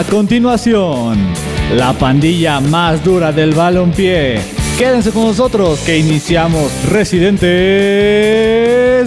A 0.00 0.04
continuación, 0.04 1.18
la 1.76 1.92
pandilla 1.92 2.58
más 2.58 3.04
dura 3.04 3.32
del 3.32 3.52
balompié. 3.52 4.40
Quédense 4.78 5.10
con 5.10 5.24
nosotros 5.24 5.78
que 5.80 5.98
iniciamos 5.98 6.72
Residentes 6.90 7.44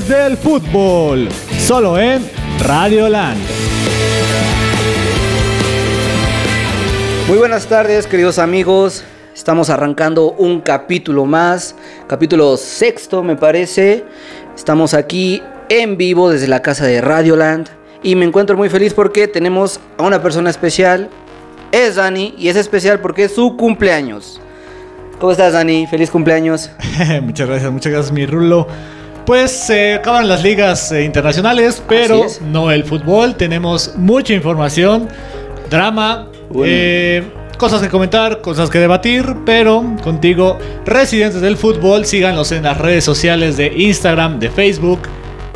del 0.08 0.38
Fútbol, 0.38 1.30
solo 1.58 1.98
en 1.98 2.22
Radio 2.60 3.10
Land. 3.10 3.42
Muy 7.28 7.40
buenas 7.40 7.66
tardes, 7.66 8.06
queridos 8.06 8.38
amigos. 8.38 9.04
Estamos 9.34 9.72
arrancando 9.72 10.34
un 10.34 10.62
capítulo 10.62 11.26
más, 11.26 11.76
capítulo 12.06 12.56
sexto 12.56 13.24
me 13.24 13.36
parece. 13.36 14.06
Estamos 14.56 14.94
aquí 14.94 15.42
en 15.70 15.98
vivo 15.98 16.30
desde 16.30 16.48
la 16.48 16.62
casa 16.62 16.86
de 16.86 17.02
Radioland 17.02 17.83
y 18.04 18.16
me 18.16 18.26
encuentro 18.26 18.58
muy 18.58 18.70
feliz 18.70 18.94
porque 18.94 19.28
tenemos 19.28 19.80
a 19.98 20.04
una 20.04 20.22
persona 20.22 20.50
especial. 20.50 21.10
Es 21.72 21.96
Dani 21.96 22.36
y 22.38 22.50
es 22.50 22.56
especial 22.56 23.00
porque 23.00 23.24
es 23.24 23.34
su 23.34 23.58
cumpleaños. 23.58 24.40
¿Cómo 25.20 25.32
estás 25.32 25.54
Dani? 25.54 25.88
Feliz 25.88 26.12
cumpleaños. 26.12 26.70
muchas 27.24 27.48
gracias, 27.48 27.72
muchas 27.72 27.92
gracias 27.92 28.12
mi 28.12 28.26
Rulo. 28.26 28.68
Pues 29.26 29.52
se 29.52 29.94
acaban 29.94 30.28
las 30.28 30.44
ligas 30.44 30.92
eh, 30.92 31.04
internacionales, 31.04 31.82
pero 31.88 32.26
no 32.42 32.72
el 32.72 32.84
fútbol. 32.84 33.36
Tenemos 33.36 33.94
mucha 33.96 34.34
información, 34.34 35.08
drama, 35.70 36.28
eh, 36.66 37.24
cosas 37.58 37.82
que 37.82 37.88
comentar, 37.88 38.42
cosas 38.42 38.70
que 38.70 38.80
debatir, 38.80 39.24
pero 39.46 39.96
contigo, 40.04 40.60
residentes 40.86 41.40
del 41.40 41.56
fútbol, 41.56 42.06
síganos 42.06 42.52
en 42.52 42.64
las 42.64 42.78
redes 42.78 43.06
sociales 43.06 43.56
de 43.56 43.68
Instagram, 43.68 44.40
de 44.40 44.50
Facebook, 44.50 45.00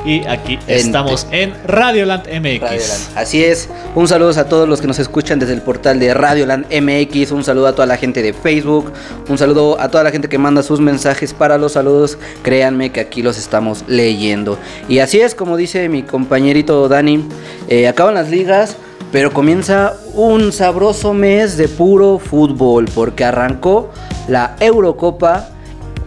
y 0.05 0.25
aquí 0.25 0.59
estamos 0.67 1.27
en 1.31 1.53
Radioland 1.65 2.27
MX. 2.27 3.09
Así 3.15 3.43
es. 3.43 3.69
Un 3.95 4.07
saludo 4.07 4.39
a 4.39 4.45
todos 4.45 4.67
los 4.67 4.79
que 4.79 4.87
nos 4.87 4.99
escuchan 4.99 5.39
desde 5.39 5.53
el 5.53 5.61
portal 5.61 5.99
de 5.99 6.13
Radioland 6.13 6.65
MX. 6.71 7.31
Un 7.31 7.43
saludo 7.43 7.67
a 7.67 7.73
toda 7.73 7.87
la 7.87 7.97
gente 7.97 8.21
de 8.21 8.33
Facebook. 8.33 8.91
Un 9.27 9.37
saludo 9.37 9.79
a 9.79 9.89
toda 9.89 10.03
la 10.03 10.11
gente 10.11 10.29
que 10.29 10.37
manda 10.37 10.63
sus 10.63 10.79
mensajes 10.79 11.33
para 11.33 11.57
los 11.57 11.73
saludos. 11.73 12.17
Créanme 12.43 12.91
que 12.91 12.99
aquí 12.99 13.21
los 13.21 13.37
estamos 13.37 13.83
leyendo. 13.87 14.57
Y 14.87 14.99
así 14.99 15.19
es, 15.19 15.35
como 15.35 15.57
dice 15.57 15.89
mi 15.89 16.03
compañerito 16.03 16.87
Dani. 16.87 17.27
Eh, 17.67 17.87
acaban 17.87 18.13
las 18.13 18.29
ligas. 18.29 18.77
Pero 19.11 19.31
comienza 19.31 19.93
un 20.13 20.51
sabroso 20.51 21.13
mes 21.13 21.57
de 21.57 21.67
puro 21.69 22.19
fútbol. 22.19 22.85
Porque 22.93 23.25
arrancó 23.25 23.91
la 24.27 24.55
Eurocopa 24.59 25.49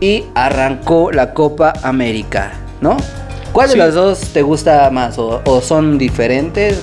y 0.01 0.25
arrancó 0.35 1.11
la 1.11 1.35
Copa 1.35 1.73
América. 1.83 2.53
¿No? 2.81 2.97
¿Cuál 3.53 3.71
de 3.71 3.77
las 3.77 3.95
dos 3.95 4.21
te 4.33 4.43
gusta 4.43 4.91
más? 4.91 5.19
¿O, 5.19 5.61
son 5.61 5.99
diferentes? 5.99 6.81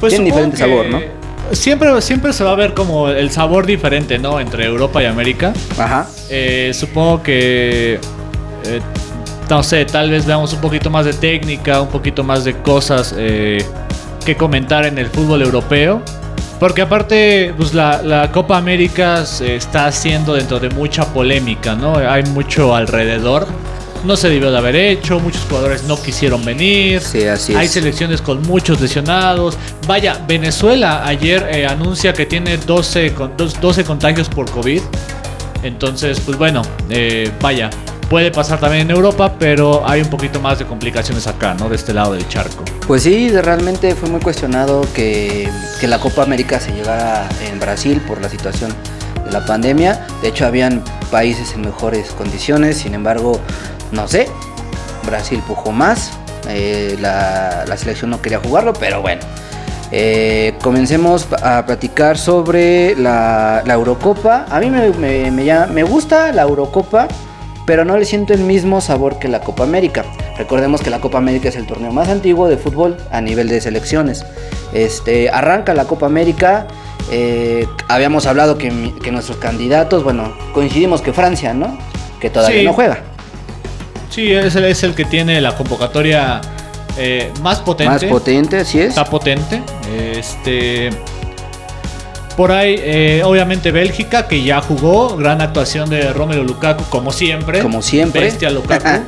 Pues 0.00 0.10
Tienen 0.12 0.26
diferente 0.26 0.56
sabor, 0.56 0.86
¿no? 0.86 1.00
Siempre, 1.52 2.00
siempre 2.02 2.32
se 2.32 2.42
va 2.42 2.52
a 2.52 2.56
ver 2.56 2.74
como 2.74 3.08
el 3.08 3.30
sabor 3.30 3.66
diferente, 3.66 4.18
¿no? 4.18 4.40
Entre 4.40 4.64
Europa 4.64 5.02
y 5.02 5.06
América. 5.06 5.52
Ajá. 5.78 6.06
Eh, 6.28 6.72
supongo 6.74 7.22
que. 7.22 8.00
Eh, 8.64 8.80
no 9.48 9.62
sé, 9.62 9.84
tal 9.84 10.10
vez 10.10 10.26
veamos 10.26 10.52
un 10.52 10.60
poquito 10.60 10.90
más 10.90 11.04
de 11.04 11.12
técnica, 11.12 11.80
un 11.80 11.88
poquito 11.88 12.24
más 12.24 12.44
de 12.44 12.54
cosas 12.62 13.14
eh, 13.16 13.64
que 14.24 14.36
comentar 14.36 14.86
en 14.86 14.98
el 14.98 15.06
fútbol 15.06 15.42
europeo. 15.42 16.02
Porque 16.58 16.82
aparte, 16.82 17.54
pues 17.56 17.74
la, 17.74 18.02
la, 18.02 18.32
Copa 18.32 18.56
América 18.56 19.24
se 19.24 19.56
está 19.56 19.86
haciendo 19.86 20.34
dentro 20.34 20.58
de 20.58 20.70
mucha 20.70 21.04
polémica, 21.12 21.74
¿no? 21.74 21.96
Hay 21.96 22.24
mucho 22.24 22.74
alrededor 22.74 23.46
no 24.04 24.16
se 24.16 24.28
debió 24.28 24.50
de 24.50 24.58
haber 24.58 24.76
hecho, 24.76 25.20
muchos 25.20 25.42
jugadores 25.48 25.84
no 25.84 26.00
quisieron 26.00 26.44
venir. 26.44 27.00
Sí, 27.00 27.24
así 27.24 27.54
Hay 27.54 27.68
selecciones 27.68 28.20
con 28.20 28.42
muchos 28.42 28.80
lesionados. 28.80 29.56
Vaya, 29.86 30.20
Venezuela 30.26 31.06
ayer 31.06 31.48
eh, 31.50 31.66
anuncia 31.66 32.12
que 32.12 32.26
tiene 32.26 32.56
12, 32.56 33.14
12 33.60 33.84
contagios 33.84 34.28
por 34.28 34.50
COVID. 34.50 34.80
Entonces, 35.62 36.20
pues 36.20 36.38
bueno, 36.38 36.62
eh, 36.90 37.30
vaya, 37.40 37.70
puede 38.08 38.30
pasar 38.30 38.60
también 38.60 38.90
en 38.90 38.96
Europa, 38.96 39.34
pero 39.38 39.86
hay 39.86 40.00
un 40.00 40.10
poquito 40.10 40.40
más 40.40 40.58
de 40.58 40.64
complicaciones 40.64 41.26
acá, 41.26 41.54
¿no? 41.54 41.68
De 41.68 41.76
este 41.76 41.92
lado 41.92 42.12
del 42.12 42.26
charco. 42.28 42.64
Pues 42.86 43.02
sí, 43.02 43.30
realmente 43.30 43.94
fue 43.94 44.08
muy 44.08 44.20
cuestionado 44.20 44.86
que, 44.94 45.48
que 45.80 45.88
la 45.88 45.98
Copa 45.98 46.22
América 46.22 46.60
se 46.60 46.72
llevara 46.72 47.28
en 47.50 47.58
Brasil 47.58 48.00
por 48.06 48.20
la 48.20 48.28
situación 48.28 48.72
de 49.24 49.32
la 49.32 49.44
pandemia. 49.44 50.06
De 50.22 50.28
hecho, 50.28 50.46
habían 50.46 50.82
países 51.10 51.52
en 51.54 51.62
mejores 51.62 52.10
condiciones, 52.10 52.78
sin 52.78 52.94
embargo, 52.94 53.40
no 53.92 54.08
sé, 54.08 54.28
Brasil 55.06 55.42
pujó 55.46 55.72
más, 55.72 56.12
eh, 56.48 56.96
la, 57.00 57.64
selección 57.76 58.10
no 58.10 58.20
quería 58.20 58.38
jugarlo, 58.38 58.72
pero 58.72 59.00
bueno. 59.02 59.22
Eh, 59.92 60.54
comencemos 60.62 61.28
a 61.42 61.64
platicar 61.64 62.18
sobre 62.18 62.96
la, 62.96 63.62
Eurocopa. 63.66 64.46
A 64.50 64.58
mí 64.58 64.68
me, 64.68 65.30
me, 65.30 65.82
gusta 65.84 66.32
la 66.32 66.42
Eurocopa, 66.42 67.06
pero 67.66 67.84
no 67.84 67.96
le 67.96 68.04
siento 68.04 68.32
el 68.34 68.40
mismo 68.40 68.80
sabor 68.80 69.18
que 69.18 69.28
la 69.28 69.40
Copa 69.40 69.62
América. 69.62 70.04
Recordemos 70.36 70.82
que 70.82 70.90
la 70.90 71.00
Copa 71.00 71.18
América 71.18 71.48
es 71.48 71.56
el 71.56 71.66
torneo 71.66 71.92
más 71.92 72.08
antiguo 72.08 72.48
de 72.48 72.56
fútbol 72.56 72.96
a 73.10 73.20
nivel 73.20 73.48
de 73.48 73.60
selecciones. 73.60 74.24
Este, 74.72 75.30
arranca 75.30 75.72
la 75.72 75.84
Copa 75.84 76.06
América. 76.06 76.66
Eh, 77.12 77.66
habíamos 77.88 78.26
hablado 78.26 78.58
que, 78.58 78.70
nuestros 79.12 79.38
candidatos, 79.38 80.02
bueno, 80.02 80.32
coincidimos 80.52 81.00
que 81.00 81.12
Francia, 81.12 81.54
¿no? 81.54 81.78
Que 82.20 82.28
todavía 82.28 82.64
no 82.64 82.72
juega. 82.72 83.15
Sí, 84.10 84.32
es 84.32 84.56
el, 84.56 84.64
es 84.64 84.82
el 84.82 84.94
que 84.94 85.04
tiene 85.04 85.40
la 85.40 85.54
convocatoria 85.56 86.40
eh, 86.98 87.32
más 87.42 87.60
potente. 87.60 87.92
Más 87.92 88.04
potente, 88.04 88.58
así 88.58 88.80
es. 88.80 88.88
Está 88.88 89.04
potente. 89.04 89.62
Este. 89.94 90.90
Por 92.36 92.52
ahí, 92.52 92.76
eh, 92.78 93.22
obviamente 93.24 93.70
Bélgica, 93.70 94.28
que 94.28 94.42
ya 94.42 94.60
jugó. 94.60 95.16
Gran 95.16 95.40
actuación 95.40 95.88
de 95.88 96.12
Romelu 96.12 96.44
Lukaku, 96.44 96.84
como 96.84 97.12
siempre. 97.12 97.60
Como 97.60 97.82
siempre. 97.82 98.22
Bestia 98.22 98.50
Lukaku. 98.50 99.02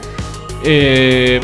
Eh, 0.65 1.41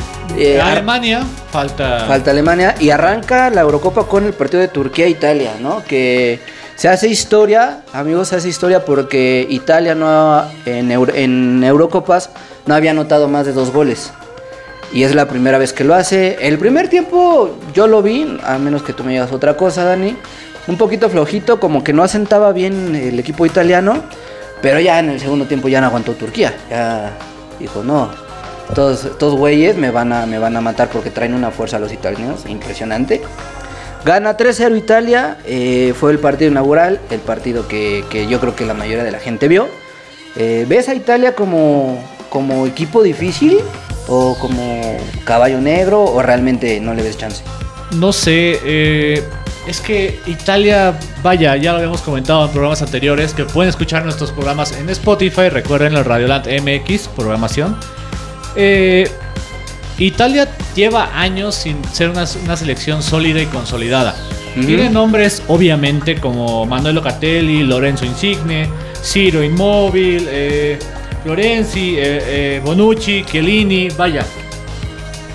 Alemania, 0.62 1.22
falta. 1.50 2.04
Falta 2.06 2.30
Alemania. 2.30 2.74
Y 2.80 2.90
arranca 2.90 3.50
la 3.50 3.60
Eurocopa 3.60 4.06
con 4.06 4.24
el 4.24 4.32
partido 4.32 4.60
de 4.60 4.68
Turquía-Italia, 4.68 5.52
¿no? 5.60 5.84
Que 5.84 6.40
se 6.76 6.88
hace 6.88 7.08
historia, 7.08 7.82
amigos, 7.92 8.28
se 8.28 8.36
hace 8.36 8.48
historia 8.48 8.84
porque 8.84 9.46
Italia 9.48 9.94
no 9.94 10.44
en, 10.66 10.90
en 10.90 11.64
Eurocopas 11.64 12.30
no 12.66 12.74
había 12.74 12.90
anotado 12.90 13.28
más 13.28 13.46
de 13.46 13.52
dos 13.52 13.72
goles. 13.72 14.12
Y 14.92 15.02
es 15.02 15.14
la 15.14 15.26
primera 15.26 15.58
vez 15.58 15.72
que 15.72 15.82
lo 15.84 15.94
hace. 15.94 16.36
El 16.40 16.58
primer 16.58 16.88
tiempo 16.88 17.58
yo 17.72 17.86
lo 17.86 18.02
vi, 18.02 18.38
a 18.44 18.58
menos 18.58 18.82
que 18.82 18.92
tú 18.92 19.02
me 19.02 19.12
digas 19.12 19.32
otra 19.32 19.56
cosa, 19.56 19.84
Dani. 19.84 20.16
Un 20.66 20.78
poquito 20.78 21.10
flojito, 21.10 21.58
como 21.58 21.82
que 21.82 21.92
no 21.92 22.02
asentaba 22.02 22.52
bien 22.52 22.94
el 22.94 23.18
equipo 23.18 23.44
italiano. 23.44 24.02
Pero 24.62 24.80
ya 24.80 25.00
en 25.00 25.10
el 25.10 25.20
segundo 25.20 25.46
tiempo 25.46 25.68
ya 25.68 25.80
no 25.80 25.88
aguantó 25.88 26.12
Turquía. 26.12 26.54
Ya 26.70 27.12
dijo, 27.58 27.82
no, 27.82 28.10
todos, 28.72 29.04
estos 29.04 29.34
güeyes 29.34 29.76
me 29.76 29.90
van, 29.90 30.12
a, 30.12 30.26
me 30.26 30.38
van 30.38 30.56
a 30.56 30.60
matar 30.60 30.88
porque 30.88 31.10
traen 31.10 31.34
una 31.34 31.50
fuerza 31.50 31.76
a 31.76 31.80
los 31.80 31.92
italianos 31.92 32.46
impresionante. 32.46 33.20
Gana 34.04 34.36
3-0 34.36 34.76
Italia, 34.76 35.38
eh, 35.46 35.94
fue 35.98 36.12
el 36.12 36.18
partido 36.18 36.50
inaugural, 36.50 37.00
el 37.10 37.20
partido 37.20 37.66
que, 37.66 38.04
yo 38.28 38.38
creo 38.38 38.54
que 38.54 38.66
la 38.66 38.74
mayoría 38.74 39.02
de 39.02 39.10
la 39.10 39.18
gente 39.18 39.48
vio. 39.48 39.66
Eh, 40.36 40.66
¿Ves 40.68 40.90
a 40.90 40.94
Italia 40.94 41.34
como, 41.34 41.98
como 42.28 42.66
equipo 42.66 43.02
difícil 43.02 43.58
o 44.06 44.36
como 44.38 44.98
caballo 45.24 45.58
negro 45.60 46.04
o 46.04 46.20
realmente 46.20 46.80
no 46.80 46.92
le 46.92 47.02
ves 47.02 47.16
chance? 47.16 47.42
No 47.92 48.12
sé, 48.12 48.60
eh, 48.62 49.24
es 49.66 49.80
que 49.80 50.20
Italia, 50.26 50.98
vaya, 51.22 51.56
ya 51.56 51.72
lo 51.72 51.78
habíamos 51.78 52.02
comentado 52.02 52.44
en 52.44 52.50
programas 52.50 52.82
anteriores, 52.82 53.32
que 53.32 53.44
pueden 53.44 53.70
escuchar 53.70 54.04
nuestros 54.04 54.32
programas 54.32 54.72
en 54.72 54.90
Spotify, 54.90 55.48
recuerden 55.48 55.94
el 55.94 56.04
Radioland 56.04 56.46
MX, 56.46 57.08
programación. 57.08 57.74
Italia 59.98 60.48
lleva 60.74 61.10
años 61.18 61.54
sin 61.54 61.84
ser 61.92 62.10
una, 62.10 62.26
selección 62.26 63.02
sólida 63.02 63.40
y 63.40 63.46
consolidada. 63.46 64.14
Tiene 64.54 64.88
nombres, 64.88 65.42
obviamente, 65.48 66.20
como 66.20 66.64
Manuel 66.64 66.94
Locatelli, 66.94 67.64
Lorenzo 67.64 68.04
Insigne, 68.04 68.68
Ciro 69.02 69.42
Inmóvil, 69.42 70.28
eh, 70.30 70.78
Florenzi, 71.24 71.96
eh, 71.96 72.02
eh, 72.26 72.60
Bonucci, 72.62 73.24
Chiellini, 73.24 73.88
vaya. 73.88 74.24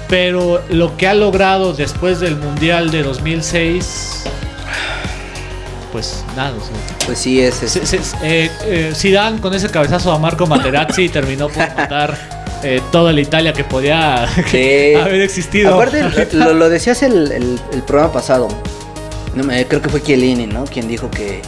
Pero 0.07 0.63
lo 0.69 0.95
que 0.95 1.07
ha 1.07 1.13
logrado 1.13 1.73
después 1.73 2.19
del 2.19 2.35
Mundial 2.35 2.91
de 2.91 3.03
2006, 3.03 4.23
pues 5.91 6.23
nada. 6.35 6.53
pues 7.05 7.19
sí, 7.19 7.41
es. 7.41 8.13
Eh, 8.23 8.93
Zidane 8.95 9.41
con 9.41 9.53
ese 9.53 9.69
cabezazo 9.69 10.11
a 10.13 10.19
Marco 10.19 10.45
Materazzi 10.45 11.09
terminó 11.09 11.49
por 11.49 11.67
matar 11.77 12.38
toda 12.91 13.13
la 13.13 13.21
Italia 13.21 13.53
que 13.53 13.63
podía 13.63 14.23
haber 14.23 15.21
existido. 15.21 15.73
Aparte, 15.73 16.03
lo, 16.33 16.69
decías 16.69 17.03
el, 17.03 17.31
el, 17.31 17.81
programa 17.83 18.11
pasado. 18.11 18.47
creo 19.67 19.81
que 19.81 19.89
fue 19.89 20.01
Chiellini, 20.01 20.47
¿no? 20.47 20.65
Quien 20.65 20.87
dijo 20.87 21.09
que 21.09 21.41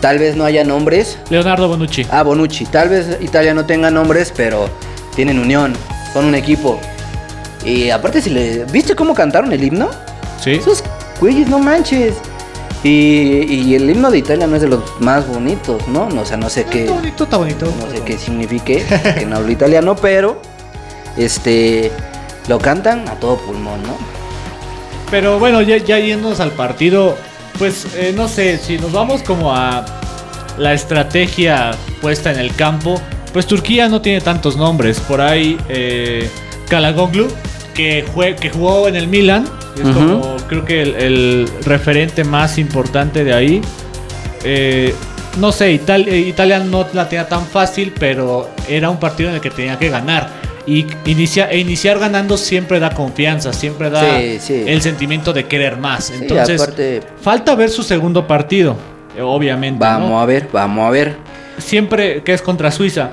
Tal 0.00 0.18
vez 0.18 0.36
no 0.36 0.44
haya 0.44 0.62
nombres. 0.62 1.18
Leonardo 1.30 1.68
Bonucci. 1.68 2.06
Ah, 2.10 2.22
Bonucci. 2.22 2.66
Tal 2.66 2.88
vez 2.88 3.18
Italia 3.20 3.54
no 3.54 3.64
tenga 3.64 3.90
nombres, 3.90 4.32
pero 4.36 4.68
tienen 5.14 5.38
unión. 5.38 5.72
Son 6.12 6.26
un 6.26 6.34
equipo. 6.34 6.80
Y 7.64 7.90
aparte, 7.90 8.20
si 8.20 8.30
le. 8.30 8.64
¿Viste 8.66 8.94
cómo 8.94 9.14
cantaron 9.14 9.52
el 9.52 9.64
himno? 9.64 9.90
Sí. 10.40 10.52
Esos 10.52 10.84
güeyes, 11.20 11.48
no 11.48 11.58
manches. 11.58 12.14
Y, 12.86 13.52
y 13.52 13.74
el 13.74 13.90
himno 13.90 14.10
de 14.12 14.18
Italia 14.18 14.46
no 14.46 14.54
es 14.56 14.62
de 14.62 14.68
los 14.68 14.82
más 15.00 15.26
bonitos, 15.26 15.86
¿no? 15.88 16.06
O 16.06 16.24
sea, 16.24 16.36
no 16.36 16.48
sé 16.48 16.64
qué, 16.64 16.82
Está 16.84 16.94
bonito, 16.94 17.24
está 17.24 17.36
bonito. 17.38 17.66
no 17.80 17.90
sé 17.90 18.02
qué 18.04 18.16
signifique, 18.16 18.84
que 19.18 19.26
no 19.26 19.36
hablo 19.36 19.50
italiano, 19.50 19.96
pero 19.96 20.40
este 21.16 21.90
lo 22.48 22.58
cantan 22.58 23.08
a 23.08 23.14
todo 23.14 23.38
pulmón, 23.38 23.82
¿no? 23.82 23.96
Pero 25.10 25.38
bueno, 25.38 25.62
ya, 25.62 25.78
ya 25.78 25.98
yéndonos 25.98 26.38
al 26.40 26.52
partido, 26.52 27.16
pues 27.58 27.86
eh, 27.96 28.12
no 28.14 28.28
sé, 28.28 28.58
si 28.58 28.78
nos 28.78 28.92
vamos 28.92 29.22
como 29.22 29.52
a 29.54 29.84
la 30.58 30.72
estrategia 30.72 31.72
puesta 32.00 32.30
en 32.32 32.38
el 32.38 32.54
campo, 32.54 33.00
pues 33.32 33.46
Turquía 33.46 33.88
no 33.88 34.00
tiene 34.00 34.20
tantos 34.20 34.56
nombres. 34.56 35.00
Por 35.00 35.20
ahí 35.20 35.58
eh, 35.68 36.28
Kalagoglu, 36.68 37.28
que, 37.74 38.04
jue- 38.14 38.36
que 38.36 38.50
jugó 38.50 38.86
en 38.88 38.96
el 38.96 39.08
Milan, 39.08 39.48
es 39.82 39.88
como 39.94 40.36
creo 40.48 40.64
que 40.64 40.82
el, 40.82 40.94
el 40.96 41.48
referente 41.64 42.24
más 42.24 42.58
importante 42.58 43.24
de 43.24 43.32
ahí. 43.34 43.60
Eh, 44.44 44.94
no 45.38 45.52
sé, 45.52 45.72
Ital- 45.72 46.08
eh, 46.08 46.18
Italia 46.18 46.58
no 46.60 46.86
la 46.92 47.08
tenía 47.08 47.28
tan 47.28 47.44
fácil, 47.46 47.92
pero 47.98 48.48
era 48.68 48.88
un 48.90 48.98
partido 48.98 49.28
en 49.28 49.34
el 49.36 49.40
que 49.40 49.50
tenía 49.50 49.78
que 49.78 49.88
ganar. 49.90 50.30
Y 50.66 50.84
inicia, 51.04 51.48
e 51.50 51.58
iniciar 51.58 51.98
ganando 51.98 52.36
siempre 52.36 52.80
da 52.80 52.90
confianza, 52.90 53.52
siempre 53.52 53.88
da 53.90 54.18
Sí, 54.18 54.38
sí. 54.40 54.64
el 54.66 54.82
sentimiento 54.82 55.32
de 55.32 55.44
querer 55.44 55.76
más. 55.76 56.06
Sí, 56.06 56.14
Entonces, 56.22 56.60
aparte, 56.60 57.02
falta 57.20 57.54
ver 57.54 57.70
su 57.70 57.82
segundo 57.84 58.26
partido, 58.26 58.76
eh, 59.16 59.20
obviamente. 59.22 59.78
vamos 59.78 60.10
¿no? 60.10 60.20
a 60.20 60.26
ver, 60.26 60.48
vamos 60.52 60.86
a 60.86 60.90
ver. 60.90 61.16
Siempre 61.58 62.22
que 62.22 62.32
es 62.32 62.42
contra 62.42 62.70
Suiza, 62.72 63.10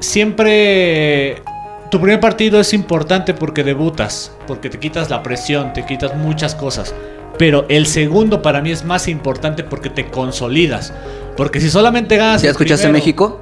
siempre 0.00 1.42
tu 1.90 2.00
primer 2.00 2.20
partido 2.20 2.60
es 2.60 2.72
importante 2.72 3.34
porque 3.34 3.64
debutas, 3.64 4.32
porque 4.46 4.70
te 4.70 4.78
quitas 4.78 5.10
la 5.10 5.22
presión, 5.22 5.72
te 5.72 5.84
quitas 5.84 6.16
muchas 6.16 6.54
cosas. 6.54 6.94
Pero 7.38 7.66
el 7.68 7.86
segundo 7.86 8.42
para 8.42 8.60
mí 8.60 8.70
es 8.70 8.84
más 8.84 9.08
importante 9.08 9.64
porque 9.64 9.90
te 9.90 10.06
consolidas. 10.06 10.92
Porque 11.36 11.60
si 11.60 11.70
solamente 11.70 12.16
ganas. 12.16 12.42
¿Ya 12.42 12.50
escuchaste 12.50 12.84
primero- 12.84 12.98
México? 12.98 13.40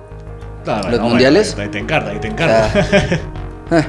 Ah, 0.66 0.82
los 0.90 1.00
mundiales? 1.00 1.56
ahí 1.58 1.68
te 1.68 1.78
encarga, 1.78 2.10
ahí 2.10 2.18
te 2.18 2.28
encarga. 2.28 2.70
Ah, 3.70 3.84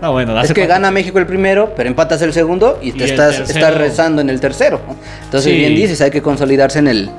no, 0.00 0.12
bueno, 0.12 0.40
es 0.40 0.50
que 0.54 0.66
gana 0.66 0.90
México 0.90 1.18
el 1.18 1.26
primero, 1.26 1.74
pero 1.76 1.90
empatas 1.90 2.22
el 2.22 2.32
segundo 2.32 2.78
y 2.80 2.92
te 2.92 3.00
Y 3.00 3.10
estás, 3.10 3.74
rezando 3.76 4.22
en 4.22 4.30
el 4.30 4.40
tercero. 4.40 4.80
Entonces, 5.24 5.52
Sí. 5.52 5.58
bien 5.58 5.74
dices, 5.74 6.00
hay 6.00 6.10
que 6.10 6.22
consolidarse 6.22 6.78
en 6.78 6.88
el 6.88 7.10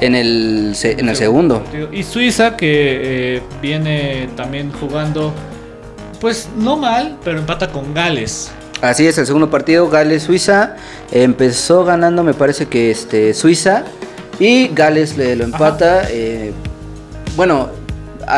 en 0.00 0.14
el, 0.16 0.74
en 0.82 1.08
el 1.08 1.14
segundo. 1.16 1.62
Y 1.92 2.02
Suiza, 2.02 2.56
que 2.56 3.36
eh, 3.36 3.42
viene 3.62 4.28
también 4.36 4.72
jugando, 4.72 5.32
pues 6.26 6.48
no 6.58 6.76
mal, 6.76 7.18
pero 7.22 7.38
empata 7.38 7.68
con 7.68 7.94
Gales. 7.94 8.50
Así 8.82 9.06
es, 9.06 9.16
el 9.16 9.26
segundo 9.26 9.48
partido, 9.48 9.88
Gales-Suiza. 9.88 10.74
Empezó 11.12 11.84
ganando, 11.84 12.24
me 12.24 12.34
parece 12.34 12.66
que 12.66 12.90
este 12.90 13.32
Suiza. 13.32 13.84
Y 14.40 14.66
Gales 14.74 15.16
le 15.16 15.36
lo 15.36 15.44
empata. 15.44 16.08
eh, 16.10 16.50
bueno, 17.36 17.68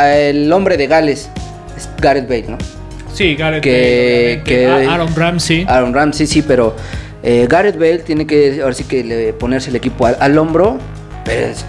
el 0.05 0.53
hombre 0.53 0.77
de 0.77 0.87
Gales 0.87 1.31
es 1.79 1.89
Gareth 1.99 2.29
Bale, 2.29 2.45
¿no? 2.49 2.59
Sí, 3.15 3.37
Gareth 3.37 3.63
Que- 3.63 4.43
Bale, 4.43 4.45
que- 4.45 4.87
Aaron 4.87 5.17
Ramsey. 5.17 5.65
Aaron 5.67 5.95
Ramsey, 5.95 6.27
sí, 6.27 6.43
pero 6.43 6.77
eh, 7.23 7.47
Gareth 7.49 7.77
Bale 7.79 8.01
tiene 8.01 8.27
que, 8.27 8.61
ahora 8.61 8.75
sí 8.75 8.85
que 8.85 9.03
le- 9.03 9.33
ponerse 9.33 9.71
el 9.71 9.77
equipo 9.77 10.05
al, 10.05 10.19
al 10.21 10.37
hombro, 10.37 10.77
pero 11.25 11.47
es 11.47 11.65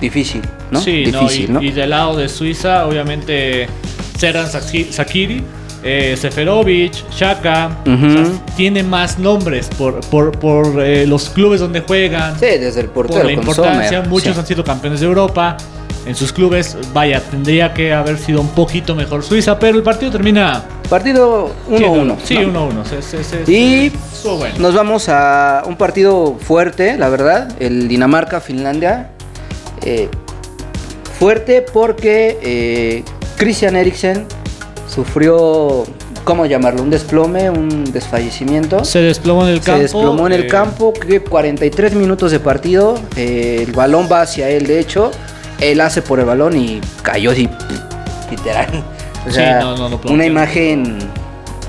difícil, 0.00 0.40
¿no? 0.70 0.80
Sí, 0.80 1.04
no, 1.12 1.20
difícil, 1.20 1.44
y, 1.50 1.52
¿no? 1.52 1.62
y 1.62 1.72
del 1.72 1.90
lado 1.90 2.16
de 2.16 2.26
Suiza, 2.30 2.86
obviamente, 2.86 3.68
Serran 4.20 4.50
Saki- 4.50 4.92
Sakiri, 4.92 5.42
eh, 5.82 6.14
Seferovic, 6.20 6.92
Shaka. 7.10 7.70
Ujú. 7.86 8.06
o 8.06 8.10
sea, 8.10 8.24
tiene 8.56 8.82
más 8.82 9.18
nombres 9.18 9.68
por, 9.78 10.00
por, 10.08 10.32
por 10.38 10.82
eh, 10.84 11.06
los 11.06 11.30
clubes 11.30 11.60
donde 11.60 11.80
juegan. 11.80 12.34
Sí, 12.38 12.46
desde 12.46 12.80
el 12.80 12.86
por 12.88 13.06
portero 13.06 13.28
la 13.30 13.34
con 13.36 13.44
importancia. 13.44 13.88
Sommer, 13.88 14.08
Muchos 14.08 14.34
sí. 14.34 14.40
han 14.40 14.46
sido 14.46 14.62
campeones 14.62 15.00
de 15.00 15.06
Europa 15.06 15.56
en 16.04 16.14
sus 16.14 16.32
clubes. 16.34 16.76
Vaya, 16.92 17.20
tendría 17.20 17.72
que 17.72 17.94
haber 17.94 18.18
sido 18.18 18.42
un 18.42 18.48
poquito 18.48 18.94
mejor 18.94 19.22
Suiza, 19.22 19.58
pero 19.58 19.78
el 19.78 19.82
partido 19.82 20.12
termina 20.12 20.62
Partido 20.90 21.50
1-1. 21.70 21.78
siendo- 21.78 22.16
Sí, 22.24 22.34
¿no? 22.52 22.68
1-1. 22.68 22.84
Se- 22.84 23.00
se- 23.02 23.24
se- 23.24 23.50
Y 23.50 23.90
bueno. 24.36 24.54
Nos 24.58 24.74
vamos 24.74 25.08
a 25.08 25.62
un 25.66 25.76
partido 25.76 26.36
fuerte, 26.38 26.98
la 26.98 27.08
verdad, 27.08 27.48
el 27.58 27.88
Dinamarca-Finlandia. 27.88 29.12
Eh, 29.82 30.08
fuerte 31.18 31.64
porque 31.72 32.38
eh, 32.42 33.04
Christian 33.40 33.74
Eriksen 33.74 34.26
sufrió, 34.86 35.86
¿cómo 36.24 36.44
llamarlo? 36.44 36.82
Un 36.82 36.90
desplome, 36.90 37.48
un 37.48 37.90
desfallecimiento. 37.90 38.84
Se 38.84 39.00
desplomó 39.00 39.44
en 39.48 39.54
el 39.54 39.60
campo. 39.62 39.76
Se 39.76 39.82
desplomó 39.84 40.26
en 40.26 40.34
el 40.34 40.42
eh, 40.42 40.46
campo, 40.46 40.92
que 40.92 41.20
43 41.20 41.94
minutos 41.94 42.32
de 42.32 42.38
partido, 42.38 43.00
eh, 43.16 43.64
el 43.66 43.72
balón 43.72 44.08
va 44.12 44.20
hacia 44.20 44.50
él, 44.50 44.66
de 44.66 44.78
hecho, 44.78 45.10
él 45.58 45.80
hace 45.80 46.02
por 46.02 46.20
el 46.20 46.26
balón 46.26 46.54
y 46.54 46.82
cayó 47.02 47.30
así, 47.30 47.48
literal. 48.30 48.84
O 49.26 49.30
Sí, 49.30 49.40
no, 49.40 49.74
no, 49.74 49.88
no 49.88 50.00
una 50.04 50.26
imagen 50.26 50.98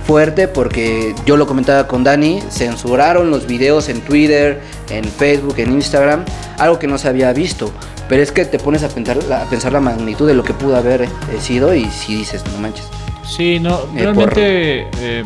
fuerte 0.06 0.50
porque 0.50 1.16
yo 1.26 1.38
lo 1.38 1.48
comentaba 1.48 1.88
con 1.88 2.04
Dani, 2.04 2.42
censuraron 2.50 3.32
los 3.32 3.48
videos 3.48 3.88
en 3.88 4.02
Twitter, 4.02 4.60
en 4.90 5.06
Facebook, 5.06 5.56
en 5.58 5.72
Instagram, 5.72 6.26
algo 6.58 6.80
que 6.80 6.88
no 6.88 6.98
se 6.98 7.08
había 7.08 7.32
visto. 7.32 7.72
Pero 8.12 8.24
es 8.24 8.32
que 8.34 8.44
te 8.44 8.60
pones 8.60 8.84
a 8.84 8.90
pensar, 8.90 9.18
a 9.32 9.46
pensar 9.50 9.72
la 9.72 9.80
magnitud 9.80 10.28
de 10.28 10.34
lo 10.34 10.44
que 10.44 10.54
pudo 10.54 10.76
haber 10.76 11.04
eh, 11.04 11.08
sido 11.40 11.74
y 11.74 11.86
si 11.86 12.14
dices, 12.16 12.44
no 12.52 12.58
manches. 12.60 12.86
Sí, 13.24 13.58
no, 13.58 13.76
Eh, 13.96 14.04
realmente 14.04 14.88
eh, 15.00 15.24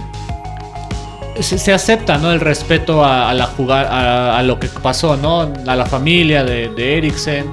se, 1.40 1.58
se 1.58 1.74
acepta, 1.74 2.20
¿no? 2.20 2.32
El 2.32 2.40
respeto 2.42 3.04
a, 3.04 3.32
a 3.32 3.34
la 3.34 3.48
jugar, 3.48 3.88
a, 3.88 4.38
a 4.38 4.44
lo 4.44 4.60
que 4.60 4.68
pasó, 4.68 5.18
¿no? 5.18 5.52
A 5.66 5.76
la 5.76 5.86
familia 5.88 6.44
de, 6.44 6.70
de 6.70 6.98
Eriksen. 7.00 7.46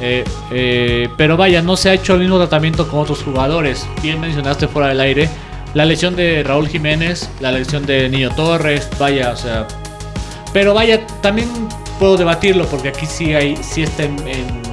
Eh, 0.00 1.08
pero 1.16 1.36
vaya, 1.36 1.60
no 1.60 1.76
se 1.76 1.90
ha 1.90 1.94
hecho 1.94 2.14
el 2.14 2.20
mismo 2.20 2.38
tratamiento 2.38 2.86
con 2.86 3.00
otros 3.00 3.24
jugadores. 3.24 3.84
Bien 4.00 4.20
mencionaste 4.20 4.68
fuera 4.68 4.88
del 4.90 5.00
aire 5.00 5.28
la 5.74 5.84
lesión 5.86 6.14
de 6.14 6.44
Raúl 6.44 6.68
Jiménez, 6.68 7.28
la 7.40 7.50
lesión 7.50 7.84
de 7.84 8.08
Niño 8.08 8.30
Torres, 8.30 8.88
vaya, 8.96 9.32
o 9.32 9.36
sea. 9.36 9.66
Pero 10.52 10.72
vaya, 10.72 11.04
también 11.20 11.48
puedo 11.98 12.16
debatirlo 12.16 12.64
porque 12.66 12.88
aquí 12.90 13.06
sí 13.06 13.34
hay, 13.34 13.56
sí 13.56 13.82
está 13.82 14.04
en, 14.04 14.16
en- 14.28 14.67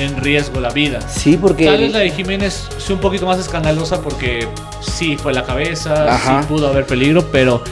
en 0.00 0.16
riesgo 0.16 0.60
la 0.60 0.70
vida. 0.70 1.00
Sí, 1.08 1.36
porque... 1.40 1.64
Tal 1.66 1.78
vez 1.78 1.92
la 1.92 1.98
de 2.00 2.10
Jiménez 2.10 2.68
sea 2.78 2.94
un 2.94 3.00
poquito 3.00 3.26
más 3.26 3.38
escandalosa 3.38 4.00
porque 4.00 4.48
sí 4.80 5.16
fue 5.16 5.32
la 5.32 5.44
cabeza, 5.44 6.14
Ajá. 6.14 6.42
sí 6.42 6.48
pudo 6.48 6.68
haber 6.68 6.86
peligro, 6.86 7.24
pero 7.30 7.62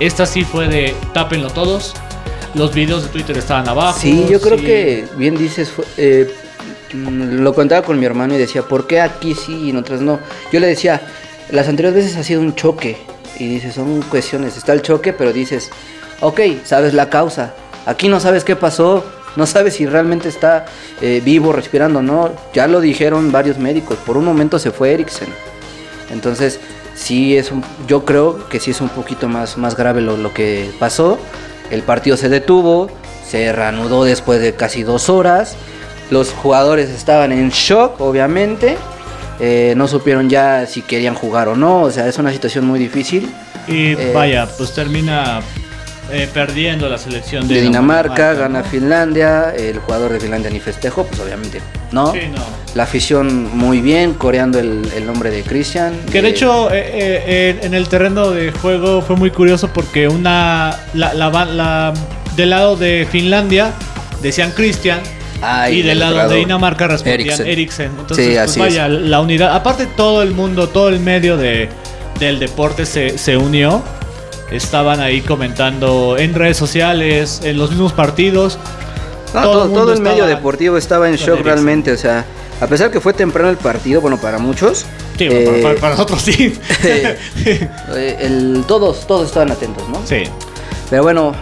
esta 0.00 0.26
sí 0.26 0.44
fue 0.44 0.68
de 0.68 0.94
tápenlo 1.12 1.50
todos. 1.50 1.94
Los 2.54 2.74
videos 2.74 3.02
de 3.02 3.08
Twitter 3.08 3.36
estaban 3.38 3.68
abajo. 3.68 3.98
Sí, 4.00 4.26
yo 4.30 4.40
creo 4.40 4.58
sí. 4.58 4.64
que 4.64 5.04
bien 5.16 5.36
dices, 5.36 5.70
fue- 5.70 5.84
eh, 5.96 6.30
mm, 6.92 7.40
lo 7.42 7.54
contaba 7.54 7.82
con 7.82 7.98
mi 7.98 8.04
hermano 8.06 8.34
y 8.34 8.38
decía, 8.38 8.62
¿por 8.62 8.86
qué 8.86 9.00
aquí 9.00 9.34
sí 9.34 9.54
y 9.66 9.70
en 9.70 9.78
otras 9.78 10.00
no? 10.02 10.18
Yo 10.52 10.60
le 10.60 10.66
decía, 10.66 11.00
las 11.50 11.68
anteriores 11.68 12.04
veces 12.04 12.18
ha 12.18 12.22
sido 12.24 12.40
un 12.42 12.54
choque 12.54 12.96
y 13.38 13.48
dices, 13.48 13.74
son 13.74 14.02
cuestiones, 14.02 14.56
está 14.56 14.72
el 14.74 14.82
choque, 14.82 15.12
pero 15.14 15.32
dices, 15.32 15.70
ok, 16.20 16.40
sabes 16.64 16.92
la 16.94 17.08
causa, 17.08 17.54
aquí 17.86 18.08
no 18.08 18.20
sabes 18.20 18.44
qué 18.44 18.54
pasó, 18.54 19.02
no 19.36 19.46
sabes 19.46 19.74
si 19.74 19.86
realmente 19.86 20.28
está 20.28 20.66
eh, 21.00 21.20
vivo, 21.24 21.52
respirando, 21.52 22.02
¿no? 22.02 22.30
Ya 22.52 22.66
lo 22.66 22.80
dijeron 22.80 23.32
varios 23.32 23.58
médicos, 23.58 23.96
por 24.04 24.16
un 24.16 24.24
momento 24.24 24.58
se 24.58 24.70
fue 24.70 24.92
Eriksen. 24.92 25.28
Entonces, 26.10 26.60
sí 26.94 27.36
es 27.36 27.50
un, 27.50 27.64
yo 27.86 28.04
creo 28.04 28.48
que 28.48 28.60
sí 28.60 28.70
es 28.70 28.80
un 28.80 28.88
poquito 28.90 29.28
más, 29.28 29.56
más 29.56 29.76
grave 29.76 30.00
lo, 30.00 30.16
lo 30.16 30.32
que 30.32 30.70
pasó. 30.78 31.18
El 31.70 31.82
partido 31.82 32.16
se 32.16 32.28
detuvo, 32.28 32.90
se 33.26 33.52
reanudó 33.52 34.04
después 34.04 34.40
de 34.40 34.54
casi 34.54 34.82
dos 34.82 35.08
horas. 35.08 35.56
Los 36.10 36.30
jugadores 36.32 36.90
estaban 36.90 37.32
en 37.32 37.48
shock, 37.48 38.00
obviamente. 38.00 38.76
Eh, 39.40 39.72
no 39.76 39.88
supieron 39.88 40.28
ya 40.28 40.66
si 40.66 40.82
querían 40.82 41.14
jugar 41.14 41.48
o 41.48 41.56
no. 41.56 41.82
O 41.82 41.90
sea, 41.90 42.06
es 42.06 42.18
una 42.18 42.30
situación 42.30 42.66
muy 42.66 42.78
difícil. 42.78 43.32
Y 43.66 43.92
eh, 43.92 44.12
vaya, 44.14 44.46
pues 44.58 44.74
termina 44.74 45.40
eh, 46.10 46.28
perdiendo 46.32 46.88
la 46.88 46.98
selección 46.98 47.46
de, 47.48 47.54
De 47.54 47.60
Dinamarca, 47.62 48.34
gana 48.34 48.62
Finlandia. 48.62 49.54
El 49.56 49.78
jugador 49.78 50.12
de 50.12 50.20
Finlandia 50.20 50.50
ni 50.50 50.60
festejó, 50.60 51.04
pues 51.06 51.20
obviamente 51.20 51.60
no. 51.92 52.12
Sí, 52.12 52.20
no. 52.34 52.42
La 52.74 52.84
afición 52.84 53.56
muy 53.56 53.80
bien, 53.80 54.14
coreando 54.14 54.58
el, 54.58 54.88
el 54.96 55.06
nombre 55.06 55.30
de 55.30 55.42
Christian. 55.42 55.94
Que 56.10 56.22
de 56.22 56.28
Eh, 56.28 56.30
hecho 56.30 56.68
eh, 56.72 57.58
en 57.62 57.74
el 57.74 57.88
terreno 57.88 58.30
de 58.30 58.50
juego 58.52 59.02
fue 59.02 59.16
muy 59.16 59.30
curioso 59.30 59.68
porque 59.72 60.08
una 60.08 60.76
la, 60.94 61.14
la, 61.14 61.92
del 62.36 62.50
lado 62.50 62.76
de 62.76 63.06
Finlandia 63.10 63.72
decían 64.22 64.52
Christian 64.52 65.00
ah, 65.42 65.68
y 65.70 65.82
del 65.82 65.98
lado 65.98 66.28
de 66.28 66.36
Dinamarca 66.36 66.88
respondían 66.88 67.20
Eriksen. 67.20 67.46
Eriksen. 67.46 67.90
Entonces, 67.98 68.50
Sí, 68.50 68.58
pues 68.58 68.74
vaya, 68.74 68.88
la 68.88 69.20
unidad. 69.20 69.54
Aparte, 69.54 69.86
todo 69.86 70.22
el 70.22 70.32
mundo, 70.32 70.68
todo 70.68 70.88
el 70.88 71.00
medio 71.00 71.36
de, 71.36 71.68
del 72.18 72.38
deporte 72.38 72.86
se, 72.86 73.18
se 73.18 73.36
unió. 73.36 73.82
Estaban 74.50 75.00
ahí 75.00 75.20
comentando 75.22 76.16
en 76.18 76.34
redes 76.34 76.56
sociales, 76.58 77.40
en 77.44 77.56
los 77.58 77.70
mismos 77.70 77.92
partidos. 77.92 78.58
No, 79.34 79.42
Todo 79.42 79.52
todo, 79.52 79.64
el 79.64 79.68
todo, 79.70 79.78
mundo 79.78 79.92
el 79.94 80.00
medio 80.02 80.26
deportivo 80.26 80.76
estaba 80.76 81.08
en 81.08 81.16
shock 81.16 81.40
realmente, 81.42 81.90
o 81.92 81.96
sea, 81.96 82.24
a 82.60 82.66
pesar 82.66 82.90
que 82.90 83.00
fue 83.00 83.14
temprano 83.14 83.48
el 83.48 83.56
partido, 83.56 84.00
bueno, 84.02 84.18
para 84.20 84.38
muchos, 84.38 84.84
Sí, 85.16 85.24
eh, 85.30 85.44
para, 85.46 85.62
para- 85.62 85.80
para 85.80 85.90
nosotros 85.94 86.20
sí. 86.22 86.58
el- 87.94 88.64
todos, 88.66 89.06
todos 89.06 89.26
estaban 89.28 89.50
atentos, 89.50 89.88
¿no? 89.88 90.00
sí. 90.04 90.24
Pero 90.90 91.02
bueno, 91.04 91.32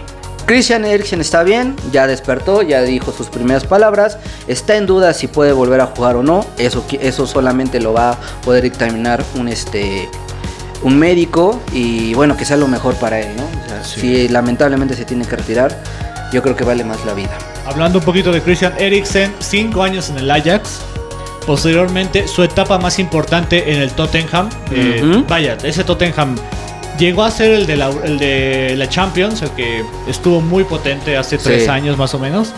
Christian 0.45 0.85
Eriksen 0.85 1.19
está 1.19 1.43
bien, 1.43 1.75
ya 1.91 2.07
despertó, 2.07 2.61
ya 2.61 2.81
dijo 2.83 3.11
sus 3.11 3.27
primeras 3.27 3.65
palabras. 3.65 4.17
Está 4.47 4.77
en 4.77 4.85
duda 4.85 5.13
si 5.13 5.27
puede 5.27 5.51
volver 5.51 5.81
a 5.81 5.87
jugar 5.87 6.15
o 6.15 6.23
no. 6.23 6.45
Eso, 6.57 6.85
eso 7.01 7.27
solamente 7.27 7.81
lo 7.81 7.91
va 7.91 8.11
a 8.11 8.17
poder 8.45 8.63
dictaminar 8.63 9.21
un 9.35 9.49
este 9.49 10.09
un 10.83 10.97
médico 10.97 11.61
y 11.73 12.13
bueno 12.13 12.35
que 12.37 12.45
sea 12.45 12.57
lo 12.57 12.67
mejor 12.67 12.95
para 12.95 13.19
él, 13.19 13.35
¿no? 13.37 13.43
O 13.43 13.67
sea, 13.69 13.83
Sí. 13.83 13.99
Si 14.01 14.27
lamentablemente 14.29 14.95
se 14.95 15.05
tiene 15.05 15.25
que 15.25 15.35
retirar, 15.35 15.77
yo 16.33 16.41
creo 16.41 16.55
que 16.55 16.63
vale 16.63 16.83
más 16.83 17.03
la 17.05 17.13
vida. 17.13 17.37
Hablando 17.65 17.99
un 17.99 18.05
poquito 18.05 18.31
de 18.31 18.41
Christian 18.41 18.73
Eriksen, 18.77 19.33
5 19.39 19.83
años 19.83 20.09
en 20.09 20.17
el 20.19 20.29
Ajax. 20.31 20.79
Posteriormente, 21.45 22.27
su 22.27 22.43
etapa 22.43 22.77
más 22.77 22.99
importante 22.99 23.73
en 23.73 23.81
el 23.81 23.91
Tottenham. 23.91 24.49
Eh. 24.71 25.23
Vaya, 25.27 25.57
ese 25.63 25.83
Tottenham 25.83 26.35
llegó 26.99 27.23
a 27.23 27.31
ser 27.31 27.51
el 27.51 27.65
de 27.65 27.75
la, 27.77 27.89
el 28.03 28.19
de 28.19 28.75
la 28.77 28.87
Champions, 28.87 29.41
el 29.41 29.49
que 29.51 29.83
estuvo 30.07 30.39
muy 30.41 30.63
potente 30.63 31.17
hace 31.17 31.37
Sí. 31.37 31.43
tres 31.45 31.67
años 31.67 31.97
más 31.97 32.13
o 32.13 32.19
menos. 32.19 32.53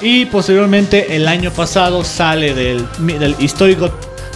Y 0.00 0.24
posteriormente, 0.26 1.14
el 1.16 1.28
año 1.28 1.50
pasado, 1.50 2.02
sale 2.02 2.54
del, 2.54 2.86
del 2.98 3.36
histórico 3.38 3.90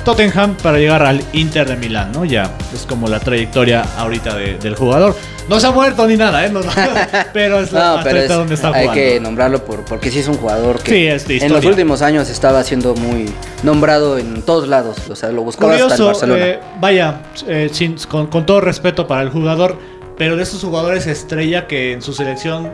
Tottenham 0.04 0.54
para 0.62 0.78
llegar 0.78 1.02
al 1.02 1.22
Inter 1.32 1.68
de 1.68 1.76
Milán, 1.76 2.12
¿no? 2.12 2.24
Ya 2.24 2.50
es 2.74 2.86
como 2.86 3.08
la 3.08 3.20
trayectoria 3.20 3.84
ahorita 3.98 4.34
de- 4.36 4.58
del 4.58 4.74
jugador. 4.74 5.14
No 5.48 5.58
se 5.58 5.66
ha 5.66 5.70
muerto 5.70 6.06
ni 6.06 6.16
nada, 6.16 6.44
¿eh? 6.44 6.50
No, 6.50 6.60
pero 7.32 7.60
es 7.60 7.72
la 7.72 7.96
No, 7.96 8.02
pero 8.04 8.18
es- 8.18 8.28
donde 8.28 8.54
está 8.54 8.68
hay 8.68 8.82
jugando. 8.86 8.92
que 8.94 9.20
nombrarlo 9.20 9.64
por, 9.64 9.84
porque 9.84 10.10
sí 10.10 10.18
es 10.18 10.28
un 10.28 10.36
jugador 10.36 10.78
que 10.80 11.18
Sí, 11.18 11.32
es 11.34 11.42
en 11.42 11.52
los 11.52 11.64
últimos 11.64 12.02
años 12.02 12.28
estaba 12.28 12.62
siendo 12.64 12.94
muy 12.94 13.26
nombrado 13.62 14.18
en 14.18 14.42
todos 14.42 14.68
lados. 14.68 14.96
O 15.10 15.16
sea, 15.16 15.30
lo 15.30 15.42
buscaba 15.42 15.72
hasta 15.72 15.84
el 15.84 15.90
Curioso, 15.90 16.06
Barcelona. 16.06 16.46
eh, 16.46 16.60
vaya, 16.80 17.20
eh, 17.46 17.70
sin- 17.72 17.96
con, 18.08 18.26
con 18.26 18.44
todo 18.44 18.60
respeto 18.60 19.06
para 19.06 19.22
el 19.22 19.30
jugador, 19.30 19.78
pero 20.18 20.36
de 20.36 20.42
esos 20.42 20.62
jugadores 20.62 21.06
estrella 21.06 21.66
que 21.66 21.92
en 21.92 22.02
su 22.02 22.12
selección 22.12 22.70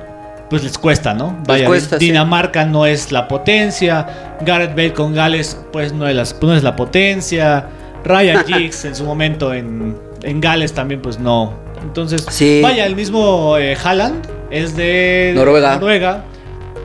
pues 0.50 0.62
les 0.62 0.76
cuesta, 0.78 1.14
¿no? 1.14 1.36
Vaya, 1.46 1.66
cuesta, 1.66 1.98
sí. 1.98 2.06
Dinamarca 2.06 2.64
no 2.64 2.86
es 2.86 3.10
la 3.12 3.26
potencia, 3.28 4.36
Gareth 4.40 4.70
Bale 4.76 4.92
con 4.92 5.14
Gales 5.14 5.58
pues 5.72 5.92
no 5.92 6.06
es, 6.08 6.14
las- 6.14 6.36
no 6.42 6.54
es 6.54 6.62
la 6.62 6.76
potencia, 6.76 7.66
Ryan 8.04 8.44
Giggs 8.46 8.84
en 8.84 8.94
su 8.94 9.04
momento 9.04 9.52
en, 9.54 9.96
en 10.22 10.40
Gales 10.40 10.72
también 10.72 11.00
pues 11.02 11.18
no. 11.18 11.54
Entonces, 11.82 12.24
Sí. 12.30 12.60
vaya, 12.62 12.86
el 12.86 12.96
mismo 12.96 13.56
eh, 13.58 13.76
Haaland 13.82 14.26
es 14.50 14.76
de 14.76 15.32
Noruega. 15.34 15.74
Noruega. 15.74 16.24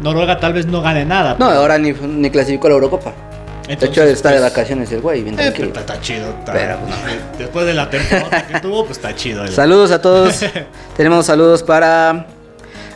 Noruega 0.02 0.40
tal 0.40 0.54
vez 0.54 0.66
no 0.66 0.82
gane 0.82 1.06
nada. 1.06 1.36
No, 1.40 1.46
ahora 1.46 1.78
ni, 1.78 1.92
ni 1.94 2.30
clasificó 2.30 2.68
a 2.68 2.70
la 2.72 2.76
Eurocopa. 2.76 3.14
de 3.68 3.74
hecho, 3.74 3.86
entonces, 3.86 4.14
está 4.14 4.30
de 4.32 4.40
pues, 4.40 4.50
vacaciones 4.52 4.92
el 4.92 5.02
güey, 5.02 5.22
bien 5.24 5.36
eh, 5.36 5.44
tranquilo. 5.44 5.70
pero 5.74 5.80
está, 5.82 5.94
está 5.94 6.02
chido. 6.06 6.30
está- 6.40 6.54
Pero, 6.54 6.76
no. 6.78 7.38
Después 7.38 7.66
de 7.66 7.74
la 7.74 7.90
temporada 7.90 8.48
que 8.48 8.60
tuvo, 8.62 8.86
pues 8.86 8.98
está 8.98 9.14
chido. 9.16 9.44
el- 9.44 9.52
Saludos 9.52 9.92
a 9.92 10.02
todos. 10.02 10.40
Tenemos 10.98 11.26
saludos 11.26 11.64
para 11.64 12.26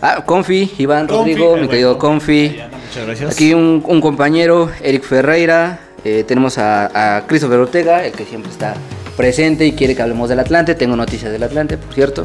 ah, 0.04 0.24
Confi, 0.26 0.72
Iván 0.78 1.08
Confi, 1.08 1.34
Rodrigo, 1.34 1.58
mi 1.58 1.68
querido 1.68 1.98
Confi. 1.98 2.50
Muchas 2.88 3.06
gracias. 3.08 3.32
Aquí 3.34 3.54
un, 3.56 3.84
un 3.88 4.02
compañero, 4.02 4.70
Eric 4.84 5.04
Ferreira. 5.04 5.80
eh, 6.06 6.24
tenemos 6.28 6.58
a, 6.58 7.18
a 7.18 7.26
Christopher 7.28 7.58
Ortega, 7.60 8.06
el 8.06 8.12
que 8.12 8.26
siempre 8.26 8.52
está 8.52 8.76
presente 9.18 9.66
y 9.66 9.72
quiere 9.74 9.96
que 9.96 10.02
hablemos 10.02 10.28
del 10.30 10.40
Atlante. 10.40 10.76
Tengo 10.76 10.96
noticias 10.96 11.32
del 11.32 11.42
Atlante, 11.44 11.78
por 11.78 11.94
cierto. 11.94 12.24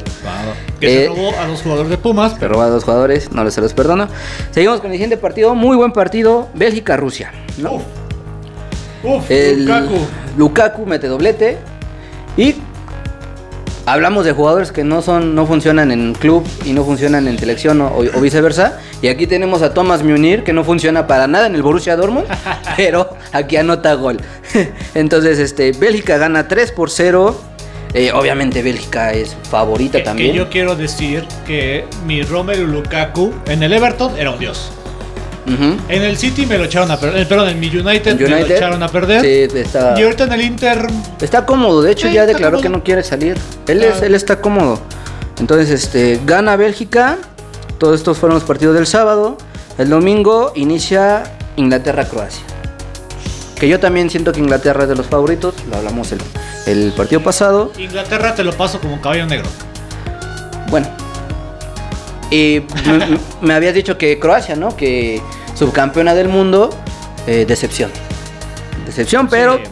Que 0.81 0.87
Eh, 0.87 1.03
se 1.05 1.09
robó 1.09 1.31
a 1.39 1.47
los 1.47 1.63
jugadores 1.63 1.91
de 1.91 1.99
Pumas. 1.99 2.37
Se 2.39 2.49
robó 2.49 2.63
a 2.63 2.69
dos 2.69 2.85
jugadores, 2.85 3.31
no 3.33 3.45
les 3.45 3.55
se 3.55 3.61
los 3.61 3.73
perdono. 3.75 4.09
Seguimos 4.51 4.81
con 4.81 4.87
el 4.91 4.95
siguiente 4.95 5.17
partido, 5.17 5.55
muy 5.55 5.77
buen 5.77 5.93
partido, 5.93 6.49
Bélgica-Rusia. 6.55 7.31
¿no? 7.59 7.75
Uf. 7.75 7.83
Uf, 9.05 9.31
El 9.31 9.65
Lukaku. 9.65 9.97
Lukaku 10.37 10.87
mete 10.87 11.07
doblete 11.07 11.59
y 12.37 12.55
hablamos 13.93 14.25
de 14.25 14.33
jugadores 14.33 14.73
que 14.73 14.85
no 14.85 15.03
son 15.03 15.35
no 15.35 15.47
funcionan 15.47 15.91
en 15.91 16.15
club 16.15 16.47
y 16.65 16.73
no 16.73 16.85
funcionan 16.85 17.27
en 17.29 17.39
selección 17.39 17.81
o, 17.81 17.89
o 17.99 18.21
viceversa 18.21 18.79
y 19.03 19.09
aquí 19.09 19.27
tenemos 19.27 19.63
a 19.63 19.73
Thomas 19.75 20.03
Munir 20.03 20.45
que 20.45 20.53
no 20.53 20.65
funciona 20.65 21.07
para 21.07 21.27
nada 21.27 21.47
en 21.47 21.55
el 21.55 21.63
Borussia 21.63 21.97
Dortmund 21.97 22.27
pero 22.77 23.09
aquí 23.33 23.57
anota 23.57 23.95
gol. 23.95 24.19
Entonces 24.95 25.39
este 25.39 25.73
Bélgica 25.73 26.19
gana 26.19 26.49
3 26.49 26.73
por 26.73 26.91
0 26.91 27.41
Eh, 27.95 28.13
obviamente 28.13 28.63
Bélgica 28.63 29.13
es 29.15 29.35
favorita 29.51 29.99
Que, 29.99 30.05
también. 30.05 30.33
que 30.33 30.37
yo 30.37 30.51
quiero 30.51 30.77
decir 30.77 31.25
que 31.47 31.87
mi 32.07 32.23
Romelu 32.23 32.67
Lukaku 32.67 33.33
en 33.47 33.63
el 33.63 33.73
Everton 33.73 34.13
era 34.19 34.31
un 34.31 34.39
dios. 34.39 34.71
En 35.89 36.03
el 36.03 36.17
City 36.17 36.47
me 36.47 36.59
lo 36.59 36.65
echaron 36.65 36.91
a 36.91 36.99
perder. 36.99 37.27
Perdón, 37.29 37.49
en 37.51 37.61
mi 37.61 37.69
United, 37.69 38.19
me 38.21 38.29
lo 38.29 38.37
echaron 38.39 38.83
a 38.83 38.89
perder. 38.89 39.21
sí, 39.51 39.59
está, 39.59 39.95
Y 39.99 40.03
ahorita 40.03 40.25
en 40.25 40.33
el 40.33 40.43
Inter. 40.43 40.87
Está 41.21 41.47
cómodo, 41.47 41.83
de 41.83 41.93
hecho 41.93 42.09
Sí, 42.09 42.15
ya 42.15 42.27
declaró 42.27 42.57
cómodo. 42.57 42.63
que 42.63 42.69
no 42.69 42.85
quiere 42.85 43.03
salir. 43.03 43.37
Él, 43.67 43.83
es, 43.83 44.03
Ah. 44.03 44.07
él 44.07 44.15
está 44.15 44.41
cómodo. 44.41 44.81
Entonces, 45.39 45.71
este, 45.71 46.21
gana 46.27 46.57
Bélgica. 46.57 47.17
Todos 47.79 47.95
estos 47.97 48.19
fueron 48.19 48.35
los 48.35 48.45
partidos 48.45 48.75
del 48.75 48.87
sábado. 48.87 49.39
El 49.79 49.89
domingo 49.89 50.53
inicia 50.57 51.23
Inglaterra-Croacia. 51.57 52.43
Que 53.59 53.69
yo 53.69 53.81
también 53.81 54.11
siento 54.11 54.33
que 54.33 54.41
Inglaterra 54.41 54.83
es 54.85 54.89
de 54.89 54.97
los 54.97 55.07
favoritos. 55.07 55.55
Lo 55.71 55.77
hablamos 55.77 56.13
el, 56.13 56.19
el 56.67 56.93
partido 56.93 57.23
pasado. 57.23 57.73
Inglaterra 57.79 58.35
te 58.35 58.45
lo 58.45 58.53
paso 58.53 58.81
como 58.81 58.95
un 58.95 59.01
caballo 59.01 59.27
negro. 59.27 59.49
Bueno. 60.71 60.89
Y 62.31 62.63
me, 62.87 63.19
me 63.41 63.55
habías 63.55 63.75
dicho 63.75 63.97
que 63.99 64.19
Croacia, 64.19 64.55
¿no? 64.57 64.77
Que 64.77 65.21
subcampeona 65.55 66.15
del 66.15 66.29
mundo. 66.29 66.71
eh, 67.27 67.45
decepción. 67.47 67.91
Decepción, 68.87 69.29
pero 69.29 69.59
Sí. 69.59 69.63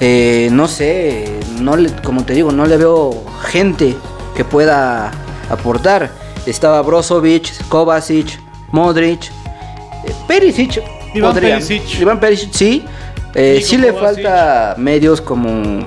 eh, 0.00 0.48
no 0.52 0.68
sé, 0.68 1.28
no 1.60 1.76
le- 1.76 1.92
como 2.02 2.24
te 2.24 2.32
digo, 2.32 2.50
no 2.50 2.64
le 2.64 2.78
veo 2.78 3.24
gente 3.42 3.94
que 4.34 4.42
pueda 4.44 5.10
aportar. 5.50 6.10
Estaba 6.46 6.80
Brozovic, 6.80 7.52
Kovacic, 7.68 8.38
Modric, 8.72 9.24
eh, 9.26 10.14
Perisic. 10.26 10.80
Iván 11.14 11.34
Perisic. 11.34 12.00
Iván 12.00 12.20
Perisic, 12.20 12.52
sí. 12.54 12.84
Sí 13.62 13.76
le 13.76 13.92
falta 13.92 14.74
medios 14.78 15.20
como, 15.20 15.86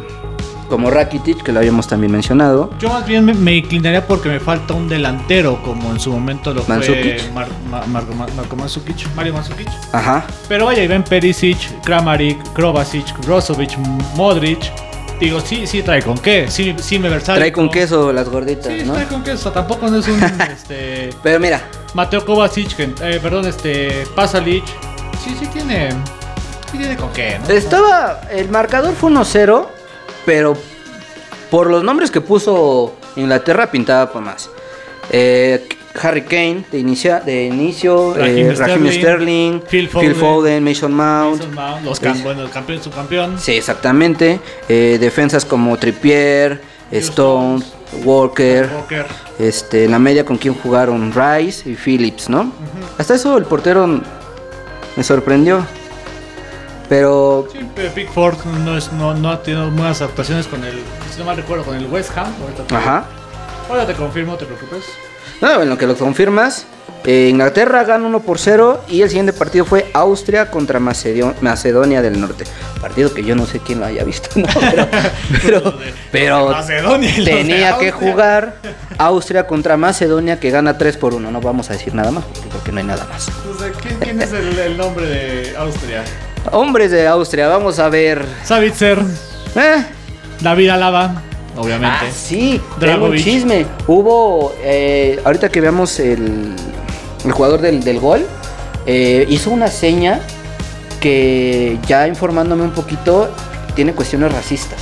como 0.72 0.90
Rakitic, 0.90 1.44
que 1.44 1.52
lo 1.52 1.60
habíamos 1.60 1.88
también 1.88 2.12
mencionado. 2.12 2.72
Yo 2.80 2.90
más 2.90 3.06
bien 3.06 3.24
me, 3.26 3.34
me 3.36 3.56
inclinaría 3.58 4.08
porque 4.08 4.30
me 4.30 4.40
falta 4.40 4.74
un 4.74 4.90
delantero, 4.90 5.62
como 5.62 5.92
en 5.92 6.00
su 6.00 6.12
momento 6.12 6.52
lo 6.54 6.64
Mandzukic. 6.66 7.20
fue 7.22 7.32
Mar- 7.34 7.48
Ma- 7.70 7.86
Marco 7.86 8.14
Ma- 8.16 8.26
Marco 8.36 8.56
Mandzukic, 8.56 9.14
Mario 9.16 9.34
Mandzukic. 9.34 9.68
Ajá. 9.92 10.26
Pero 10.48 10.66
vaya, 10.66 10.82
Iván 10.84 11.04
Perisic, 11.04 11.58
Kramaric, 11.84 12.42
Kovacic, 12.54 13.06
Brozovic, 13.26 13.78
Modric. 14.16 14.60
Digo, 15.20 15.40
sí, 15.40 15.68
sí 15.68 15.84
trae 15.84 16.02
con 16.02 16.18
qué. 16.18 16.50
Sí, 16.50 16.74
sí 16.80 16.98
me 16.98 17.08
versátil. 17.10 17.42
Trae 17.42 17.52
con 17.52 17.70
queso 17.70 18.12
las 18.12 18.28
gorditas, 18.28 18.74
Sí, 18.74 18.84
¿no? 18.86 18.94
trae 18.94 19.06
con 19.06 19.24
queso. 19.24 19.52
Tampoco 19.52 19.88
no 19.88 19.98
es 19.98 20.08
un 20.08 20.20
este, 20.52 21.12
Pero 21.22 21.40
mira, 21.40 21.62
Mateo 21.94 22.26
Kovacic, 22.26 22.80
eh, 22.80 23.20
perdón, 23.22 23.46
este 23.46 24.06
Pasalic. 24.16 24.64
Sí, 25.24 25.36
sí 25.40 25.46
tiene. 25.48 25.90
Sí 26.72 26.78
tiene 26.78 26.96
con 26.96 27.12
qué, 27.12 27.38
¿no? 27.46 27.54
Estaba. 27.54 28.22
El 28.32 28.50
marcador 28.50 28.96
fue 28.96 29.12
1-0, 29.12 29.68
pero 30.26 30.56
por 31.50 31.70
los 31.70 31.84
nombres 31.84 32.12
que 32.12 32.22
puso 32.22 32.96
Inglaterra 33.16 33.70
pintaba 33.72 34.12
para 34.12 34.26
más. 34.26 34.50
Eh, 35.12 35.68
Harry 36.02 36.22
Kane 36.22 36.64
de, 36.72 36.80
inicia, 36.80 37.20
de 37.20 37.48
inicio, 37.48 38.14
Raheem 38.14 38.52
eh, 38.52 38.56
Raheem 38.56 38.80
Sterling, 38.88 38.92
Sterling, 39.02 39.62
Phil 39.70 39.90
Phil 39.90 40.16
Foden, 40.16 40.64
Mason 40.64 40.94
Mount. 40.94 41.40
Mason 41.40 41.54
Mount, 41.54 41.84
los 41.84 42.02
cam- 42.02 42.24
bueno, 42.24 42.44
el 42.44 42.50
campeón, 42.50 42.82
subcampeón. 42.82 43.38
Sí, 43.40 43.52
exactamente. 43.54 44.40
Eh, 44.70 44.98
defensas 45.02 45.44
como 45.44 45.76
Trippier, 45.78 46.62
Stone, 46.92 47.62
Walker. 48.06 48.70
Walker. 48.74 49.06
Este, 49.38 49.84
en 49.86 49.92
la 49.92 50.00
media 50.00 50.24
con 50.24 50.38
quien 50.38 50.54
jugaron 50.54 51.12
Rice 51.14 51.70
y 51.70 51.76
Phillips, 51.76 52.30
¿no? 52.30 52.54
Hasta 52.98 53.16
eso 53.16 53.38
el 53.38 53.44
portero 53.44 53.86
me 54.96 55.04
sorprendió. 55.04 55.66
Pero 56.92 57.48
Sí, 57.54 57.60
Pickford 57.96 58.44
no, 58.66 58.78
es, 58.78 58.92
no, 58.92 59.14
no 59.14 59.30
ha 59.32 59.42
tenido 59.42 59.72
buenas 59.72 60.02
actuaciones 60.02 60.46
con 60.46 60.62
el, 60.66 60.74
si 61.10 61.20
no 61.20 61.24
mal 61.26 61.38
recuerdo, 61.38 61.64
con 61.64 61.78
el 61.78 61.86
West 61.88 62.12
Ham. 62.18 62.28
Ahorita 62.42 62.64
te, 62.66 62.76
Ajá. 62.76 63.06
ahora 63.70 63.88
te 63.88 63.94
confirmo, 63.94 64.36
te 64.36 64.44
preocupes. 64.44 64.84
No, 65.40 65.62
en 65.62 65.70
lo 65.70 65.78
que 65.78 65.88
lo 65.88 65.96
confirmas, 65.96 66.66
eh, 67.06 67.30
Inglaterra 67.30 67.86
gana 67.86 68.06
1 68.06 68.20
por 68.20 68.40
0 68.40 68.82
y 68.90 69.04
el 69.04 69.08
siguiente 69.08 69.32
partido 69.32 69.64
fue 69.64 69.90
Austria 69.94 70.52
contra 70.52 70.82
Macedo- 70.82 71.34
Macedonia 71.40 72.02
del 72.02 72.20
Norte. 72.20 72.44
Partido 72.82 73.14
que 73.14 73.24
yo 73.24 73.38
no 73.38 73.46
sé 73.46 73.60
quién 73.60 73.80
lo 73.80 73.86
haya 73.86 74.04
visto, 74.04 74.28
¿no? 74.36 74.48
pero, 75.46 75.74
pero, 76.12 76.54
pero 76.68 77.00
tenía 77.24 77.78
que 77.78 77.92
jugar 77.94 78.56
Austria 78.98 79.48
contra 79.48 79.78
Macedonia 79.78 80.42
que 80.42 80.50
gana 80.52 80.78
3 80.78 80.98
por 80.98 81.14
1. 81.14 81.32
No 81.32 81.40
vamos 81.40 81.70
a 81.70 81.74
decir 81.74 81.96
nada 81.96 82.12
más 82.12 82.26
porque 82.52 82.74
no 82.74 82.80
hay 82.80 82.86
nada 82.86 83.08
más. 83.10 83.30
O 83.50 83.58
sea, 83.58 83.72
¿quién, 83.72 83.98
quién 84.02 84.22
es 84.22 84.34
el, 84.34 84.60
el 84.60 84.76
nombre 84.78 85.06
de 85.06 85.56
Austria? 85.56 86.04
Hombres 86.52 86.92
de 86.92 87.08
Austria, 87.08 87.48
vamos 87.48 87.80
a 87.80 87.90
ver. 87.90 88.26
Savitzer, 88.44 89.00
¿Eh? 89.56 89.84
David 90.40 90.70
Alaba, 90.70 91.22
obviamente. 91.56 92.06
Ah, 92.08 92.12
sí, 92.12 92.60
tengo 92.80 93.06
un 93.08 93.18
chisme. 93.18 93.66
Hubo, 93.88 94.54
eh, 94.64 95.20
ahorita 95.24 95.50
que 95.50 95.62
veamos 95.62 96.00
el, 96.00 96.56
el 97.24 97.32
jugador 97.32 97.62
del, 97.62 97.84
del 97.84 98.00
gol, 98.00 98.26
eh, 98.88 99.26
hizo 99.30 99.52
una 99.52 99.68
seña 99.68 100.20
que 101.00 101.78
ya 101.88 102.08
informándome 102.08 102.64
un 102.64 102.72
poquito, 102.72 103.30
tiene 103.76 103.94
cuestiones 103.94 104.32
racistas. 104.34 104.80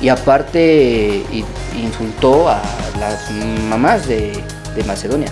Y 0.00 0.08
aparte, 0.08 1.22
insultó 1.80 2.48
a 2.48 2.60
las 2.98 3.30
mamás 3.68 4.06
de, 4.08 4.32
de 4.74 4.84
Macedonia. 4.84 5.28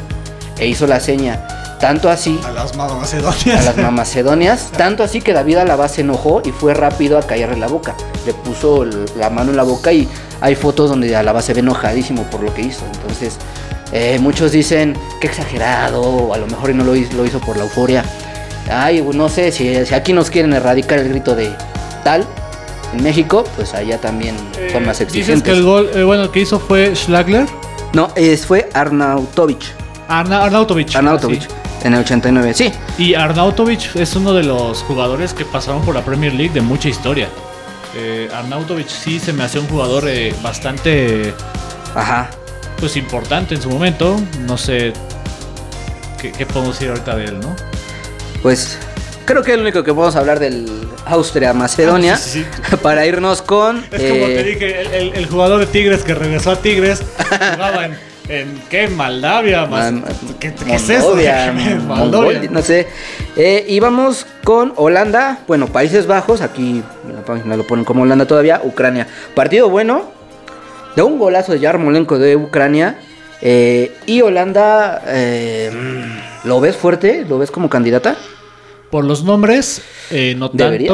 e 0.59 0.67
hizo 0.67 0.87
la 0.87 1.01
seña. 1.01 1.41
Tanto 1.81 2.11
así 2.11 2.39
A 2.45 2.51
las 2.51 2.77
macedonias. 2.77 3.61
a 3.61 3.63
las 3.63 3.77
mamacedonias, 3.79 4.71
tanto 4.77 5.03
así 5.03 5.23
que 5.23 5.33
David 5.33 5.57
Alaba 5.57 5.89
se 5.89 6.03
enojó 6.03 6.43
y 6.45 6.51
fue 6.53 6.75
rápido 6.75 7.17
a 7.17 7.23
callarle 7.23 7.57
la 7.57 7.69
boca. 7.69 7.95
Le 8.27 8.35
puso 8.35 8.85
la 9.17 9.31
mano 9.31 9.51
en 9.51 9.57
la 9.57 9.63
boca 9.63 9.91
y 9.93 10.07
hay 10.43 10.55
fotos 10.57 10.91
donde 10.91 11.17
Alaba 11.17 11.41
se 11.41 11.55
ve 11.55 11.61
enojadísimo 11.61 12.25
por 12.25 12.43
lo 12.43 12.53
que 12.53 12.63
hizo. 12.63 12.83
Entonces, 12.93 13.37
eh, 13.93 14.19
muchos 14.21 14.53
dicen 14.53 14.95
que 15.23 15.27
exagerado, 15.29 16.03
o 16.03 16.35
a 16.35 16.39
lo 16.39 16.47
mejor 16.47 16.75
no 16.75 16.85
lo 16.85 16.95
hizo, 16.95 17.15
lo 17.17 17.25
hizo 17.25 17.41
por 17.41 17.57
la 17.57 17.65
euforia. 17.65 18.05
Ay, 18.71 19.03
no 19.15 19.29
sé, 19.31 19.51
si, 19.51 19.85
si 19.87 19.95
aquí 19.95 20.13
nos 20.13 20.29
quieren 20.31 20.53
erradicar 20.53 20.99
el 20.99 21.09
grito 21.09 21.35
de 21.35 21.51
tal 22.05 22.27
en 22.93 23.03
México, 23.03 23.45
pues 23.57 23.73
allá 23.73 23.99
también 23.99 24.37
son 24.71 24.85
más 24.85 25.01
Eh, 25.01 25.07
Dices 25.07 25.21
exigentes. 25.21 25.43
que 25.53 25.59
el 25.59 25.65
gol, 25.65 25.91
eh, 25.95 26.03
bueno, 26.05 26.25
el 26.25 26.31
que 26.31 26.41
hizo 26.41 26.61
fue 26.61 26.95
Schlagler. 26.95 27.47
No, 27.95 28.11
es, 28.17 28.45
fue 28.45 28.69
Arnautovic. 28.75 29.63
Arna- 30.09 30.43
Arnautovic. 30.45 30.95
Arnautovic, 30.95 31.43
sí. 31.43 31.49
En 31.85 31.95
el 31.95 32.01
89, 32.01 32.55
sí. 32.55 32.73
Y 32.99 33.15
Arnautovic 33.15 33.97
es 33.97 34.15
uno 34.17 34.33
de 34.35 34.43
los 34.43 34.83
jugadores 34.83 35.33
que 35.35 35.45
pasaron 35.45 35.83
por 35.83 35.95
la 35.95 36.05
Premier 36.05 36.35
League 36.35 36.53
de 36.53 36.61
mucha 36.61 36.89
historia. 36.89 37.29
Eh, 37.97 38.29
Arnautovic 38.35 38.89
sí 38.89 39.19
se 39.19 39.33
me 39.33 39.43
hace 39.45 39.59
un 39.59 39.67
jugador 39.67 40.05
eh, 40.09 40.35
bastante 40.43 41.35
Ajá. 41.95 42.31
pues 42.79 42.97
importante 42.97 43.55
en 43.55 43.63
su 43.63 43.71
momento. 43.71 44.21
No 44.47 44.57
sé 44.59 44.93
qué, 46.21 46.33
qué 46.33 46.47
podemos 46.47 46.75
decir 46.75 46.91
ahorita 46.91 47.17
de 47.17 47.25
él, 47.25 47.41
¿no? 47.41 47.57
Pues 48.43 48.79
creo 49.25 49.43
que 49.43 49.53
es 49.53 49.57
lo 49.57 49.63
único 49.63 49.83
que 49.83 49.93
podemos 49.93 50.17
hablar 50.17 50.39
del 50.39 50.67
Austria-Macedonia 51.07 52.15
Ah, 52.15 52.19
sí, 52.19 52.45
sí, 52.71 52.77
para 52.83 53.07
irnos 53.07 53.43
con... 53.43 53.79
Es 53.91 54.01
como 54.11 54.27
eh, 54.27 54.35
te 54.37 54.45
dije, 54.45 54.81
el, 54.83 54.87
el- 54.95 55.15
el 55.15 55.27
jugador 55.27 55.61
de 55.61 55.67
Tigres 55.67 56.03
que 56.03 56.15
regresó 56.15 56.51
a 56.53 56.57
Tigres 56.57 57.03
jugaba 57.55 57.87
en, 57.87 57.99
en 58.31 58.61
¿qué? 58.71 58.89
Moldavia, 58.89 59.67
más, 59.67 59.93
Man- 59.93 60.05
¿qué, 60.39 60.53
qué 60.55 60.75
es 60.75 60.89
eso? 60.89 61.15
Moldovia, 61.87 62.41
no 62.51 62.63
sé. 62.63 62.87
Eh, 63.37 63.65
y 63.69 63.81
vamos 63.81 64.27
con 64.45 64.73
Holanda, 64.77 65.41
bueno, 65.47 65.67
Países 65.67 66.07
Bajos, 66.07 66.41
aquí 66.41 66.83
en 67.09 67.15
la 67.15 67.23
página 67.23 67.57
lo 67.57 67.67
ponen 67.67 67.85
como 67.85 68.03
Holanda 68.03 68.27
todavía, 68.27 68.61
Ucrania. 68.65 69.07
Partido 69.35 69.69
bueno, 69.69 70.05
de 70.97 71.03
un 71.03 71.19
golazo 71.19 71.53
de 71.53 71.61
Yarmolenko 71.61 72.19
de 72.19 72.37
Ucrania. 72.37 72.97
eh, 73.43 73.93
y 74.07 74.21
Holanda, 74.23 75.03
eh, 75.07 75.71
¿lo 76.45 76.61
ves 76.61 76.77
fuerte? 76.77 77.25
¿Lo 77.29 77.39
ves 77.39 77.51
como 77.51 77.69
candidata? 77.69 78.17
Por 78.91 79.05
los 79.05 79.23
nombres, 79.25 79.83
eh, 80.11 80.35
no 80.37 80.51
tanto. 80.51 80.65
¿Debería? 80.65 80.93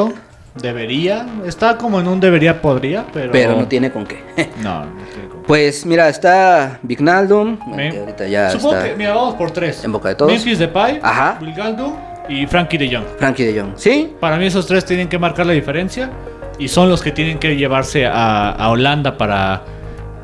Debería. 0.54 1.26
Está 1.46 1.76
como 1.76 1.98
en 2.00 2.08
un 2.08 2.20
debería, 2.20 2.60
podría, 2.62 3.06
pero. 3.12 3.32
Pero 3.32 3.56
no 3.56 3.66
tiene 3.68 3.90
con 3.90 4.06
qué. 4.06 4.22
No, 4.62 4.84
no 4.84 4.90
tiene 5.12 5.28
como- 5.28 5.35
Pues 5.46 5.86
mira, 5.86 6.08
está 6.08 6.78
Vignaldum, 6.82 7.58
Me- 7.74 7.90
que 7.90 8.00
ahorita 8.00 8.26
ya 8.26 8.50
Supongo 8.50 8.74
está 8.76 8.88
que, 8.88 8.96
mira, 8.96 9.14
vamos 9.14 9.34
por 9.36 9.50
tres. 9.52 9.84
en 9.84 9.92
boca 9.92 10.08
de 10.08 10.14
todos. 10.16 10.32
Memphis 10.32 10.58
Depay, 10.58 10.98
Ajá. 11.02 11.38
Wilgaldo 11.40 11.96
y 12.28 12.46
Frankie 12.46 12.78
de 12.78 12.94
Jong. 12.96 13.04
Frankie 13.18 13.44
de 13.44 13.60
Jong. 13.60 13.72
¿Sí? 13.76 14.12
Para 14.18 14.36
mí 14.38 14.46
esos 14.46 14.66
tres 14.66 14.84
tienen 14.84 15.08
que 15.08 15.18
marcar 15.18 15.46
la 15.46 15.52
diferencia 15.52 16.10
y 16.58 16.66
son 16.68 16.88
los 16.88 17.00
que 17.00 17.12
tienen 17.12 17.38
que 17.38 17.54
llevarse 17.54 18.06
a, 18.06 18.50
a 18.50 18.70
Holanda 18.70 19.16
para 19.16 19.62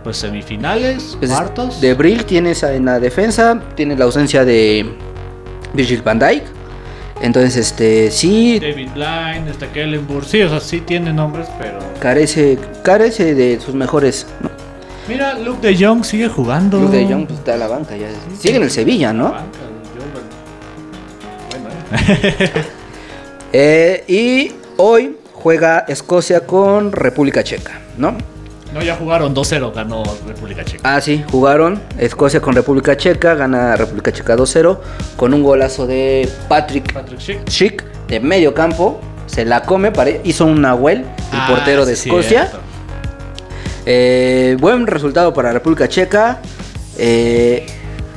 pues 0.03 0.17
semifinales, 0.17 1.17
Pues, 1.21 1.31
cuartos. 1.31 1.81
De 1.81 1.95
Brill 1.95 2.25
tienes 2.25 2.65
en 2.65 2.85
la 2.87 2.99
defensa, 2.99 3.61
tienes 3.77 3.99
la 4.01 4.07
ausencia 4.07 4.45
de 4.45 4.85
Virgil 5.75 6.03
van 6.03 6.19
Dijk. 6.19 6.43
Entonces, 7.21 7.57
este, 7.57 8.11
sí, 8.11 8.59
David 8.59 8.89
Blind, 8.95 9.47
este 9.49 9.69
Kellenburg, 9.69 10.25
sí, 10.25 10.43
o 10.43 10.49
sea, 10.49 10.59
sí 10.59 10.81
tiene 10.81 11.13
nombres, 11.13 11.47
pero 11.57 11.79
carece, 12.01 12.59
carece 12.83 13.37
de 13.37 13.61
sus 13.61 13.77
mejores. 13.77 14.27
¿no? 14.41 14.51
Mira, 15.13 15.35
Luke 15.39 15.67
de 15.67 15.85
Jong 15.85 16.05
sigue 16.05 16.29
jugando. 16.29 16.79
Luke 16.81 16.97
de 16.97 17.05
Jong 17.07 17.27
pues, 17.27 17.39
está 17.39 17.55
a 17.55 17.57
la 17.57 17.69
banca 17.69 17.97
ya. 17.97 18.09
Sigue 18.39 18.57
en 18.57 18.63
el 18.65 18.71
Sevilla, 18.71 19.13
¿no? 19.13 19.31
Banca, 19.33 19.59
bueno, 21.51 21.69
eh. 21.93 22.53
Eh, 23.55 24.05
y 24.09 24.53
hoy 24.79 25.19
juega 25.35 25.81
Escocia 25.87 26.47
con 26.47 26.91
República 26.91 27.45
Checa, 27.45 27.73
¿no? 27.99 28.17
No, 28.73 28.81
ya 28.81 28.97
jugaron 28.97 29.35
2-0, 29.35 29.75
ganó 29.75 30.03
República 30.27 30.65
Checa. 30.65 30.95
Ah, 30.97 31.03
sí, 31.03 31.23
jugaron 31.31 31.79
Escocia 31.99 32.41
con 32.41 32.55
República 32.55 32.97
Checa, 32.97 33.35
gana 33.35 33.77
República 33.77 34.11
Checa 34.11 34.37
2-0 34.37 34.79
con 35.17 35.35
un 35.35 35.43
golazo 35.43 35.87
de 35.87 36.27
Patrick 36.49 36.95
Patrick 36.95 37.21
Schick. 37.21 37.47
Schick 37.51 37.85
de 38.09 38.21
medio 38.21 38.55
campo. 38.55 38.99
Se 39.27 39.45
la 39.45 39.63
come, 39.65 39.93
pare- 39.93 40.23
hizo 40.25 40.47
un 40.47 40.63
Nahuel, 40.63 41.01
el 41.01 41.07
Ah, 41.33 41.47
portero 41.51 41.85
de 41.85 41.95
sí, 41.97 42.09
Escocia. 42.09 42.47
cierto. 42.49 42.61
Eh, 43.85 44.57
buen 44.61 44.87
resultado 44.87 45.33
para 45.35 45.53
República 45.53 45.89
Checa. 45.89 46.41
Eh, 46.99 47.67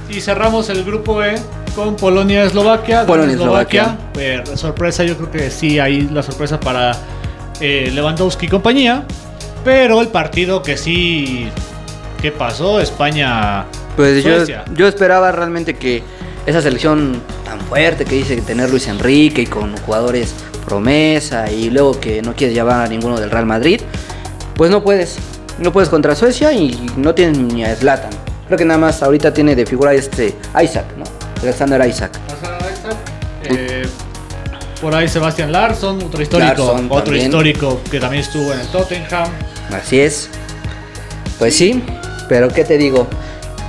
Y 0.09 0.21
cerramos 0.21 0.69
el 0.69 0.83
grupo 0.83 1.23
E 1.23 1.35
con 1.75 1.95
Polonia 1.95 2.43
Eslovaquia. 2.43 3.05
Polonia, 3.05 3.35
Eslovaquia. 3.35 3.97
Eh, 4.17 4.43
sorpresa, 4.55 5.03
yo 5.03 5.17
creo 5.17 5.31
que 5.31 5.49
sí, 5.49 5.79
ahí 5.79 6.07
la 6.11 6.23
sorpresa 6.23 6.59
para 6.59 6.95
Lewandowski 7.59 8.45
y 8.45 8.49
compañía. 8.49 9.03
Pero 9.63 10.01
el 10.01 10.09
partido 10.09 10.61
que 10.61 10.77
sí. 10.77 11.49
¿Qué 12.21 12.31
pasó? 12.31 12.79
España. 12.79 13.65
pues 13.95 14.23
yo, 14.23 14.43
yo 14.73 14.87
esperaba 14.87 15.31
realmente 15.31 15.75
que 15.75 16.01
esa 16.45 16.61
selección 16.61 17.21
tan 17.43 17.59
fuerte 17.61 18.05
que 18.05 18.15
dice 18.15 18.35
tener 18.41 18.69
Luis 18.69 18.87
Enrique 18.87 19.41
y 19.41 19.45
con 19.47 19.75
jugadores 19.77 20.33
promesa 20.65 21.51
y 21.51 21.69
luego 21.69 21.99
que 21.99 22.21
no 22.21 22.35
quieres 22.35 22.55
llevar 22.55 22.85
a 22.85 22.87
ninguno 22.87 23.19
del 23.19 23.31
Real 23.31 23.45
Madrid, 23.45 23.81
pues 24.55 24.71
no 24.71 24.83
puedes. 24.83 25.17
No 25.59 25.71
puedes 25.71 25.89
contra 25.89 26.15
Suecia 26.15 26.51
y 26.53 26.89
no 26.97 27.15
tienes 27.15 27.37
ni 27.37 27.63
a 27.63 27.75
Zlatan. 27.75 28.11
Creo 28.47 28.57
que 28.57 28.65
nada 28.65 28.79
más 28.79 29.01
ahorita 29.01 29.33
tiene 29.33 29.55
de 29.55 29.65
figura 29.65 29.93
este 29.93 30.35
Isaac, 30.61 30.85
¿no? 30.97 31.05
Alexander 31.41 31.87
Isaac. 31.87 32.11
Eh, 33.43 33.87
por 34.81 34.93
ahí 34.93 35.07
Sebastián 35.07 35.51
Larsson, 35.51 36.01
otro 36.03 36.21
histórico. 36.21 36.63
Otro 36.89 37.03
también. 37.03 37.25
histórico 37.25 37.79
que 37.89 37.99
también 37.99 38.23
estuvo 38.23 38.51
en 38.53 38.59
el 38.59 38.67
Tottenham. 38.67 39.29
Así 39.71 39.99
es. 39.99 40.29
Pues 41.39 41.55
sí, 41.55 41.83
pero 42.29 42.49
¿qué 42.49 42.63
te 42.63 42.77
digo? 42.77 43.07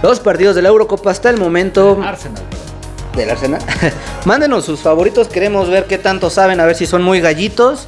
Los 0.02 0.20
partidos 0.20 0.56
de 0.56 0.62
la 0.62 0.68
Eurocopa 0.68 1.10
hasta 1.10 1.30
el 1.30 1.36
momento 1.36 1.98
Arsenal, 2.02 2.42
perdón. 2.50 3.16
del 3.16 3.30
Arsenal. 3.30 3.62
Mándenos 4.24 4.64
sus 4.64 4.80
favoritos, 4.80 5.28
queremos 5.28 5.68
ver 5.68 5.86
qué 5.86 5.98
tanto 5.98 6.28
saben, 6.30 6.60
a 6.60 6.66
ver 6.66 6.76
si 6.76 6.86
son 6.86 7.02
muy 7.02 7.20
gallitos. 7.20 7.86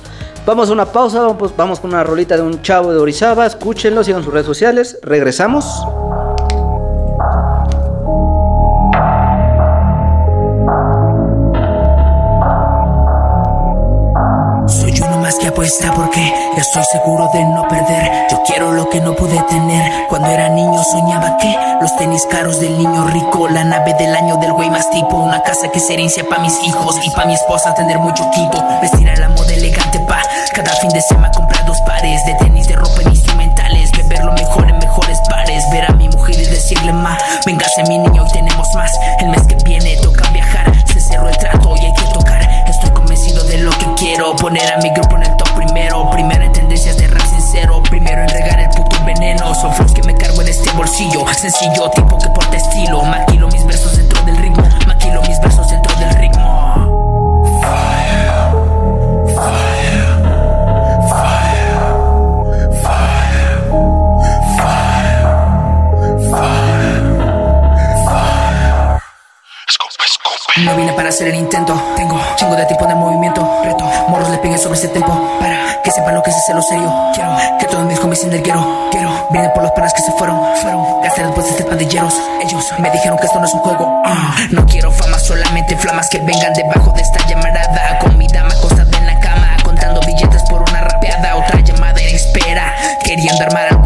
Vamos 0.49 0.71
a 0.71 0.73
una 0.73 0.87
pausa, 0.87 1.21
vamos, 1.59 1.79
con 1.79 1.91
una 1.91 2.03
rolita 2.03 2.35
de 2.35 2.41
un 2.41 2.63
chavo 2.63 2.91
de 2.91 2.99
Orizaba, 2.99 3.45
escúchenlo, 3.45 4.03
sigan 4.03 4.25
sus 4.25 4.33
redes 4.33 4.47
sociales, 4.47 4.99
regresamos. 5.03 5.67
Estoy 16.69 16.85
seguro 16.85 17.31
de 17.33 17.45
no 17.47 17.67
perder. 17.67 18.27
Yo 18.31 18.43
quiero 18.43 18.73
lo 18.73 18.91
que 18.91 19.01
no 19.01 19.15
pude 19.17 19.41
tener. 19.49 20.07
Cuando 20.09 20.29
era 20.29 20.51
niño 20.51 20.83
soñaba 20.85 21.39
que 21.39 21.57
los 21.81 21.97
tenis 21.97 22.27
caros 22.31 22.61
del 22.61 22.77
niño 22.77 23.07
rico, 23.07 23.49
la 23.49 23.65
nave 23.65 23.95
del 23.95 24.15
año 24.15 24.37
del 24.37 24.53
güey 24.53 24.69
más 24.69 24.91
tipo, 24.91 25.17
una 25.17 25.43
casa 25.43 25.69
que 25.69 25.81
se 25.81 25.95
herencia 25.95 26.29
pa' 26.29 26.39
mis 26.41 26.63
hijos 26.65 26.97
y 27.03 27.11
pa' 27.11 27.25
mi 27.25 27.35
esposa 27.35 27.75
tener 27.75 27.99
mucho 27.99 28.31
quinto. 28.33 28.63
Vestir 28.83 29.09
a 29.09 29.17
la 29.17 29.31
moda 29.31 29.55
elegante 29.55 29.99
pa' 30.01 30.21
cada 30.53 30.73
fin 30.73 30.91
de 30.91 31.01
semana 31.01 31.31
comprar 31.31 31.65
dos 31.65 31.81
pares 31.83 32.25
de 32.27 32.35
tenis 32.35 32.69
de 32.69 32.77
ropa 32.77 33.01
en 33.01 33.09
instrumentales, 33.09 33.91
beber 33.93 34.25
lo 34.25 34.33
mejor 34.33 34.69
en 34.69 34.79
mejores 34.79 35.19
bares, 35.31 35.65
ver 35.71 35.91
a 35.91 35.95
mi 35.95 36.09
mujer 36.11 36.35
y 36.39 36.45
decirle 36.45 36.93
ma, 36.93 37.17
véngase 37.47 37.83
mi 37.85 37.99
niño 37.99 38.25
hoy 38.25 38.31
tenemos 38.31 38.69
más. 38.75 38.93
El 39.21 39.31
mes 39.31 39.43
que 39.47 39.57
viene 39.65 39.97
toca 40.03 40.29
viajar, 40.31 40.71
se 40.87 41.01
cerró 41.01 41.29
el 41.29 41.39
trato 41.39 41.75
y 41.77 41.87
hay 41.87 41.95
que 41.95 42.13
tocar. 42.13 42.59
Estoy 42.69 42.91
convencido 42.91 43.43
de 43.45 43.59
lo 43.59 43.71
que 43.71 43.87
quiero 43.97 44.37
Poner 44.37 44.71
a 44.71 44.77
mi 44.79 44.91
grupo 44.91 45.17
en 45.17 45.23
el 45.23 45.37
top 45.37 45.49
primero 45.55 46.11
Primero 46.11 46.48
Primero 48.09 48.27
en 48.27 48.41
regar 48.41 48.59
el 48.59 48.71
puto 48.71 49.05
veneno. 49.05 49.55
Son 49.55 49.71
flows 49.75 49.93
que 49.93 50.03
me 50.03 50.15
cargo 50.15 50.41
en 50.41 50.49
este 50.49 50.71
bolsillo. 50.73 51.27
Sencillo, 51.35 51.91
tipo 51.91 52.17
que 52.17 52.31
porta 52.31 52.57
estilo. 52.57 53.03
Maquilo 53.03 53.49
mis 53.49 53.67
versos 53.67 53.98
No 70.65 70.75
vine 70.77 70.93
para 70.93 71.11
hacer 71.11 71.29
el 71.29 71.37
intento. 71.37 71.75
Tengo 71.97 72.21
chingo 72.37 72.57
de 72.57 72.65
tipo 72.67 72.87
de 72.87 72.95
movimiento. 72.95 73.63
Reto, 73.65 73.85
morros 74.09 74.29
le 74.31 74.39
peguen 74.39 74.59
sobre 74.59 74.77
ese 74.79 74.89
tempo. 74.89 75.39
Para 75.39 75.81
que 75.83 75.91
sepan 75.91 76.15
lo 76.15 76.23
que 76.23 76.31
es 76.31 76.37
hacerlo 76.37 76.63
serio. 76.63 76.93
Quiero 77.15 77.37
que 77.59 77.67
todos 77.67 77.85
mis 77.85 77.99
homies 78.01 78.29
del 78.31 78.43
quiero. 78.43 78.89
Quiero, 78.91 79.29
vienen 79.31 79.53
por 79.53 79.63
los 79.63 79.73
panas 79.73 79.95
que 79.95 80.03
se 80.03 80.11
fueron. 80.13 80.41
Fueron, 80.57 81.03
gasté 81.03 81.23
después 81.23 81.47
de 81.47 81.53
este 81.53 81.65
pandilleros. 81.65 82.15
Ellos 82.43 82.65
me 82.79 82.91
dijeron 82.91 83.19
que 83.19 83.27
esto 83.27 83.39
no 83.39 83.47
es 83.47 83.55
un 83.55 83.61
juego. 83.61 84.03
Ah, 84.05 84.35
no 84.51 84.67
quiero 84.67 84.91
fama, 84.91 85.19
solamente 85.19 85.77
flamas 85.77 86.09
que 86.09 86.19
vengan 86.19 86.53
debajo 86.55 86.93
de 86.93 87.03
esta 87.03 87.25
llamarada. 87.27 87.99
Con 88.01 88.19
mi 88.19 88.27
dama 88.27 88.53
acostada 88.53 88.99
en 88.99 89.07
la 89.07 89.21
cama. 89.21 89.57
Contando 89.65 90.01
billetes 90.01 90.43
por 90.45 90.63
una 90.63 90.81
rapeada. 90.81 91.37
Otra 91.37 91.61
llamada 91.61 92.01
en 92.01 92.17
espera. 92.17 92.75
Queriendo 93.05 93.45
armar 93.45 93.78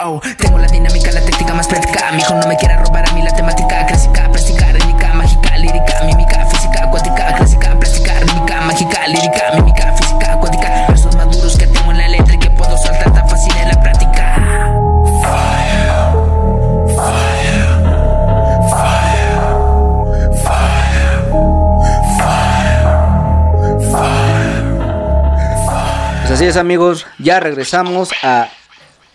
Oh, 0.00 0.20
tengo 0.38 0.58
la 0.58 0.66
dinámica, 0.66 1.12
la 1.12 1.20
táctica 1.20 1.54
más 1.54 1.68
práctica. 1.68 2.10
Mi 2.12 2.20
hijo 2.20 2.34
no 2.34 2.46
me 2.48 2.56
quiera 2.56 2.78
robar 2.78 3.08
a 3.08 3.12
mí 3.12 3.22
la 3.22 3.30
temática 3.30 3.86
clásica, 3.86 4.28
plástica, 4.28 4.72
rítmica, 4.72 5.14
mágica, 5.14 5.56
lírica, 5.56 6.02
mímica, 6.04 6.46
física, 6.46 6.84
acuática, 6.84 7.32
clásica, 7.34 7.78
plástica, 7.78 8.20
rítmica, 8.20 8.60
mágica, 8.62 9.06
lírica, 9.06 9.52
mímica, 9.54 9.92
física, 9.92 10.32
acuática. 10.32 10.86
Versos 10.88 11.14
maduros 11.14 11.56
que 11.56 11.66
tengo 11.68 11.92
en 11.92 11.98
la 11.98 12.08
letra 12.08 12.34
y 12.34 12.38
que 12.38 12.50
puedo 12.50 12.76
soltar 12.76 13.12
tan 13.12 13.28
fácil 13.28 13.56
en 13.56 13.68
la 13.68 13.80
práctica. 13.80 14.34
Pues 26.20 26.32
así 26.32 26.46
es 26.46 26.56
amigos, 26.56 27.06
ya 27.18 27.38
regresamos 27.38 28.10
a 28.22 28.48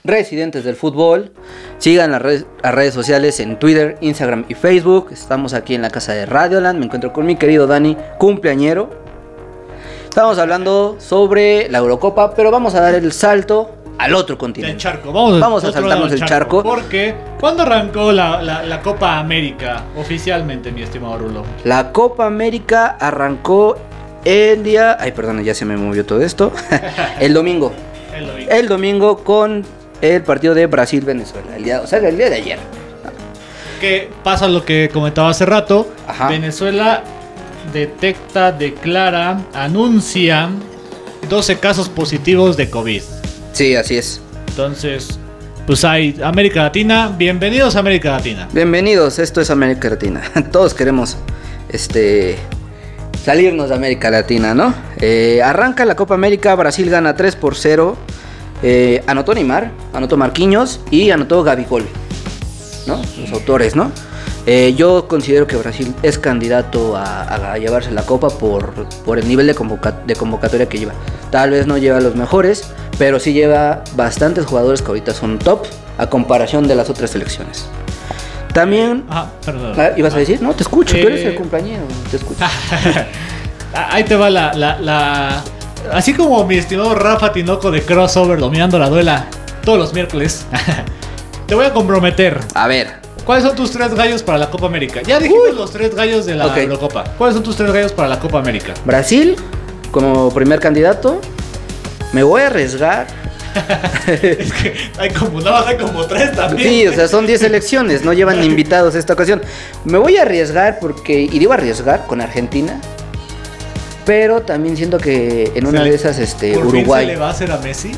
Residentes 0.09 0.63
del 0.63 0.75
Fútbol. 0.75 1.31
Sigan 1.77 2.11
las 2.11 2.21
redes, 2.21 2.45
las 2.63 2.73
redes 2.73 2.93
sociales 2.93 3.39
en 3.39 3.57
Twitter, 3.59 3.97
Instagram 4.01 4.45
y 4.49 4.53
Facebook. 4.55 5.09
Estamos 5.11 5.53
aquí 5.53 5.75
en 5.75 5.81
la 5.81 5.89
casa 5.89 6.13
de 6.13 6.25
Radioland. 6.25 6.79
Me 6.79 6.85
encuentro 6.85 7.13
con 7.13 7.25
mi 7.25 7.35
querido 7.35 7.67
Dani, 7.67 7.95
cumpleañero. 8.17 8.89
Estamos 10.05 10.37
hablando 10.39 10.95
sobre 10.99 11.69
la 11.69 11.77
Eurocopa, 11.77 12.33
pero 12.33 12.51
vamos 12.51 12.73
a 12.75 12.81
dar 12.81 12.95
el 12.95 13.11
salto 13.11 13.71
al 13.99 14.15
otro 14.15 14.37
continente. 14.37 14.77
charco. 14.77 15.11
Vamos, 15.13 15.39
Vamos 15.39 15.63
a 15.63 15.71
saltarnos 15.71 16.11
el 16.11 16.23
charco. 16.25 16.63
Porque, 16.63 17.13
¿cuándo 17.39 17.63
arrancó 17.63 18.11
la, 18.11 18.41
la- 18.41 18.63
la 18.63 18.81
Copa 18.81 19.17
América 19.19 19.83
oficialmente, 19.97 20.71
mi 20.71 20.81
estimado 20.81 21.17
Rulo? 21.19 21.43
La 21.63 21.91
Copa 21.91 22.25
América 22.25 22.97
arrancó 22.99 23.77
el 24.25 24.63
día... 24.63 24.97
Ay, 24.99 25.11
perdón, 25.11 25.43
ya 25.43 25.53
se 25.53 25.65
me 25.65 25.77
movió 25.77 26.05
todo 26.05 26.21
esto. 26.21 26.51
el 27.19 27.33
domingo. 27.33 27.71
El 28.17 28.25
domingo. 28.27 28.51
El 28.51 28.67
domingo 28.67 29.17
con 29.23 29.63
el 30.01 30.23
partido 30.23 30.53
de 30.53 30.65
Brasil-Venezuela. 30.67 31.55
El 31.55 31.63
día, 31.63 31.81
o 31.81 31.87
sea, 31.87 31.99
el 31.99 32.17
día 32.17 32.29
de 32.29 32.35
ayer. 32.35 32.59
Que 33.79 34.09
pasa 34.23 34.47
lo 34.47 34.65
que 34.65 34.89
comentaba 34.91 35.29
hace 35.29 35.45
rato. 35.45 35.87
Ajá. 36.07 36.29
Venezuela 36.29 37.03
detecta, 37.73 38.51
declara, 38.51 39.41
anuncia 39.53 40.49
12 41.29 41.59
casos 41.59 41.89
positivos 41.89 42.57
de 42.57 42.69
COVID. 42.69 43.01
Sí, 43.53 43.75
así 43.75 43.97
es. 43.97 44.21
Entonces, 44.49 45.19
pues 45.65 45.85
hay 45.85 46.19
América 46.23 46.63
Latina. 46.63 47.13
Bienvenidos 47.17 47.75
a 47.75 47.79
América 47.79 48.11
Latina. 48.11 48.49
Bienvenidos, 48.51 49.19
esto 49.19 49.39
es 49.39 49.49
América 49.49 49.89
Latina. 49.89 50.21
Todos 50.51 50.73
queremos 50.73 51.17
este 51.69 52.37
salirnos 53.23 53.69
de 53.69 53.75
América 53.75 54.09
Latina, 54.09 54.53
¿no? 54.53 54.73
Eh, 54.99 55.41
arranca 55.43 55.85
la 55.85 55.95
Copa 55.95 56.15
América, 56.15 56.55
Brasil 56.55 56.89
gana 56.89 57.15
3 57.15 57.35
por 57.35 57.55
0. 57.55 57.97
Eh, 58.61 59.03
anotó 59.07 59.33
Neymar, 59.33 59.71
anotó 59.93 60.17
Marquinhos 60.17 60.79
y 60.91 61.11
anotó 61.11 61.43
Gabigol, 61.43 61.87
¿no? 62.87 63.01
Los 63.19 63.31
autores, 63.31 63.75
¿no? 63.75 63.91
Eh, 64.45 64.73
yo 64.75 65.07
considero 65.07 65.45
que 65.47 65.55
Brasil 65.57 65.93
es 66.01 66.17
candidato 66.17 66.95
a, 66.97 67.53
a 67.53 67.57
llevarse 67.57 67.91
la 67.91 68.03
copa 68.03 68.29
por, 68.29 68.73
por 69.05 69.19
el 69.19 69.27
nivel 69.27 69.45
de, 69.47 69.55
convoca- 69.55 70.03
de 70.05 70.15
convocatoria 70.15 70.67
que 70.67 70.79
lleva. 70.79 70.93
Tal 71.29 71.51
vez 71.51 71.67
no 71.67 71.77
lleva 71.77 71.99
los 72.01 72.15
mejores, 72.15 72.63
pero 72.97 73.19
sí 73.19 73.31
lleva 73.33 73.83
bastantes 73.95 74.45
jugadores 74.45 74.81
que 74.81 74.87
ahorita 74.87 75.13
son 75.13 75.37
top 75.39 75.65
a 75.97 76.07
comparación 76.07 76.67
de 76.67 76.75
las 76.75 76.89
otras 76.89 77.11
selecciones. 77.11 77.65
También 78.53 79.03
Ah, 79.09 79.27
perdón. 79.45 79.73
Ah, 79.77 79.91
¿Ibas 79.95 80.13
a 80.15 80.17
decir? 80.17 80.41
No, 80.41 80.53
te 80.53 80.63
escucho, 80.63 80.93
tú 80.99 81.07
eres 81.07 81.21
Eh, 81.21 81.27
el 81.29 81.35
compañero, 81.35 81.83
te 82.09 82.17
escucho. 82.17 82.39
Ah, 82.41 83.05
Ahí 83.91 84.03
te 84.03 84.15
va 84.15 84.29
la, 84.31 84.51
la, 84.53 84.79
la- 84.79 85.43
Así 85.91 86.13
como 86.13 86.45
mi 86.45 86.57
estimado 86.57 86.95
Rafa 86.95 87.31
Tinoco 87.31 87.71
de 87.71 87.81
Crossover 87.81 88.39
dominando 88.39 88.77
la 88.77 88.89
duela 88.89 89.25
todos 89.63 89.77
los 89.79 89.93
miércoles. 89.93 90.45
te 91.47 91.55
voy 91.55 91.65
a 91.65 91.73
comprometer. 91.73 92.39
A 92.53 92.67
ver, 92.67 92.99
¿Cuáles 93.29 93.45
son 93.45 93.55
tus 93.55 93.69
tres 93.69 93.93
gallos 93.93 94.23
para 94.23 94.39
la 94.39 94.49
Copa 94.49 94.65
América? 94.65 95.01
Ya 95.05 95.19
dijimos 95.19 95.53
los 95.53 95.71
tres 95.71 95.93
gallos 95.93 96.25
de 96.25 96.33
la 96.33 96.47
Ok. 96.47 96.57
Eurocopa. 96.57 97.03
¿Cuáles 97.15 97.35
son 97.35 97.43
tus 97.43 97.55
tres 97.55 97.71
gallos 97.71 97.93
para 97.93 98.07
la 98.07 98.19
Copa 98.19 98.39
América? 98.39 98.73
Brasil 98.85 99.35
como 99.91 100.33
primer 100.33 100.59
candidato. 100.59 101.21
Me 102.11 102.23
voy 102.23 102.41
a 102.41 102.47
arriesgar. 102.47 103.05
es 104.07 104.51
que 104.51 104.73
hay 104.97 105.11
como, 105.11 105.41
nada 105.41 105.59
más 105.59 105.67
hay 105.67 105.77
como 105.77 106.05
tres 106.07 106.35
también. 106.35 106.69
Sí, 106.69 106.87
o 106.87 106.93
sea, 106.93 107.07
son 107.07 107.27
10 107.27 107.43
elecciones, 107.43 108.03
no 108.03 108.13
llevan 108.13 108.43
invitados 108.43 108.95
esta 108.95 109.13
ocasión. 109.13 109.43
Me 109.85 109.99
voy 109.99 110.17
a 110.17 110.23
arriesgar 110.23 110.79
porque, 110.79 111.21
y 111.21 111.37
digo 111.37 111.53
arriesgar 111.53 112.07
con 112.07 112.21
Argentina, 112.21 112.81
pero 114.09 114.41
también 114.41 114.75
siento 114.75 114.97
que 114.97 115.51
en 115.53 115.67
una 115.67 115.83
de 115.83 115.93
esas, 115.93 116.17
este, 116.17 116.53
¿Por 116.55 116.63
fin 116.63 116.71
se 116.71 116.77
le 116.77 116.81
Uruguay. 116.81 117.15
va 117.15 117.27
a 117.27 117.29
hacer 117.29 117.51
a 117.51 117.57
Messi? 117.59 117.91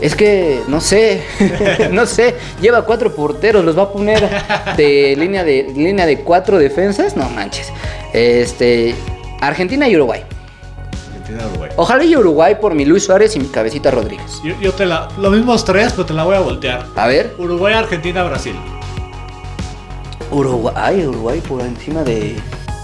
Es 0.00 0.14
que, 0.14 0.60
no 0.68 0.80
sé, 0.80 1.24
no 1.90 2.06
sé, 2.06 2.36
lleva 2.60 2.82
cuatro 2.82 3.12
porteros, 3.12 3.64
los 3.64 3.76
va 3.76 3.82
a 3.82 3.92
poner 3.92 4.30
de 4.76 5.16
línea 5.18 5.42
de 5.42 5.72
línea 5.74 6.06
de 6.06 6.20
cuatro 6.20 6.56
defensas, 6.56 7.16
no 7.16 7.28
manches. 7.30 7.72
Este, 8.12 8.94
Argentina 9.40 9.88
y 9.88 9.96
Uruguay. 9.96 10.22
Argentina, 11.08 11.48
Uruguay. 11.50 11.70
Ojalá 11.74 12.04
y 12.04 12.14
Uruguay 12.14 12.56
por 12.60 12.76
mi 12.76 12.84
Luis 12.84 13.02
Suárez 13.02 13.34
y 13.34 13.40
mi 13.40 13.48
cabecita 13.48 13.90
Rodríguez. 13.90 14.40
Yo, 14.44 14.54
yo 14.60 14.70
te 14.72 14.86
la. 14.86 15.08
Los 15.18 15.32
mismos 15.32 15.64
tres, 15.64 15.94
pero 15.94 16.06
te 16.06 16.14
la 16.14 16.22
voy 16.22 16.36
a 16.36 16.40
voltear. 16.40 16.86
A 16.94 17.08
ver, 17.08 17.34
Uruguay, 17.38 17.74
Argentina, 17.74 18.22
Brasil. 18.22 18.54
Uruguay, 20.30 20.74
ay, 20.76 21.04
Uruguay 21.08 21.40
por 21.40 21.60
encima 21.62 22.04
de 22.04 22.36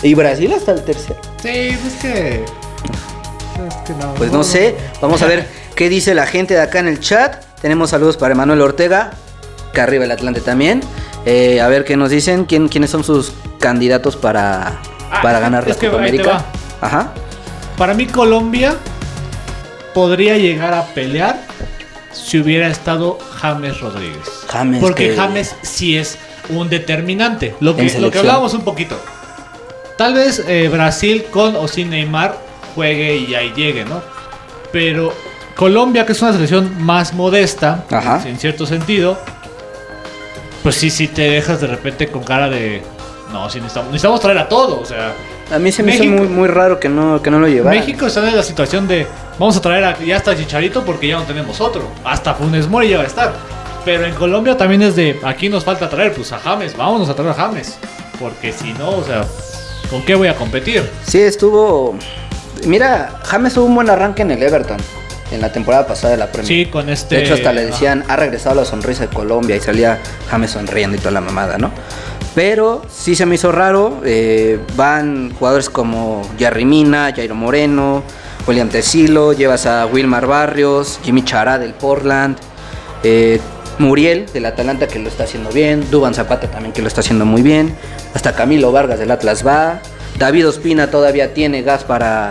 y 0.05 0.14
Brasil 0.14 0.53
hasta 0.53 0.71
el 0.73 0.83
tercer. 0.85 1.17
Sí, 1.43 1.49
es 1.49 1.95
que. 2.01 2.45
Es 3.67 3.75
que 3.87 3.93
no. 3.95 4.14
Pues 4.14 4.31
no 4.31 4.45
sé, 4.45 4.77
vamos 5.01 5.21
a 5.23 5.27
ver 5.27 5.49
qué 5.75 5.88
dice 5.88 6.14
la 6.14 6.27
gente 6.27 6.55
de 6.55 6.61
acá 6.61 6.79
en 6.79 6.87
el 6.88 7.01
chat. 7.01 7.43
Tenemos 7.61 7.90
saludos 7.90 8.17
para 8.17 8.33
Emanuel 8.35 8.61
Ortega, 8.61 9.11
que 9.73 9.81
arriba 9.81 10.05
el 10.05 10.11
Atlante 10.12 10.40
también. 10.40 10.83
Eh, 11.27 11.61
a 11.61 11.69
ver 11.69 11.85
qué 11.85 11.97
nos 11.97 12.11
dicen, 12.11 12.45
quién, 12.45 12.69
quiénes 12.69 12.90
son 12.90 13.03
sus 13.03 13.33
candidatos 13.59 14.17
para, 14.17 14.79
Ah, 15.11 15.21
para 15.23 15.40
ganar 15.40 15.67
la 15.67 15.75
Copa 15.75 15.97
América. 15.97 16.45
Ajá. 16.81 17.12
Para 17.79 17.95
mí, 17.95 18.07
Colombia 18.07 18.75
podría 19.95 20.37
llegar 20.37 20.75
a 20.75 20.85
pelear 20.88 21.40
si 22.12 22.38
hubiera 22.38 22.69
estado 22.69 23.19
James 23.40 23.81
Rodríguez. 23.81 24.29
James, 24.49 24.81
Porque 24.81 25.11
que- 25.11 25.17
James 25.17 25.55
sí 25.62 25.97
es 25.97 26.19
un 26.51 26.69
determinante. 26.69 27.55
Lo 27.61 27.75
que, 27.75 27.88
lo 27.99 28.11
que 28.11 28.19
hablábamos 28.19 28.53
un 28.55 28.62
poquito. 28.62 29.01
Tal 29.97 30.15
vez 30.15 30.43
eh, 30.49 30.69
Brasil 30.69 31.27
con 31.31 31.55
o 31.57 31.69
sin 31.69 31.91
Neymar 31.91 32.37
juegue 32.75 33.17
y 33.17 33.35
ahí 33.35 33.53
llegue, 33.55 33.85
¿no? 33.85 34.03
Pero 34.73 35.13
Colombia, 35.57 36.05
que 36.05 36.13
es 36.13 36.23
una 36.23 36.33
selección 36.33 36.83
más 36.85 37.13
modesta, 37.15 37.85
Ajá. 37.91 38.21
en 38.27 38.39
cierto 38.39 38.67
sentido, 38.67 39.17
pues 40.63 40.75
sí, 40.75 40.91
sí 40.91 41.07
te 41.09 41.23
dejas 41.31 41.61
de 41.61 41.67
repente 41.69 42.09
con 42.09 42.25
cara 42.25 42.49
de. 42.49 42.83
No, 43.33 43.49
sí 43.51 43.59
necesitamos, 43.59 43.91
necesitamos 43.93 44.21
traer 44.21 44.39
a 44.39 44.49
todo, 44.49 44.81
o 44.81 44.85
sea. 44.85 45.13
A 45.53 45.59
mí 45.59 45.71
se 45.71 45.83
me 45.83 45.95
hizo 45.95 46.05
México- 46.05 46.23
muy, 46.25 46.29
muy 46.29 46.49
raro 46.49 46.81
que 46.81 46.89
no, 46.89 47.21
que 47.23 47.31
no 47.31 47.39
lo 47.39 47.47
llevara. 47.47 47.79
México 47.79 48.07
está 48.07 48.27
en 48.29 48.35
la 48.35 48.43
situación 48.43 48.89
de 48.89 49.07
vamos 49.39 49.57
a 49.57 49.61
traer 49.61 49.85
a, 49.85 49.99
ya 50.03 50.17
hasta 50.17 50.35
Chicharito 50.35 50.85
porque 50.85 51.07
ya 51.09 51.19
no 51.19 51.25
tenemos 51.25 51.61
otro. 51.61 51.87
Hasta 52.05 52.35
Funes 52.35 52.67
Mori 52.67 52.89
ya 52.89 52.97
va 52.99 53.05
a 53.05 53.07
estar. 53.07 53.33
Pero 53.85 54.07
en 54.07 54.15
Colombia 54.15 54.57
también 54.57 54.81
es 54.83 54.97
de 54.97 55.21
aquí 55.23 55.49
nos 55.51 55.63
falta 55.65 55.89
traer 55.91 56.15
pues 56.15 56.33
a 56.33 56.39
James, 56.39 56.75
vámonos 56.77 57.09
a 57.11 57.15
traer 57.15 57.31
a 57.31 57.35
James. 57.35 57.77
Porque 58.19 58.53
si 58.53 58.73
no, 58.73 58.91
o 58.91 59.05
sea, 59.05 59.25
¿con 59.95 60.03
qué 60.03 60.17
voy 60.17 60.27
a 60.27 60.35
competir? 60.35 60.83
Sí, 61.07 61.21
estuvo. 61.21 61.95
Mira, 62.67 63.21
James 63.23 63.55
tuvo 63.55 63.67
un 63.67 63.77
buen 63.77 63.89
arranque 63.89 64.23
en 64.23 64.33
el 64.33 64.43
Everton. 64.43 64.79
En 65.31 65.41
la 65.41 65.53
temporada 65.53 65.87
pasada 65.87 66.13
de 66.13 66.17
la 66.19 66.27
Premier. 66.33 66.49
Sí, 66.49 66.67
con 66.67 66.89
este. 66.89 67.15
De 67.15 67.23
hecho, 67.23 67.35
hasta 67.35 67.53
le 67.53 67.65
decían, 67.65 68.05
ha 68.09 68.17
regresado 68.17 68.57
la 68.57 68.65
sonrisa 68.65 69.07
de 69.07 69.15
Colombia 69.15 69.55
y 69.55 69.61
salía 69.61 70.01
James 70.29 70.51
sonriendo 70.51 70.97
y 70.97 70.99
toda 70.99 71.13
la 71.13 71.21
mamada, 71.21 71.59
¿no? 71.59 71.71
Pero 72.35 72.83
sí 72.93 73.15
se 73.15 73.25
me 73.25 73.37
hizo 73.37 73.53
raro. 73.53 74.01
eh, 74.05 74.59
van 74.75 75.33
jugadores 75.39 75.71
como 75.71 76.29
Jerry 76.39 76.65
Mina, 76.65 77.13
Jairo 77.15 77.37
Moreno, 77.37 78.03
William 78.49 78.69
Tesilo, 78.69 79.33
llevas 79.33 79.67
a 79.67 79.87
Wilmar 79.87 80.27
Barrios, 80.27 80.99
Jimmy 81.05 81.25
Chará 81.25 81.59
del 81.59 81.73
Portland, 81.73 82.37
eh, 83.05 83.41
Muriel 83.79 84.27
del 84.33 84.47
Atalanta 84.47 84.87
que 84.87 84.99
lo 84.99 85.09
está 85.09 85.25
haciendo 85.25 85.51
bien, 85.51 85.91
Duban 85.91 86.15
Zapata 86.15 86.49
también 86.49 86.73
que 86.73 86.83
lo 86.83 86.89
está 86.89 87.01
haciendo 87.01 87.25
muy 87.25 87.43
bien, 87.43 87.75
hasta 88.15 88.35
Camilo 88.35 88.73
Vargas 88.73 88.99
del 88.99 89.11
Atlas 89.11 89.47
va, 89.47 89.81
David 90.19 90.49
Ospina 90.49 90.91
todavía 90.91 91.35
tiene 91.35 91.63
gas 91.63 91.85
para, 91.85 92.31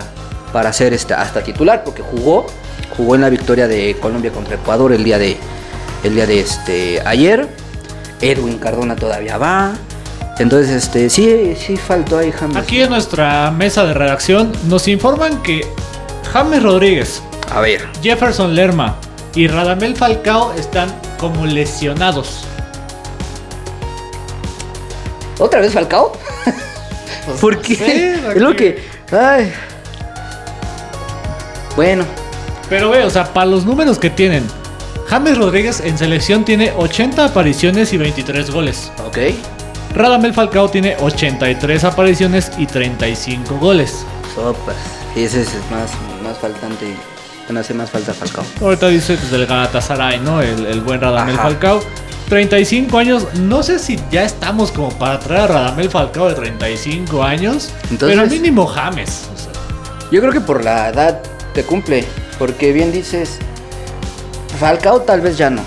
para 0.51 0.71
ser 0.73 0.93
este, 0.93 1.13
hasta 1.13 1.43
titular 1.43 1.83
porque 1.83 2.01
jugó, 2.01 2.47
jugó 2.95 3.15
en 3.15 3.21
la 3.21 3.29
victoria 3.29 3.67
de 3.67 3.95
Colombia 3.99 4.31
contra 4.31 4.55
Ecuador 4.55 4.93
el 4.93 5.03
día 5.03 5.17
de, 5.17 5.37
el 6.03 6.15
día 6.15 6.25
de 6.25 6.39
este, 6.39 7.01
ayer, 7.05 7.47
Edwin 8.21 8.57
Cardona 8.57 8.95
todavía 8.95 9.37
va, 9.37 9.73
entonces 10.39 10.71
este, 10.71 11.09
sí, 11.09 11.55
sí 11.57 11.77
faltó 11.77 12.17
ahí 12.17 12.31
James. 12.31 12.57
Aquí 12.57 12.81
en 12.81 12.89
nuestra 12.89 13.51
mesa 13.51 13.85
de 13.85 13.93
redacción 13.93 14.51
nos 14.67 14.87
informan 14.87 15.41
que 15.43 15.65
James 16.31 16.63
Rodríguez, 16.63 17.21
A 17.51 17.59
ver, 17.59 17.87
Jefferson 18.01 18.55
Lerma 18.55 18.97
y 19.35 19.47
Radamel 19.47 19.95
Falcao 19.95 20.53
están 20.53 20.93
como 21.17 21.45
lesionados. 21.45 22.45
¿otra 25.39 25.59
vez 25.59 25.73
Falcao? 25.73 26.13
¿Por 27.41 27.55
no 27.55 27.61
qué? 27.61 27.75
sé, 27.75 28.13
es 28.15 28.41
lo 28.41 28.55
que... 28.55 28.83
Ay. 29.11 29.53
Bueno, 31.75 32.05
Pero 32.69 32.89
ve, 32.91 33.03
o 33.03 33.09
sea, 33.09 33.33
para 33.33 33.47
los 33.47 33.65
números 33.65 33.97
que 33.97 34.09
tienen 34.09 34.45
James 35.07 35.37
Rodríguez 35.37 35.81
en 35.81 35.97
selección 35.97 36.45
tiene 36.45 36.71
80 36.71 37.25
apariciones 37.25 37.93
y 37.93 37.97
23 37.97 38.51
goles. 38.51 38.91
Ok. 39.05 39.17
Radamel 39.93 40.33
Falcao 40.33 40.69
tiene 40.69 40.95
83 40.99 41.83
apariciones 41.83 42.51
y 42.57 42.65
35 42.65 43.57
goles. 43.57 44.05
Sopas. 44.33 44.75
Sí, 45.13 45.23
ese 45.25 45.41
es 45.41 45.49
más, 45.69 45.91
más 46.23 46.37
faltante. 46.39 46.95
Bueno, 47.47 47.59
hace 47.59 47.73
más 47.73 47.89
falta 47.89 48.13
Falcao. 48.13 48.43
Ahorita 48.61 48.87
dice 48.87 49.17
desde 49.17 49.35
el 49.35 49.45
Galatasaray, 49.45 50.19
¿no? 50.19 50.41
El, 50.41 50.65
el 50.65 50.81
buen 50.81 51.01
Radamel 51.01 51.35
Ajá. 51.35 51.43
Falcao. 51.43 51.81
35 52.29 52.97
años, 52.97 53.27
no 53.35 53.61
sé 53.63 53.77
si 53.79 53.99
ya 54.09 54.23
estamos 54.23 54.71
como 54.71 54.89
para 54.97 55.19
traer 55.19 55.41
a 55.41 55.47
Radamel 55.47 55.89
Falcao 55.89 56.29
de 56.29 56.35
35 56.35 57.21
años, 57.23 57.69
Entonces- 57.91 58.17
pero 58.17 58.29
mínimo 58.29 58.65
James. 58.65 59.27
o 59.33 59.37
sea. 59.37 59.51
Yo 60.11 60.21
creo 60.21 60.31
que 60.31 60.39
por 60.41 60.63
la 60.63 60.89
edad 60.89 61.21
te 61.53 61.63
cumple. 61.63 62.05
Porque 62.39 62.71
bien 62.71 62.91
dices. 62.91 63.39
Falcao 64.59 65.01
tal 65.01 65.21
vez 65.21 65.37
ya 65.37 65.49
no. 65.49 65.61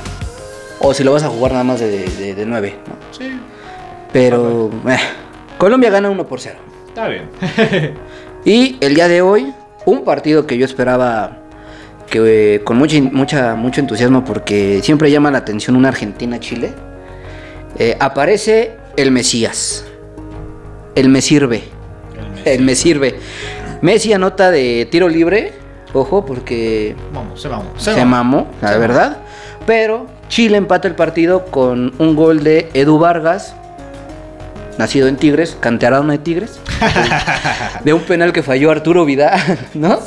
O 0.80 0.94
si 0.94 1.04
lo 1.04 1.12
vas 1.12 1.22
a 1.22 1.28
jugar 1.28 1.52
nada 1.52 1.64
más 1.64 1.80
de, 1.80 1.88
de, 1.90 2.34
de 2.34 2.46
9, 2.46 2.78
¿no? 2.86 2.94
sí, 3.16 3.38
Pero. 4.12 4.70
eh, 4.88 4.96
Colombia 5.58 5.90
gana 5.90 6.10
1 6.10 6.26
por 6.26 6.40
0. 6.40 6.56
está 6.88 7.08
bien. 7.08 7.28
Y 8.44 8.76
el 8.80 8.94
día 8.94 9.08
de 9.08 9.22
hoy, 9.22 9.52
un 9.86 10.04
partido 10.04 10.46
que 10.46 10.56
yo 10.56 10.64
esperaba 10.64 11.38
que 12.08 12.54
eh, 12.56 12.60
con 12.64 12.76
mucha, 12.78 13.00
mucha, 13.00 13.54
mucho 13.54 13.80
entusiasmo 13.80 14.24
porque 14.24 14.80
siempre 14.82 15.10
llama 15.10 15.30
la 15.30 15.38
atención 15.38 15.76
una 15.76 15.88
Argentina-Chile. 15.88 16.72
eh, 17.78 17.96
aparece 18.00 18.76
el 18.96 19.10
Mesías. 19.10 19.84
El 20.94 21.08
me 21.10 21.20
sirve. 21.20 21.64
El 22.44 22.62
me 22.62 22.74
sirve. 22.74 23.16
Messi 23.82 24.12
anota 24.12 24.50
de 24.50 24.88
tiro 24.90 25.08
libre. 25.08 25.52
Ojo, 25.92 26.24
porque 26.24 26.94
Vamos, 27.12 27.40
se 27.42 27.48
vamos. 27.48 27.66
se 27.76 28.04
mamó, 28.04 28.48
la 28.62 28.76
verdad. 28.78 29.18
Pero 29.66 30.06
Chile 30.28 30.56
empata 30.56 30.88
el 30.88 30.94
partido 30.94 31.46
con 31.46 31.92
un 31.98 32.16
gol 32.16 32.42
de 32.44 32.68
Edu 32.74 32.98
Vargas, 32.98 33.54
nacido 34.78 35.08
en 35.08 35.16
Tigres, 35.16 35.56
canterano 35.58 36.12
de 36.12 36.18
Tigres, 36.18 36.60
de 37.84 37.92
un 37.92 38.02
penal 38.02 38.32
que 38.32 38.42
falló 38.42 38.70
Arturo 38.70 39.04
Vidal, 39.04 39.40
¿no? 39.74 39.98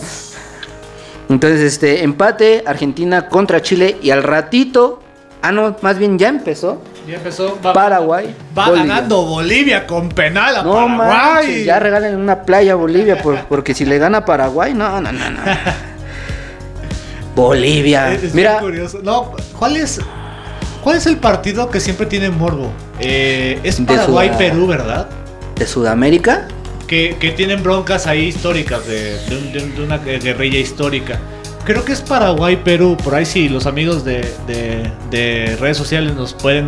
Entonces, 1.30 1.62
este 1.62 2.04
empate 2.04 2.64
Argentina 2.66 3.28
contra 3.30 3.62
Chile 3.62 3.98
y 4.02 4.10
al 4.12 4.24
ratito, 4.24 5.02
ah 5.42 5.52
no, 5.52 5.76
más 5.82 5.98
bien 6.00 6.18
ya 6.18 6.28
empezó. 6.30 6.82
Ya 7.08 7.16
empezó. 7.16 7.58
Va, 7.66 7.74
Paraguay, 7.74 8.36
Va 8.58 8.70
Bolivia. 8.70 8.96
ganando 8.96 9.26
Bolivia 9.26 9.88
con 9.88 10.10
penal 10.10 10.56
a 10.58 10.64
No 10.64 10.74
Paraguay. 10.74 10.98
manches, 11.08 11.66
ya 11.66 11.80
regalen 11.80 12.16
una 12.18 12.44
playa 12.44 12.74
a 12.74 12.76
Bolivia 12.76 13.22
por- 13.22 13.44
porque 13.46 13.74
si 13.74 13.86
le 13.86 13.98
gana 14.00 14.26
Paraguay, 14.26 14.74
no, 14.74 15.00
no, 15.02 15.12
no, 15.12 15.30
no. 15.30 15.40
Bolivia. 17.36 18.12
Es- 18.14 18.24
es 18.24 18.34
Mira, 18.36 18.60
curioso. 18.60 19.00
No, 19.04 19.32
¿cuál 19.58 19.78
es, 19.78 20.00
¿cuál 20.84 20.98
es 20.98 21.06
el 21.06 21.18
partido 21.18 21.70
que 21.70 21.80
siempre 21.80 22.06
tiene 22.06 22.30
morbo? 22.30 22.72
Eh, 23.00 23.60
es 23.64 23.80
Paraguay-Perú, 23.82 24.68
¿verdad? 24.68 25.08
de 25.56 25.68
Sudamérica, 25.68 26.48
Que, 26.90 27.16
que 27.20 27.30
tienen 27.32 27.62
broncas 27.62 28.08
ahí 28.08 28.26
históricas 28.26 28.86
de, 28.88 29.14
de 29.28 29.52
de 29.54 29.64
un- 29.64 29.76
de 29.76 29.84
una 29.84 29.98
guerrilla 30.00 30.58
histórica. 30.60 31.20
Creo 31.64 31.86
que 31.86 31.92
es 31.94 32.02
Paraguay-Perú. 32.02 32.98
Por 33.04 33.14
ahí 33.14 33.26
sí, 33.26 33.48
los 33.48 33.68
amigos 33.68 34.04
de, 34.04 34.22
de- 34.48 34.92
de 35.12 35.56
redes 35.60 35.78
sociales 35.78 36.16
nos 36.16 36.34
pueden 36.34 36.68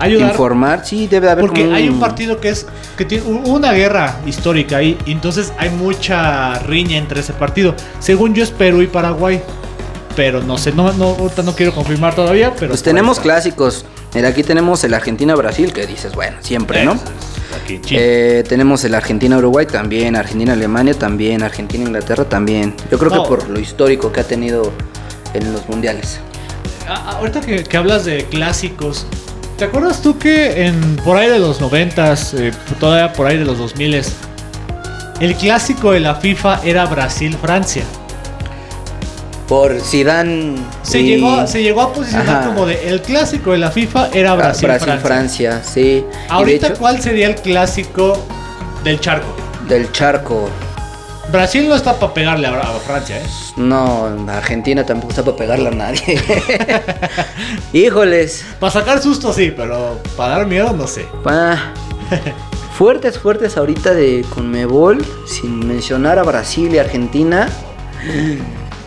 ayudar. 0.00 0.30
informar, 0.30 0.84
sí, 0.84 1.06
debe 1.06 1.26
de 1.26 1.32
haber 1.32 1.44
Porque 1.46 1.62
como 1.62 1.76
hay 1.76 1.88
un 1.88 2.00
partido 2.00 2.40
que 2.40 2.48
es 2.48 2.66
que 2.96 3.04
tiene 3.04 3.24
una 3.24 3.72
guerra 3.72 4.16
histórica 4.26 4.78
ahí, 4.78 4.98
y 5.06 5.12
entonces 5.12 5.52
hay 5.58 5.70
mucha 5.70 6.58
riña 6.60 6.98
entre 6.98 7.20
ese 7.20 7.32
partido. 7.32 7.74
Según 8.00 8.34
yo 8.34 8.42
es 8.42 8.50
Perú 8.50 8.82
y 8.82 8.88
Paraguay, 8.88 9.40
pero 10.16 10.42
no 10.42 10.58
sé, 10.58 10.72
no, 10.72 10.92
no 10.94 11.04
ahorita 11.20 11.42
no 11.42 11.54
quiero 11.54 11.72
confirmar 11.72 12.16
todavía, 12.16 12.52
pero 12.58 12.70
Pues 12.70 12.82
tenemos 12.82 13.20
clásicos. 13.20 13.84
Mira, 14.14 14.28
aquí 14.28 14.42
tenemos 14.42 14.82
el 14.84 14.92
Argentina-Brasil, 14.92 15.72
que 15.72 15.86
dices, 15.86 16.14
bueno, 16.14 16.36
siempre, 16.40 16.84
¿no? 16.84 16.92
Eso 16.94 17.04
es, 17.04 17.31
Eh, 17.68 18.44
tenemos 18.48 18.84
el 18.84 18.94
Argentina-Uruguay 18.94 19.66
también, 19.66 20.16
Argentina-Alemania 20.16 20.94
también, 20.94 21.42
Argentina-Inglaterra 21.42 22.24
también. 22.24 22.74
Yo 22.90 22.98
creo 22.98 23.10
No. 23.10 23.22
que 23.22 23.28
por 23.28 23.48
lo 23.48 23.58
histórico 23.60 24.10
que 24.12 24.20
ha 24.20 24.24
tenido 24.24 24.72
en 25.34 25.52
los 25.52 25.68
mundiales. 25.68 26.20
Ah, 26.88 27.16
ahorita 27.18 27.40
que, 27.40 27.62
que 27.64 27.76
hablas 27.76 28.04
de 28.04 28.24
clásicos, 28.24 29.06
¿te 29.56 29.64
acuerdas 29.64 30.02
tú 30.02 30.18
que 30.18 30.66
en 30.66 30.96
por 30.96 31.16
ahí 31.16 31.28
de 31.30 31.38
los 31.38 31.60
noventas, 31.60 32.34
eh, 32.34 32.52
todavía 32.80 33.12
por 33.12 33.26
ahí 33.26 33.38
de 33.38 33.44
los 33.44 33.58
2000 33.58 34.02
el 35.20 35.34
clásico 35.36 35.92
de 35.92 36.00
la 36.00 36.16
FIFA 36.16 36.60
era 36.64 36.84
Brasil-Francia? 36.86 37.84
Por 39.52 39.78
Zidane 39.82 40.54
Se, 40.82 41.00
y- 41.00 41.04
llegó, 41.08 41.46
se 41.46 41.62
llegó 41.62 41.82
a 41.82 41.92
posicionar 41.92 42.36
Ajá. 42.38 42.46
como 42.46 42.64
de 42.64 42.88
el 42.88 43.02
clásico 43.02 43.52
de 43.52 43.58
la 43.58 43.70
FIFA 43.70 44.08
era 44.14 44.32
Ah, 44.32 44.36
Brasil-Francia. 44.36 44.86
Brasil-Francia, 44.86 45.62
sí. 45.62 45.80
Y 45.80 46.00
de 46.00 46.06
Ahorita, 46.30 46.66
hecho, 46.68 46.76
¿cuál 46.78 47.02
sería 47.02 47.26
el 47.26 47.34
clásico 47.34 48.16
del 48.82 48.98
charco? 48.98 49.26
del 49.68 49.92
charco. 49.92 50.48
Brasil 51.30 51.68
no 51.68 51.74
está 51.74 51.98
para 52.00 52.14
pegarle 52.14 52.46
a, 52.46 52.60
a 52.60 52.64
Francia, 52.86 53.18
¿eh? 53.18 53.26
No, 53.58 54.06
Argentina 54.26 54.86
tampoco 54.86 55.10
está 55.10 55.22
para 55.22 55.36
pegarle 55.36 55.68
a 55.68 55.72
nadie. 55.72 56.18
Híjoles. 57.74 58.46
Para 58.58 58.70
sacar 58.72 59.02
susto 59.02 59.34
sí, 59.34 59.52
pero 59.54 59.98
para 60.16 60.38
dar 60.38 60.46
miedo 60.46 60.72
no 60.72 60.86
sé. 60.86 61.06
Pa. 61.22 61.74
Fuertes, 62.78 63.18
fuertes 63.18 63.58
ahorita 63.58 63.92
de 63.92 64.24
Conmebol, 64.34 65.04
sin 65.26 65.66
mencionar 65.68 66.18
a 66.18 66.22
Brasil 66.22 66.74
y 66.74 66.78
Argentina. 66.78 67.50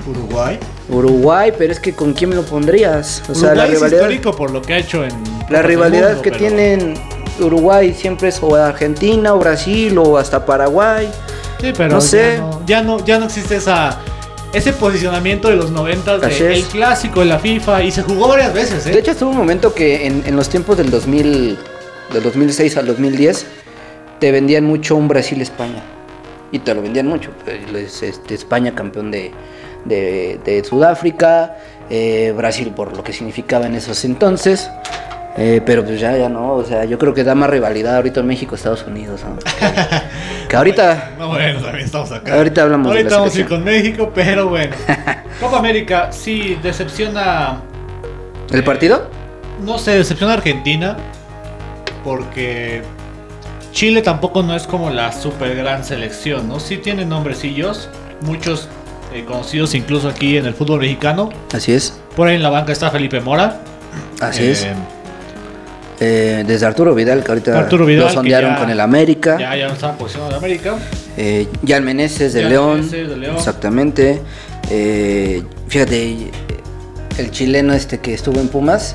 Uruguay. 0.08 0.60
Uruguay, 0.90 1.52
pero 1.58 1.72
es 1.74 1.80
que 1.80 1.94
¿con 1.94 2.14
quién 2.14 2.30
me 2.32 2.36
lo 2.36 2.44
pondrías? 2.44 3.24
O 3.30 3.34
sea, 3.36 3.50
Uruguay 3.52 3.58
la 3.58 3.64
es 3.66 3.72
rivalidad, 3.72 3.98
histórico 4.00 4.36
por 4.36 4.52
lo 4.52 4.62
que 4.62 4.74
ha 4.74 4.78
hecho 4.78 5.04
en 5.04 5.12
la 5.50 5.62
rivalidad 5.62 6.08
Mundo, 6.10 6.22
que 6.22 6.30
pero- 6.32 6.40
tienen 6.40 6.94
Uruguay 7.40 7.94
siempre 7.94 8.30
es 8.30 8.40
o 8.42 8.56
Argentina 8.56 9.34
o 9.34 9.40
Brasil 9.40 9.98
o 9.98 10.18
hasta 10.18 10.46
Paraguay. 10.46 11.10
Sí, 11.60 11.74
pero 11.76 11.90
No 11.96 12.00
ya 12.00 12.02
sé. 12.02 12.38
no- 12.38 12.62
Ya 12.66 12.82
no, 12.82 13.04
ya 13.06 13.20
no, 13.20 13.26
existe 13.26 13.56
esa 13.58 14.00
ese 14.54 14.72
posicionamiento 14.72 15.50
de 15.50 15.58
los 15.58 15.70
90 15.72 16.16
Así 16.16 16.44
de 16.44 16.54
el 16.56 16.64
clásico 16.64 17.20
de 17.20 17.26
la 17.26 17.40
FIFA 17.40 17.84
y 17.84 17.92
se 17.92 18.04
jugó 18.04 18.30
varias 18.30 18.54
veces, 18.54 18.88
¿eh? 18.88 18.92
De 18.92 19.00
hecho, 19.00 19.12
estuvo 19.12 19.32
un 19.32 19.38
momento 19.38 19.74
que 19.74 20.06
en, 20.06 20.24
en 20.26 20.36
los 20.38 20.48
tiempos 20.48 20.78
del 20.78 20.90
2000, 20.92 21.58
del 22.14 22.24
2006 22.24 22.78
al 22.78 22.86
2010, 22.88 23.46
te 24.22 24.32
vendían 24.32 24.64
mucho 24.64 24.96
un 24.96 25.10
Brasil-España. 25.10 25.84
Y 26.54 26.60
te 26.60 26.74
lo 26.74 26.82
vendían 26.82 27.06
mucho. 27.08 27.32
pues, 27.44 28.02
este, 28.02 28.34
España 28.34 28.74
campeón 28.74 29.12
de, 29.12 29.32
de- 29.86 30.40
de 30.44 30.64
Sudáfrica, 30.64 31.56
eh, 31.90 32.34
Brasil 32.36 32.72
por 32.76 32.96
lo 32.96 33.04
que 33.04 33.14
significaba 33.14 33.66
en 33.68 33.76
esos 33.76 34.04
entonces. 34.06 34.70
eh, 35.38 35.62
pero 35.66 35.84
pues 35.84 36.00
ya, 36.00 36.16
ya 36.18 36.30
no, 36.30 36.54
o 36.54 36.64
sea, 36.64 36.86
yo 36.86 36.98
creo 36.98 37.14
que 37.14 37.24
da 37.26 37.36
más 37.36 37.50
rivalidad 37.50 37.98
ahorita 37.98 38.22
en 38.22 38.28
México, 38.28 38.56
Estados 38.56 38.86
Unidos, 38.88 39.22
¿no? 39.26 39.36
Que, 39.38 39.46
que 40.48 40.56
ahorita, 40.56 41.12
No, 41.20 41.28
bueno, 41.28 41.60
también 41.62 41.84
estamos 41.86 42.10
acá. 42.14 42.36
Ahorita 42.36 42.62
hablamos 42.62 42.88
de 42.94 43.00
Ahorita 43.00 43.10
la 43.16 43.20
vamos 43.20 43.36
a 43.36 43.40
ir 43.42 43.46
con 43.48 43.64
México, 43.64 44.12
pero 44.16 44.48
bueno. 44.48 44.74
Copa 45.42 45.58
América, 45.60 46.10
sí, 46.14 46.58
decepciona. 46.64 47.60
¿el 48.52 48.64
partido? 48.64 49.10
No 49.62 49.78
sé, 49.78 49.92
decepciona 49.98 50.32
a 50.34 50.38
Argentina. 50.38 50.96
Porque 52.04 52.82
Chile 53.72 54.02
tampoco 54.02 54.44
no 54.44 54.56
es 54.56 54.68
como 54.68 54.90
la 54.90 55.12
super 55.12 55.56
gran 55.56 55.84
selección, 55.84 56.48
¿no? 56.48 56.60
Sí 56.60 56.78
tiene 56.78 57.04
nombrecillos, 57.06 57.90
muchos 58.22 58.70
eh, 59.16 59.26
conocidos 59.26 59.74
incluso 59.76 60.08
aquí 60.10 60.38
en 60.38 60.46
el 60.46 60.54
fútbol 60.54 60.80
mexicano. 60.80 61.30
Así 61.54 61.72
es, 61.74 62.00
Por 62.16 62.28
ahí 62.28 62.36
en 62.36 62.44
la 62.44 62.50
banca 62.50 62.72
está 62.72 62.92
Felipe 62.92 63.20
Mora. 63.22 63.60
así 64.22 64.44
Eh, 64.44 64.52
es. 64.52 64.68
Eh, 66.02 66.44
desde 66.46 66.66
Arturo 66.66 66.94
Vidal, 66.94 67.24
que 67.24 67.32
ahorita 67.32 67.58
Arturo 67.58 67.86
Vidal, 67.86 68.06
lo 68.06 68.10
sondearon 68.12 68.52
ya- 68.54 68.60
con 68.60 68.70
el 68.70 68.80
América. 68.82 69.38
Ya, 69.40 69.56
ya 69.56 69.68
no 69.68 69.74
está 69.74 69.92
en 69.92 69.96
posición 69.96 70.30
de 70.30 70.36
América. 70.36 70.76
Eh, 71.16 71.48
Jan 71.66 71.86
Meneses 71.86 72.34
de 72.34 72.42
Jan 72.42 72.50
León. 72.52 72.76
Meneses 72.78 73.10
de 73.10 73.18
León. 73.18 73.36
Exactamente. 73.38 74.22
Eh, 74.70 75.42
fíjate, 75.70 76.32
el 77.18 77.32
chileno 77.32 77.74
este 77.74 78.00
que 78.00 78.14
estuvo 78.14 78.42
en 78.42 78.50
Pumas 78.50 78.94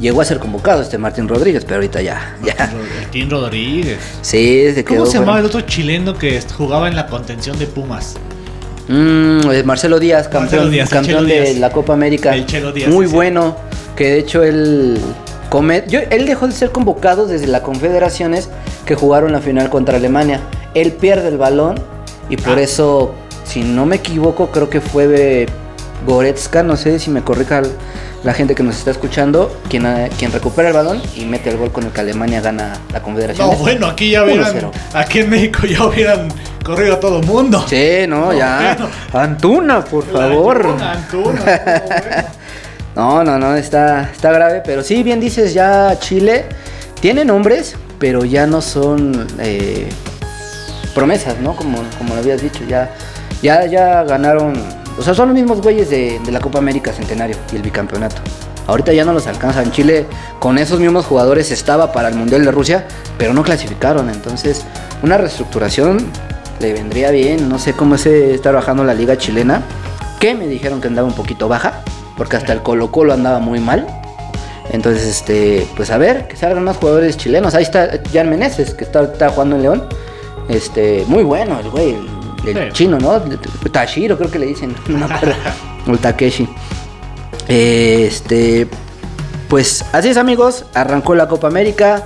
llegó 0.00 0.22
a 0.22 0.24
ser 0.24 0.38
convocado, 0.38 0.80
este 0.80 0.96
Martín 0.96 1.28
Rodríguez, 1.28 1.64
pero 1.64 1.76
ahorita 1.76 2.00
ya. 2.00 2.36
ya. 2.42 2.72
El 3.02 3.08
Tim 3.10 3.28
Rodríguez. 3.28 3.98
Sí, 4.22 4.70
se 4.74 4.84
quedó. 4.84 5.00
¿Cómo 5.00 5.10
se 5.10 5.18
llamaba 5.18 5.40
el 5.40 5.44
otro 5.44 5.60
chileno 5.62 6.16
que 6.16 6.40
jugaba 6.56 6.88
en 6.88 6.96
la 6.96 7.08
contención 7.08 7.58
de 7.58 7.66
Pumas? 7.66 8.14
Mm, 8.88 9.50
eh, 9.50 9.62
Marcelo 9.64 9.98
Díaz, 9.98 10.24
campeón, 10.28 10.42
Marcelo 10.44 10.68
Díaz, 10.70 10.88
el 10.90 10.94
campeón 10.98 11.16
Chelo 11.26 11.28
de 11.34 11.40
Díaz. 11.42 11.56
la 11.58 11.70
Copa 11.70 11.92
América. 11.92 12.34
El 12.34 12.46
Chelo 12.46 12.72
Díaz, 12.72 12.90
Muy 12.90 13.06
sí, 13.06 13.12
bueno. 13.14 13.56
Que 13.96 14.04
de 14.10 14.18
hecho 14.18 14.42
él. 14.44 14.98
yo- 15.88 16.00
él 16.10 16.26
dejó 16.26 16.46
de 16.46 16.52
ser 16.52 16.70
convocado 16.70 17.26
desde 17.26 17.46
la 17.46 17.62
Confederaciones 17.62 18.48
que 18.86 18.94
jugaron 18.94 19.32
la 19.32 19.40
final 19.40 19.70
contra 19.70 19.96
Alemania. 19.96 20.40
Él 20.74 20.92
pierde 20.92 21.28
el 21.28 21.36
balón 21.38 21.76
y 22.30 22.36
por 22.36 22.58
Ah. 22.58 22.62
eso, 22.62 23.14
si 23.44 23.60
no 23.62 23.84
me 23.86 23.96
equivoco, 23.96 24.50
creo 24.52 24.70
que 24.70 24.80
fue 24.80 25.46
Goretzka, 26.06 26.62
no 26.62 26.76
sé 26.76 26.98
si 26.98 27.10
me 27.10 27.22
corrija 27.22 27.62
la 28.24 28.32
gente 28.34 28.54
que 28.54 28.62
nos 28.62 28.76
está 28.78 28.90
escuchando, 28.90 29.54
quien, 29.68 29.84
eh, 29.86 30.10
quien 30.18 30.32
recupera 30.32 30.68
el 30.68 30.74
balón 30.74 31.00
y 31.16 31.24
mete 31.24 31.50
el 31.50 31.56
gol 31.56 31.72
con 31.72 31.84
el 31.84 31.90
que 31.90 32.00
Alemania 32.00 32.40
gana 32.40 32.74
la 32.92 32.98
No, 32.98 33.04
Confederación. 33.04 33.58
bueno, 33.58 33.86
aquí 33.88 34.10
ya 34.10 34.24
hubieran. 34.24 34.44
1-0. 34.46 34.70
Aquí 34.92 35.20
en 35.20 35.30
México 35.30 35.66
ya 35.66 35.84
hubieran 35.84 36.28
corrido 36.68 36.94
a 36.94 37.00
todo 37.00 37.20
mundo. 37.22 37.64
Sí, 37.68 38.04
no, 38.08 38.26
No, 38.26 38.32
ya. 38.32 38.76
bueno. 38.78 38.90
Antuna, 39.12 39.84
por 39.84 40.06
La 40.08 40.20
favor. 40.20 40.66
Antuna, 40.66 40.92
Antuna, 40.92 41.40
no, 41.44 41.96
bueno. 41.98 42.28
No, 42.96 43.24
no, 43.24 43.38
no, 43.38 43.56
está, 43.56 44.10
está 44.12 44.30
grave. 44.32 44.62
Pero 44.64 44.82
sí, 44.82 45.02
bien 45.02 45.20
dices, 45.20 45.54
ya 45.54 45.96
Chile 45.98 46.46
tiene 47.00 47.24
nombres, 47.24 47.76
pero 47.98 48.24
ya 48.24 48.46
no 48.46 48.60
son 48.60 49.26
eh, 49.38 49.88
promesas, 50.94 51.38
¿no? 51.40 51.54
Como, 51.56 51.78
como 51.96 52.14
lo 52.14 52.20
habías 52.20 52.42
dicho, 52.42 52.64
ya, 52.68 52.90
ya, 53.42 53.66
ya 53.66 54.02
ganaron. 54.04 54.54
O 54.98 55.02
sea, 55.02 55.14
son 55.14 55.28
los 55.28 55.34
mismos 55.36 55.60
güeyes 55.62 55.90
de, 55.90 56.18
de 56.24 56.32
la 56.32 56.40
Copa 56.40 56.58
América 56.58 56.92
Centenario 56.92 57.36
y 57.52 57.56
el 57.56 57.62
bicampeonato. 57.62 58.16
Ahorita 58.66 58.92
ya 58.92 59.04
no 59.04 59.12
los 59.14 59.26
alcanzan. 59.26 59.70
Chile 59.72 60.06
con 60.40 60.58
esos 60.58 60.78
mismos 60.80 61.06
jugadores 61.06 61.50
estaba 61.52 61.90
para 61.92 62.08
el 62.08 62.16
Mundial 62.16 62.44
de 62.44 62.50
Rusia, 62.50 62.84
pero 63.16 63.32
no 63.32 63.42
clasificaron. 63.42 64.10
Entonces, 64.10 64.64
una 65.02 65.16
reestructuración 65.16 65.98
le 66.60 66.72
vendría 66.72 67.10
bien. 67.10 67.48
No 67.48 67.58
sé 67.58 67.72
cómo 67.74 67.96
se 67.98 68.34
está 68.34 68.50
trabajando 68.50 68.84
la 68.84 68.94
liga 68.94 69.16
chilena, 69.18 69.62
que 70.20 70.34
me 70.34 70.46
dijeron 70.46 70.80
que 70.80 70.88
andaba 70.88 71.06
un 71.08 71.14
poquito 71.14 71.48
baja, 71.48 71.82
porque 72.16 72.36
hasta 72.36 72.52
el 72.52 72.62
Colo 72.62 72.90
Colo 72.90 73.12
andaba 73.12 73.38
muy 73.38 73.60
mal. 73.60 73.86
Entonces, 74.70 75.04
este, 75.06 75.66
pues 75.76 75.90
a 75.90 75.96
ver, 75.98 76.28
que 76.28 76.36
salgan 76.36 76.62
más 76.64 76.76
jugadores 76.76 77.16
chilenos. 77.16 77.54
Ahí 77.54 77.62
está 77.62 77.88
Jan 78.12 78.28
Meneses, 78.28 78.74
que 78.74 78.84
está, 78.84 79.02
está 79.02 79.30
jugando 79.30 79.56
en 79.56 79.62
León. 79.62 79.88
Este, 80.48 81.04
muy 81.06 81.24
bueno 81.24 81.58
el 81.60 81.70
güey, 81.70 81.90
el, 82.44 82.56
el 82.56 82.66
Sí. 82.68 82.72
chino, 82.84 82.98
¿no? 82.98 83.20
Tashiro 83.72 84.16
creo 84.18 84.30
que 84.30 84.38
le 84.38 84.46
dicen, 84.46 84.74
no 84.88 84.98
me 85.08 85.14
acuerdo. 85.14 85.34
O 85.86 85.90
el 85.92 85.98
Takeshi. 85.98 86.48
Este, 87.48 88.68
pues 89.48 89.84
así 89.92 90.08
es 90.08 90.16
amigos, 90.18 90.66
arrancó 90.74 91.14
la 91.14 91.28
Copa 91.28 91.46
América. 91.48 92.04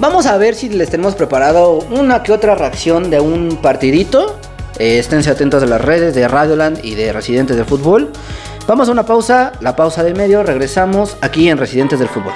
Vamos 0.00 0.26
a 0.26 0.36
ver 0.38 0.56
si 0.56 0.68
les 0.68 0.90
tenemos 0.90 1.14
preparado 1.14 1.78
una 1.90 2.24
que 2.24 2.32
otra 2.32 2.56
reacción 2.56 3.10
de 3.10 3.20
un 3.20 3.58
partidito. 3.62 4.36
Eh, 4.78 4.98
esténse 4.98 5.30
atentos 5.30 5.62
a 5.62 5.66
las 5.66 5.80
redes 5.80 6.16
de 6.16 6.26
Radioland 6.26 6.84
y 6.84 6.96
de 6.96 7.12
Residentes 7.12 7.56
del 7.56 7.64
Fútbol. 7.64 8.10
Vamos 8.66 8.88
a 8.88 8.92
una 8.92 9.06
pausa, 9.06 9.52
la 9.60 9.76
pausa 9.76 10.02
del 10.02 10.16
medio, 10.16 10.42
regresamos 10.42 11.16
aquí 11.20 11.48
en 11.48 11.58
Residentes 11.58 12.00
del 12.00 12.08
Fútbol. 12.08 12.32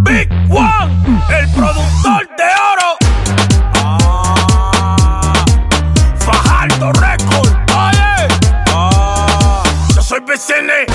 Big 0.00 0.28
One, 0.50 1.22
el 1.38 1.50
productor 1.52 2.28
de 2.36 2.48
oro. 2.72 2.90
Ah, 3.76 5.44
Fajardo 6.18 6.92
Record, 6.92 7.52
oye. 7.76 8.28
Ah, 8.68 9.62
yo 9.94 10.02
soy 10.02 10.20
Vicene. 10.20 10.86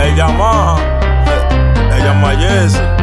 Ella 0.00 0.28
más, 0.28 0.80
ella 1.92 2.12
más 2.14 2.36
Jesse. 2.36 2.97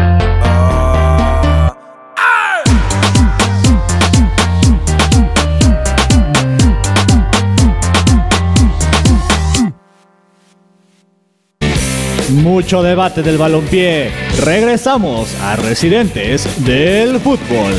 Mucho 12.55 12.81
debate 12.81 13.21
del 13.21 13.37
balompié. 13.37 14.09
Regresamos 14.45 15.27
a 15.41 15.57
Residentes 15.57 16.47
del 16.65 17.19
Fútbol. 17.19 17.73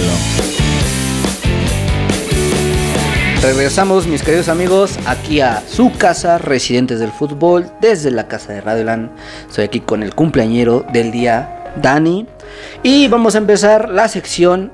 Regresamos, 3.41 4.07
mis 4.07 4.23
queridos 4.23 4.51
amigos, 4.51 4.99
aquí 5.07 5.41
a 5.41 5.63
su 5.67 5.93
casa, 5.97 6.37
Residentes 6.37 7.01
del 7.01 7.11
Fútbol, 7.11 7.71
desde 7.81 8.11
la 8.11 8.29
casa 8.29 8.53
de 8.53 8.61
Radioland. 8.61 9.13
Estoy 9.49 9.65
aquí 9.65 9.81
con 9.81 10.03
el 10.03 10.15
cumpleañero 10.15 10.85
del 10.93 11.11
día, 11.11 11.73
Dani. 11.81 12.27
Y 12.83 13.09
vamos 13.09 13.35
a 13.35 13.39
empezar 13.39 13.89
la 13.89 14.09
sección 14.09 14.71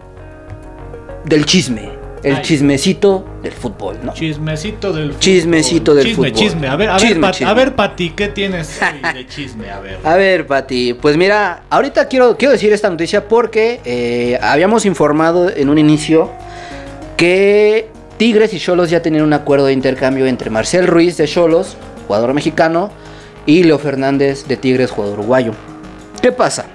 del 1.25 1.47
chisme. 1.47 1.91
El 2.25 2.35
Ay. 2.39 2.43
chismecito 2.43 3.25
del 3.43 3.53
fútbol, 3.53 3.99
¿no? 4.03 4.13
Chismecito 4.15 4.93
del 4.93 5.09
fútbol. 5.09 5.21
Chismecito 5.21 5.95
del 5.95 6.05
chisme, 6.07 6.29
fútbol. 6.29 6.33
Chisme, 6.43 6.69
A 6.69 6.77
ver, 6.77 6.89
a 6.91 6.93
ver, 6.97 7.03
Chisme, 7.09 7.31
chisme. 7.33 7.47
a 7.51 7.55
ver, 7.55 7.75
Pati, 7.75 8.11
¿qué 8.11 8.29
tienes 8.29 8.79
de 9.15 9.27
chisme? 9.27 9.71
A 9.71 9.81
ver. 9.81 9.99
A 10.05 10.17
ver, 10.17 10.47
Pati, 10.47 10.95
pues 10.95 11.17
mira, 11.17 11.63
ahorita 11.71 12.07
quiero, 12.09 12.37
quiero 12.37 12.53
decir 12.53 12.73
esta 12.73 12.89
noticia 12.89 13.27
porque 13.29 13.81
eh, 13.85 14.39
habíamos 14.43 14.87
informado 14.87 15.51
en 15.55 15.69
un 15.69 15.79
inicio 15.79 16.31
que 17.17 17.89
Tigres 18.19 18.53
y 18.55 18.59
Cholos 18.61 18.91
ya 18.91 19.03
tenían 19.03 19.25
un 19.25 19.33
acuerdo 19.33 19.67
de 19.67 19.73
intercambio 19.73 20.27
entre 20.27 20.51
Marcel 20.51 20.87
Ruiz 20.87 21.17
de 21.17 21.27
Cholos, 21.27 21.77
jugador 22.07 22.35
mexicano, 22.35 22.91
y 23.47 23.65
Leo 23.65 23.79
Fernández 23.79 24.47
de 24.47 24.57
Tigres, 24.57 24.91
jugador 24.91 25.19
uruguayo. 25.19 25.53
¿Qué 26.21 26.31
pasa? 26.31 26.67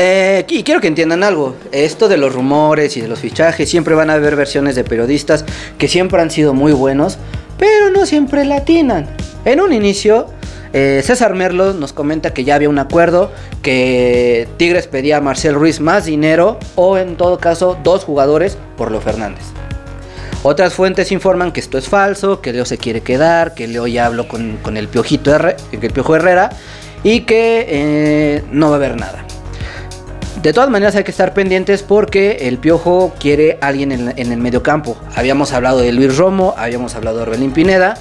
Eh, 0.00 0.46
y 0.48 0.62
quiero 0.62 0.80
que 0.80 0.86
entiendan 0.86 1.24
algo. 1.24 1.56
Esto 1.72 2.08
de 2.08 2.16
los 2.16 2.32
rumores 2.32 2.96
y 2.96 3.00
de 3.00 3.08
los 3.08 3.18
fichajes, 3.18 3.68
siempre 3.68 3.94
van 3.96 4.10
a 4.10 4.14
haber 4.14 4.36
versiones 4.36 4.76
de 4.76 4.84
periodistas 4.84 5.44
que 5.76 5.88
siempre 5.88 6.22
han 6.22 6.30
sido 6.30 6.54
muy 6.54 6.72
buenos, 6.72 7.18
pero 7.58 7.90
no 7.90 8.06
siempre 8.06 8.44
latinan. 8.44 9.08
En 9.44 9.60
un 9.60 9.72
inicio, 9.72 10.26
Eh, 10.74 11.00
César 11.02 11.34
Merlo 11.34 11.72
nos 11.72 11.94
comenta 11.94 12.34
que 12.34 12.44
ya 12.44 12.54
había 12.54 12.68
un 12.68 12.78
acuerdo, 12.78 13.32
que 13.62 14.46
Tigres 14.58 14.86
pedía 14.86 15.16
a 15.16 15.20
Marcel 15.22 15.54
Ruiz 15.54 15.80
más 15.80 16.04
dinero 16.04 16.58
o 16.74 16.98
en 16.98 17.16
todo 17.16 17.38
caso 17.38 17.78
dos 17.82 18.04
jugadores 18.04 18.58
por 18.76 18.90
Leo 18.90 19.00
Fernández. 19.00 19.44
Otras 20.42 20.74
fuentes 20.74 21.10
informan 21.10 21.52
que 21.52 21.60
esto 21.60 21.78
es 21.78 21.88
falso, 21.88 22.42
que 22.42 22.52
Leo 22.52 22.66
se 22.66 22.76
quiere 22.76 23.00
quedar, 23.00 23.54
que 23.54 23.66
Leo 23.66 23.86
ya 23.86 24.04
habló 24.04 24.28
con, 24.28 24.58
el 24.76 24.88
Piojito 24.88 25.34
Herre- 25.34 25.56
el 25.72 25.90
Piojo 25.90 26.14
Herrera 26.16 26.50
y 27.02 27.20
que 27.20 27.64
eh, 27.66 28.44
no 28.52 28.66
va 28.68 28.74
a 28.74 28.76
haber 28.76 28.96
nada. 29.00 29.24
De 30.42 30.52
todas 30.52 30.70
maneras 30.70 30.94
hay 30.94 31.04
que 31.04 31.10
estar 31.10 31.34
pendientes 31.34 31.82
porque 31.82 32.38
el 32.48 32.58
Piojo 32.58 33.12
quiere 33.18 33.58
a 33.60 33.66
alguien 33.66 33.90
en, 33.92 34.12
en 34.16 34.32
el 34.32 34.38
medio 34.38 34.62
campo. 34.62 34.96
Habíamos 35.16 35.52
hablado 35.52 35.80
de 35.80 35.92
Luis 35.92 36.16
Romo, 36.16 36.54
habíamos 36.56 36.94
hablado 36.94 37.16
de 37.18 37.22
Orbelín 37.24 37.50
Pineda 37.52 37.94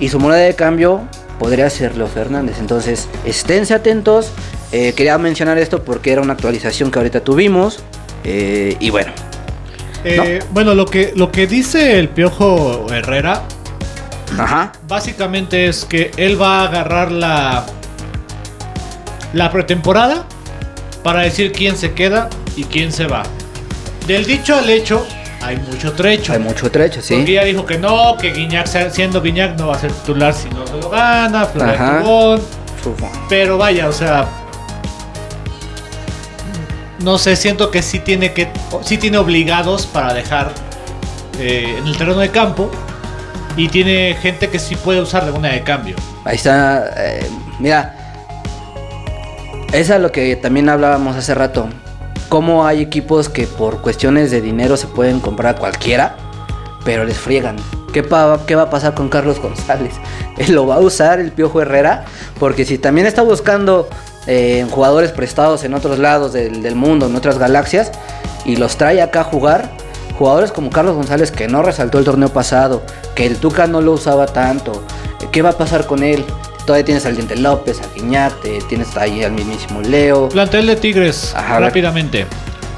y 0.00 0.08
su 0.08 0.18
moneda 0.18 0.40
de 0.40 0.54
cambio 0.54 1.02
podría 1.38 1.70
ser 1.70 1.96
Leo 1.96 2.08
Fernández. 2.08 2.56
Entonces, 2.58 3.08
esténse 3.24 3.72
atentos. 3.74 4.32
Eh, 4.72 4.92
quería 4.96 5.16
mencionar 5.18 5.58
esto 5.58 5.82
porque 5.84 6.12
era 6.12 6.20
una 6.22 6.32
actualización 6.32 6.90
que 6.90 6.98
ahorita 6.98 7.20
tuvimos. 7.20 7.82
Eh, 8.24 8.76
y 8.80 8.90
bueno, 8.90 9.12
Eh, 10.04 10.40
Bueno, 10.50 10.74
lo 10.74 10.86
que, 10.86 11.12
lo 11.14 11.30
que 11.30 11.46
dice 11.46 11.98
el 11.98 12.08
Piojo 12.08 12.86
Herrera 12.92 13.42
ajá. 14.38 14.72
básicamente 14.88 15.66
es 15.68 15.84
que 15.84 16.10
él 16.16 16.40
va 16.40 16.60
a 16.60 16.64
agarrar 16.68 17.12
la, 17.12 17.64
la 19.32 19.50
pretemporada 19.52 20.26
para 21.02 21.20
decir 21.20 21.52
quién 21.52 21.76
se 21.76 21.92
queda 21.92 22.28
y 22.56 22.64
quién 22.64 22.92
se 22.92 23.06
va. 23.06 23.22
Del 24.06 24.26
dicho 24.26 24.56
al 24.56 24.68
hecho 24.68 25.06
hay 25.42 25.56
mucho 25.56 25.92
trecho. 25.92 26.32
Hay 26.34 26.38
mucho 26.38 26.70
trecho, 26.70 27.00
Porque 27.00 27.26
sí. 27.26 27.32
ya 27.32 27.44
dijo 27.44 27.64
que 27.64 27.78
no, 27.78 28.16
que 28.18 28.32
Guiñac, 28.32 28.66
siendo 28.90 29.22
Guiñac, 29.22 29.58
no 29.58 29.68
va 29.68 29.76
a 29.76 29.78
ser 29.78 29.90
titular 29.90 30.34
si 30.34 30.50
no 30.50 30.66
se 30.66 30.76
lo 30.76 30.90
gana. 30.90 31.48
Pero 33.28 33.56
vaya, 33.56 33.88
o 33.88 33.92
sea. 33.92 34.28
No 36.98 37.16
sé, 37.16 37.36
siento 37.36 37.70
que 37.70 37.82
sí 37.82 38.00
tiene 38.00 38.32
que. 38.34 38.50
Sí 38.82 38.98
tiene 38.98 39.16
obligados 39.16 39.86
para 39.86 40.12
dejar 40.12 40.52
eh, 41.38 41.76
en 41.78 41.86
el 41.86 41.96
terreno 41.96 42.18
de 42.18 42.30
campo. 42.30 42.70
Y 43.56 43.68
tiene 43.68 44.16
gente 44.20 44.48
que 44.48 44.58
sí 44.58 44.76
puede 44.76 45.00
usar 45.00 45.24
de 45.24 45.32
moneda 45.32 45.54
de 45.54 45.62
cambio. 45.62 45.96
Ahí 46.24 46.36
está. 46.36 46.92
eh, 46.96 47.26
mira. 47.58 47.96
Es 49.72 49.88
lo 49.88 50.10
que 50.12 50.36
también 50.36 50.68
hablábamos 50.68 51.16
hace 51.16 51.34
rato. 51.34 51.68
Cómo 52.28 52.66
hay 52.66 52.80
equipos 52.82 53.28
que 53.28 53.46
por 53.46 53.80
cuestiones 53.82 54.30
de 54.30 54.40
dinero 54.40 54.76
se 54.76 54.86
pueden 54.86 55.20
comprar 55.20 55.56
a 55.56 55.58
cualquiera, 55.58 56.16
pero 56.84 57.04
les 57.04 57.16
friegan. 57.18 57.56
¿Qué, 57.92 58.02
pa- 58.04 58.40
qué 58.46 58.54
va 58.54 58.62
a 58.62 58.70
pasar 58.70 58.94
con 58.94 59.08
Carlos 59.08 59.40
González? 59.40 59.94
Él 60.38 60.54
lo 60.54 60.66
va 60.66 60.76
a 60.76 60.80
usar 60.80 61.18
el 61.20 61.32
Piojo 61.32 61.60
Herrera, 61.60 62.04
porque 62.38 62.64
si 62.64 62.78
también 62.78 63.06
está 63.06 63.22
buscando 63.22 63.88
eh, 64.26 64.66
jugadores 64.70 65.12
prestados 65.12 65.64
en 65.64 65.74
otros 65.74 65.98
lados 65.98 66.32
del, 66.32 66.62
del 66.62 66.74
mundo, 66.76 67.06
en 67.06 67.16
otras 67.16 67.38
galaxias, 67.38 67.90
y 68.44 68.56
los 68.56 68.76
trae 68.76 69.02
acá 69.02 69.20
a 69.22 69.24
jugar, 69.24 69.70
jugadores 70.18 70.52
como 70.52 70.70
Carlos 70.70 70.94
González 70.94 71.30
que 71.32 71.48
no 71.48 71.62
resaltó 71.62 71.98
el 71.98 72.04
torneo 72.04 72.28
pasado, 72.28 72.82
que 73.14 73.26
el 73.26 73.36
Tuca 73.38 73.66
no 73.66 73.80
lo 73.80 73.92
usaba 73.92 74.26
tanto, 74.26 74.84
¿qué 75.32 75.42
va 75.42 75.50
a 75.50 75.58
pasar 75.58 75.86
con 75.86 76.02
él? 76.04 76.24
Todavía 76.70 76.84
tienes 76.84 77.04
al 77.04 77.16
Diente 77.16 77.34
López, 77.34 77.80
a 77.80 77.92
Guiñac, 77.96 78.42
te- 78.42 78.60
tienes 78.68 78.96
ahí 78.96 79.24
al 79.24 79.32
mismísimo 79.32 79.80
Leo. 79.80 80.28
Plantel 80.28 80.68
de 80.68 80.76
Tigres, 80.76 81.34
Ajá, 81.34 81.58
rápidamente. 81.58 82.26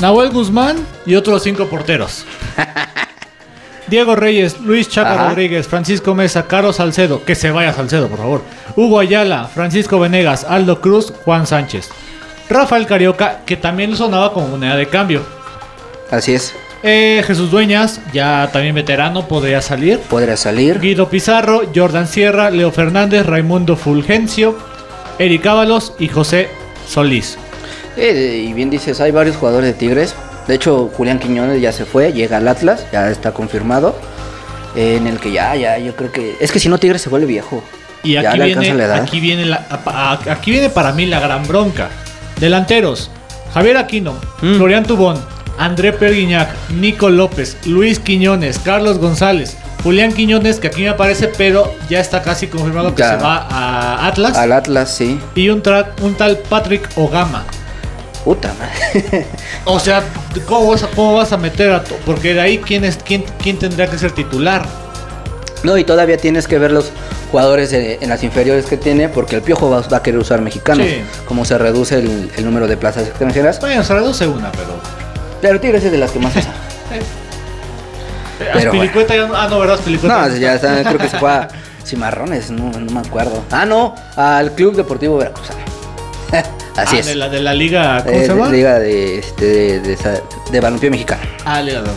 Nahuel 0.00 0.30
Guzmán 0.30 0.78
y 1.04 1.14
otros 1.14 1.42
cinco 1.42 1.66
porteros. 1.66 2.24
Diego 3.88 4.16
Reyes, 4.16 4.58
Luis 4.60 4.88
Chaca 4.88 5.12
Ajá. 5.12 5.28
Rodríguez, 5.28 5.68
Francisco 5.68 6.14
Mesa, 6.14 6.46
Carlos 6.46 6.76
Salcedo, 6.76 7.22
que 7.22 7.34
se 7.34 7.50
vaya 7.50 7.74
Salcedo, 7.74 8.08
por 8.08 8.16
favor. 8.20 8.42
Hugo 8.76 8.98
Ayala, 8.98 9.44
Francisco 9.44 10.00
Venegas, 10.00 10.46
Aldo 10.48 10.80
Cruz, 10.80 11.12
Juan 11.26 11.46
Sánchez. 11.46 11.90
Rafael 12.48 12.86
Carioca, 12.86 13.40
que 13.44 13.58
también 13.58 13.94
sonaba 13.94 14.32
como 14.32 14.48
moneda 14.48 14.74
de 14.76 14.86
cambio. 14.88 15.20
Así 16.10 16.32
es, 16.32 16.54
Eh, 16.82 17.22
Jesús 17.26 17.50
Dueñas, 17.50 18.00
ya 18.12 18.50
también 18.52 18.74
veterano, 18.74 19.28
podría 19.28 19.60
salir. 19.62 19.98
podría 20.00 20.36
salir. 20.36 20.80
Guido 20.80 21.08
Pizarro, 21.08 21.62
Jordan 21.74 22.08
Sierra, 22.08 22.50
Leo 22.50 22.72
Fernández, 22.72 23.24
Raimundo 23.24 23.76
Fulgencio, 23.76 24.56
Eric 25.18 25.46
Ábalos 25.46 25.94
y 26.00 26.08
José 26.08 26.48
Solís. 26.88 27.38
Eh, 27.96 28.46
y 28.48 28.52
bien 28.52 28.68
dices, 28.70 29.00
hay 29.00 29.12
varios 29.12 29.36
jugadores 29.36 29.68
de 29.68 29.74
Tigres. 29.74 30.14
De 30.48 30.54
hecho, 30.56 30.90
Julián 30.96 31.20
Quiñones 31.20 31.60
ya 31.60 31.70
se 31.70 31.84
fue, 31.84 32.12
llega 32.12 32.38
al 32.38 32.48
Atlas, 32.48 32.84
ya 32.92 33.10
está 33.10 33.32
confirmado. 33.32 33.96
eh, 34.74 34.96
en 34.96 35.06
el 35.06 35.18
que 35.20 35.30
ya, 35.30 35.54
ya, 35.54 35.76
yo 35.78 35.94
creo 35.94 36.10
que. 36.10 36.34
Es 36.40 36.50
que 36.50 36.58
si 36.58 36.68
no, 36.70 36.78
Tigres 36.78 37.02
se 37.02 37.10
vuelve 37.10 37.26
viejo. 37.26 37.62
Y 38.02 38.16
aquí 38.16 38.38
la 38.38 38.46
viene, 38.46 38.66
edad. 38.70 39.02
aquí, 39.02 39.20
viene 39.20 39.44
la- 39.44 39.66
a- 39.70 40.18
aquí 40.32 40.50
viene 40.50 40.70
para 40.70 40.92
mí 40.92 41.04
la 41.06 41.20
gran 41.20 41.46
bronca. 41.46 41.90
Delanteros: 42.40 43.10
Javier 43.52 43.76
Aquino, 43.76 44.14
Mm. 44.40 44.54
Florian 44.56 44.84
Tubón, 44.84 45.18
André 45.58 45.92
Perguiñac, 45.92 46.50
Nico 46.70 47.10
López, 47.10 47.56
Luis 47.66 47.98
Quiñones, 47.98 48.58
Carlos 48.58 48.98
González, 48.98 49.56
Julián 49.82 50.12
Quiñones, 50.12 50.58
que 50.60 50.68
aquí 50.68 50.82
me 50.82 50.88
aparece, 50.90 51.28
pero 51.28 51.74
ya 51.90 52.00
está 52.00 52.22
casi 52.22 52.46
confirmado 52.46 52.94
que 52.94 53.02
Ya. 53.02 53.16
se 53.18 53.22
va 53.24 53.46
a 53.50 54.06
Atlas. 54.06 54.36
Al 54.36 54.52
Atlas, 54.52 54.94
sí. 54.94 55.20
Y 55.34 55.48
un, 55.50 55.62
un 56.02 56.14
tal 56.14 56.38
Patrick 56.38 56.88
Ogama. 56.96 57.44
Puta 58.24 58.52
madre. 58.58 59.26
O 59.64 59.78
sea, 59.80 60.02
¿cómo 60.46 60.70
vas 60.70 60.82
a, 60.84 60.88
cómo 60.88 61.14
vas 61.14 61.32
a 61.32 61.36
meter 61.36 61.72
a 61.72 61.82
Porque 62.06 62.34
de 62.34 62.40
ahí, 62.40 62.58
¿quién, 62.58 62.84
es, 62.84 62.96
quién, 63.04 63.24
¿quién 63.42 63.58
tendría 63.58 63.88
que 63.88 63.98
ser 63.98 64.12
titular? 64.12 64.62
no, 65.64 65.78
y 65.78 65.84
todavía 65.84 66.16
tienes 66.16 66.48
que 66.48 66.58
ver 66.58 66.72
los 66.72 66.90
jugadores 67.30 67.72
en 67.72 68.08
las 68.08 68.24
inferiores 68.24 68.66
que 68.66 68.76
tiene, 68.76 69.08
porque 69.08 69.36
el 69.36 69.42
Piojo 69.42 69.70
va, 69.70 69.80
va 69.82 69.98
a 69.98 70.02
querer 70.02 70.18
usar 70.18 70.40
mexicanos. 70.40 70.84
Sí. 70.86 71.02
Como 71.26 71.44
se 71.44 71.56
reduce 71.56 71.98
el, 72.00 72.30
el 72.36 72.44
número 72.44 72.66
de 72.66 72.76
plazas 72.76 73.06
extranjeras. 73.06 73.60
Bueno, 73.60 73.82
se 73.84 73.94
reduce 73.94 74.26
una, 74.26 74.50
pero. 74.50 74.80
Pero 75.42 75.60
Tigres 75.60 75.84
es 75.84 75.92
de 75.92 75.98
las 75.98 76.10
que 76.12 76.18
más 76.20 76.34
usa. 76.34 76.52
Pero 78.38 78.70
Aspilicueta 78.70 79.14
ya 79.14 79.26
no. 79.26 79.36
Ah, 79.36 79.46
no, 79.50 79.58
¿verdad? 79.60 79.76
Aspilicueta. 79.76 80.28
No, 80.28 80.36
ya 80.36 80.54
está, 80.54 80.82
creo 80.82 80.98
que 80.98 81.08
se 81.08 81.18
fue 81.18 81.30
a 81.30 81.48
Cimarrones, 81.84 82.50
no, 82.50 82.70
no 82.70 82.92
me 82.92 83.00
acuerdo. 83.06 83.42
Ah, 83.50 83.66
no, 83.66 83.94
al 84.16 84.52
Club 84.52 84.74
Deportivo 84.76 85.18
Veracruzano. 85.18 85.60
Así 86.76 86.96
Ah, 86.96 87.00
es. 87.00 87.06
De 87.06 87.14
la, 87.16 87.28
de 87.28 87.40
la 87.40 87.52
liga. 87.54 88.02
¿Cómo 88.04 88.16
Eh, 88.16 88.22
se 88.22 88.28
llama? 88.28 88.48
Liga 88.48 88.78
de, 88.78 89.18
este, 89.18 89.44
de, 89.80 89.80
de, 89.80 90.22
de 90.50 90.60
balompié 90.60 90.90
mexicano. 90.90 91.20
Ah, 91.44 91.60
Liga 91.60 91.82
de 91.82 91.90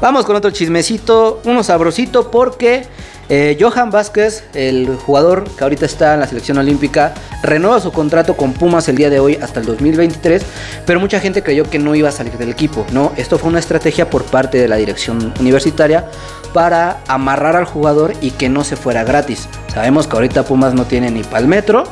Vamos 0.00 0.24
con 0.26 0.36
otro 0.36 0.50
chismecito, 0.50 1.40
uno 1.44 1.62
sabrosito 1.64 2.30
porque 2.30 2.84
eh, 3.28 3.56
Johan 3.60 3.90
Vázquez, 3.90 4.44
el 4.54 4.96
jugador 4.96 5.44
que 5.56 5.64
ahorita 5.64 5.86
está 5.86 6.14
en 6.14 6.20
la 6.20 6.26
selección 6.26 6.58
olímpica, 6.58 7.14
renueva 7.42 7.80
su 7.80 7.92
contrato 7.92 8.36
con 8.36 8.52
Pumas 8.52 8.88
el 8.88 8.96
día 8.96 9.10
de 9.10 9.20
hoy 9.20 9.38
hasta 9.40 9.60
el 9.60 9.66
2023, 9.66 10.42
pero 10.86 11.00
mucha 11.00 11.20
gente 11.20 11.42
creyó 11.42 11.68
que 11.68 11.78
no 11.78 11.94
iba 11.94 12.08
a 12.08 12.12
salir 12.12 12.36
del 12.36 12.50
equipo, 12.50 12.86
¿no? 12.92 13.12
Esto 13.16 13.38
fue 13.38 13.50
una 13.50 13.58
estrategia 13.58 14.10
por 14.10 14.24
parte 14.24 14.58
de 14.58 14.68
la 14.68 14.76
dirección 14.76 15.32
universitaria 15.40 16.06
para 16.52 17.00
amarrar 17.08 17.56
al 17.56 17.64
jugador 17.64 18.12
y 18.20 18.30
que 18.30 18.48
no 18.48 18.64
se 18.64 18.76
fuera 18.76 19.04
gratis. 19.04 19.48
Sabemos 19.72 20.06
que 20.06 20.16
ahorita 20.16 20.44
Pumas 20.44 20.74
no 20.74 20.84
tiene 20.84 21.10
ni 21.10 21.22
pal 21.22 21.48
metro, 21.48 21.84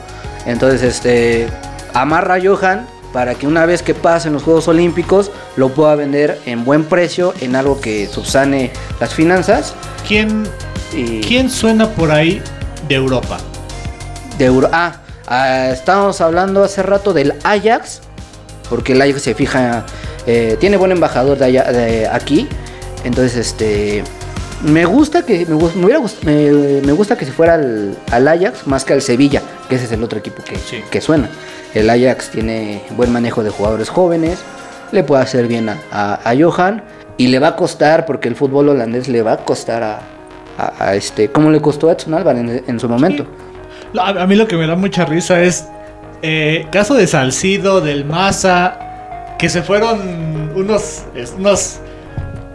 entonces 0.46 0.82
este 0.82 1.48
amarra 1.94 2.34
a 2.34 2.40
Johan 2.42 2.86
para 3.12 3.34
que 3.34 3.46
una 3.46 3.66
vez 3.66 3.82
que 3.82 3.94
pasen 3.94 4.32
los 4.32 4.42
Juegos 4.42 4.68
Olímpicos 4.68 5.30
lo 5.56 5.68
pueda 5.70 5.94
vender 5.96 6.40
en 6.46 6.64
buen 6.64 6.84
precio 6.84 7.34
en 7.40 7.56
algo 7.56 7.80
que 7.80 8.06
subsane 8.08 8.70
las 9.00 9.12
finanzas 9.14 9.74
¿Quién, 10.06 10.44
y 10.94 11.20
¿Quién 11.20 11.50
suena 11.50 11.88
por 11.90 12.10
ahí 12.10 12.42
de 12.88 12.94
Europa? 12.94 13.38
de 14.38 14.46
Euro. 14.46 14.68
Ah, 14.72 14.96
ah, 15.26 15.68
estábamos 15.70 16.20
hablando 16.22 16.64
hace 16.64 16.82
rato 16.82 17.12
del 17.12 17.34
Ajax, 17.44 18.00
porque 18.70 18.92
el 18.94 19.02
Ajax 19.02 19.22
se 19.22 19.34
fija, 19.34 19.84
eh, 20.26 20.56
tiene 20.58 20.78
buen 20.78 20.90
embajador 20.90 21.36
de, 21.38 21.44
allá- 21.44 21.70
de 21.70 22.08
aquí, 22.08 22.48
entonces 23.04 23.36
este 23.36 24.02
me 24.64 24.84
gusta 24.86 25.22
que 25.26 25.44
me, 25.46 25.54
me 25.56 25.84
hubiera 25.84 25.98
gust- 26.00 26.22
me- 26.22 26.80
me 26.80 26.92
gusta 26.92 27.16
que 27.18 27.26
se 27.26 27.32
fuera 27.32 27.54
al, 27.54 27.96
al 28.10 28.26
Ajax 28.26 28.66
más 28.66 28.84
que 28.84 28.94
al 28.94 29.02
Sevilla, 29.02 29.42
que 29.68 29.74
ese 29.76 29.84
es 29.84 29.92
el 29.92 30.02
otro 30.02 30.18
equipo 30.18 30.42
que, 30.42 30.56
Sí. 30.56 30.82
que 30.90 31.00
suena. 31.02 31.28
El 31.74 31.88
Ajax 31.88 32.30
tiene 32.30 32.82
buen 32.96 33.12
manejo 33.12 33.42
de 33.42 33.50
jugadores 33.50 33.88
jóvenes, 33.88 34.38
le 34.92 35.02
puede 35.04 35.22
hacer 35.22 35.46
bien 35.48 35.68
a, 35.70 36.34
Johan 36.38 36.82
y 37.16 37.28
le 37.28 37.38
va 37.38 37.48
a 37.48 37.56
costar 37.56 38.04
porque 38.06 38.28
el 38.28 38.36
fútbol 38.36 38.68
holandés 38.68 39.08
le 39.08 39.22
va 39.22 39.32
a 39.32 39.36
costar 39.38 39.82
a, 39.82 40.00
a- 40.78 40.94
este, 40.94 41.28
como 41.30 41.50
le 41.50 41.60
costó 41.60 41.88
a 41.88 41.92
Edson 41.92 42.14
Álvarez 42.14 42.62
en, 42.66 42.80
su 42.80 42.88
momento. 42.88 43.26
A, 43.98 44.26
mí 44.26 44.36
lo 44.36 44.46
que 44.46 44.56
me 44.56 44.66
da 44.66 44.76
mucha 44.76 45.04
risa 45.04 45.40
es. 45.42 45.66
eh, 46.22 46.66
caso 46.70 46.94
de 46.94 47.06
Salcido, 47.06 47.80
del 47.80 48.04
Maza. 48.04 48.78
Que 49.38 49.48
se 49.48 49.62
fueron 49.62 50.52
unos. 50.54 51.02
unos 51.36 51.80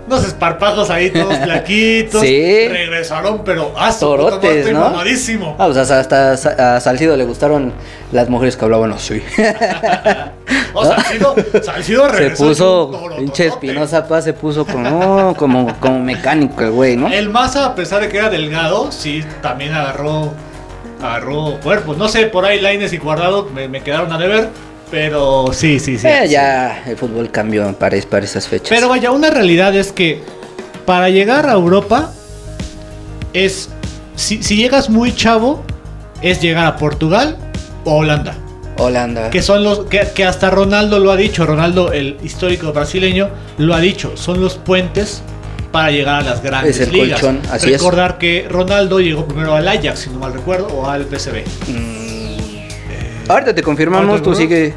unos 0.08 0.26
esparpajos 0.26 0.90
ahí 0.90 1.12
todos 1.12 1.38
flaquitos. 1.44 2.22
Sí. 2.22 2.68
Regresaron, 2.68 3.44
pero 3.44 3.74
ah, 3.78 3.94
Torotes, 3.98 4.36
puta 4.36 4.48
madre, 4.48 4.60
estoy 4.60 4.74
¿no? 4.74 4.80
mamadísimo. 4.82 5.56
Ah, 5.60 5.66
pues 5.66 5.78
hasta, 5.78 6.32
hasta 6.32 6.76
a 6.78 6.80
Salcido 6.80 7.16
le 7.18 7.26
gustaron 7.26 7.74
las 8.12 8.30
mujeres 8.30 8.58
que 8.58 8.66
hablaban 8.66 8.92
así. 8.94 9.22
O 10.74 10.86
Salcido, 10.86 11.36
Salcido 11.64 12.06
se 12.10 12.16
regresó. 12.16 12.48
puso, 12.48 12.86
un 12.86 12.92
torototote. 12.92 13.22
pinche 13.22 13.48
Espinosa 13.48 14.08
Paz 14.08 14.26
se 14.26 14.34
puso 14.34 14.64
como, 14.66 15.36
como, 15.36 15.76
como 15.80 16.00
mecánico 16.00 16.62
el 16.62 16.72
güey, 16.72 16.96
¿no? 16.96 17.08
El 17.08 17.30
Maza, 17.30 17.66
a 17.66 17.76
pesar 17.76 18.02
de 18.02 18.10
que 18.10 18.18
era 18.18 18.30
delgado, 18.30 18.92
sí, 18.92 19.24
también 19.42 19.74
agarró 19.74 20.34
agarró 21.02 21.60
cuerpo. 21.64 21.96
No 21.96 22.08
sé, 22.08 22.28
por 22.28 22.46
ahí 22.46 22.60
Laines 22.60 22.94
y 22.94 22.98
Guardado 22.98 23.50
me, 23.54 23.68
me 23.68 23.82
quedaron 23.82 24.12
a 24.14 24.18
deber. 24.18 24.50
Pero 24.90 25.48
sí, 25.52 25.80
sí, 25.80 25.98
sí. 25.98 26.08
Eh, 26.08 26.22
sí. 26.24 26.30
ya 26.30 26.84
el 26.86 26.96
fútbol 26.98 27.30
cambió 27.30 27.72
para, 27.74 27.98
para 28.10 28.26
esas 28.26 28.48
fechas. 28.48 28.70
Pero 28.70 28.88
vaya, 28.90 29.12
una 29.12 29.30
realidad 29.30 29.76
es 29.76 29.92
que 29.92 30.22
para 30.86 31.10
llegar 31.10 31.48
a 31.50 31.54
Europa 31.54 32.14
es. 33.34 33.70
Si, 34.16 34.42
si 34.42 34.56
llegas 34.56 34.90
muy 34.90 35.14
chavo, 35.14 35.64
es 36.22 36.42
llegar 36.42 36.66
a 36.66 36.78
Portugal 36.78 37.38
o 37.84 37.98
Holanda. 37.98 38.36
Holanda. 38.78 39.30
Que 39.30 39.42
son 39.42 39.64
los. 39.64 39.82
Que, 39.86 40.08
que 40.16 40.24
hasta 40.26 40.50
Ronaldo 40.50 41.00
lo 41.00 41.12
ha 41.12 41.18
dicho. 41.18 41.46
Ronaldo, 41.46 41.92
el 41.92 42.18
histórico 42.24 42.72
brasileño, 42.72 43.30
lo 43.58 43.76
ha 43.76 43.80
dicho. 43.80 44.16
Son 44.16 44.40
los 44.40 44.56
puentes 44.56 45.22
para 45.72 45.92
llegar 45.92 46.22
a 46.22 46.24
las 46.24 46.42
grandes 46.42 46.80
Es 46.80 46.88
el 46.88 46.94
ligas. 46.94 47.20
colchón, 47.20 47.42
así 47.52 47.74
es. 47.74 47.82
Recordar 47.82 48.18
que 48.18 48.48
Ronaldo 48.50 49.00
llegó 49.00 49.28
primero 49.28 49.54
al 49.54 49.68
Ajax, 49.68 50.00
si 50.00 50.10
no 50.10 50.20
mal 50.20 50.34
recuerdo, 50.34 50.68
o 50.68 50.90
al 50.90 51.06
PSV. 51.06 51.44
Mm. 51.68 52.07
Ahorita 53.28 53.54
te 53.54 53.64
confirmamos, 53.64 54.10
Ahorita, 54.10 54.24
tú 54.24 54.36
sigue. 54.36 54.74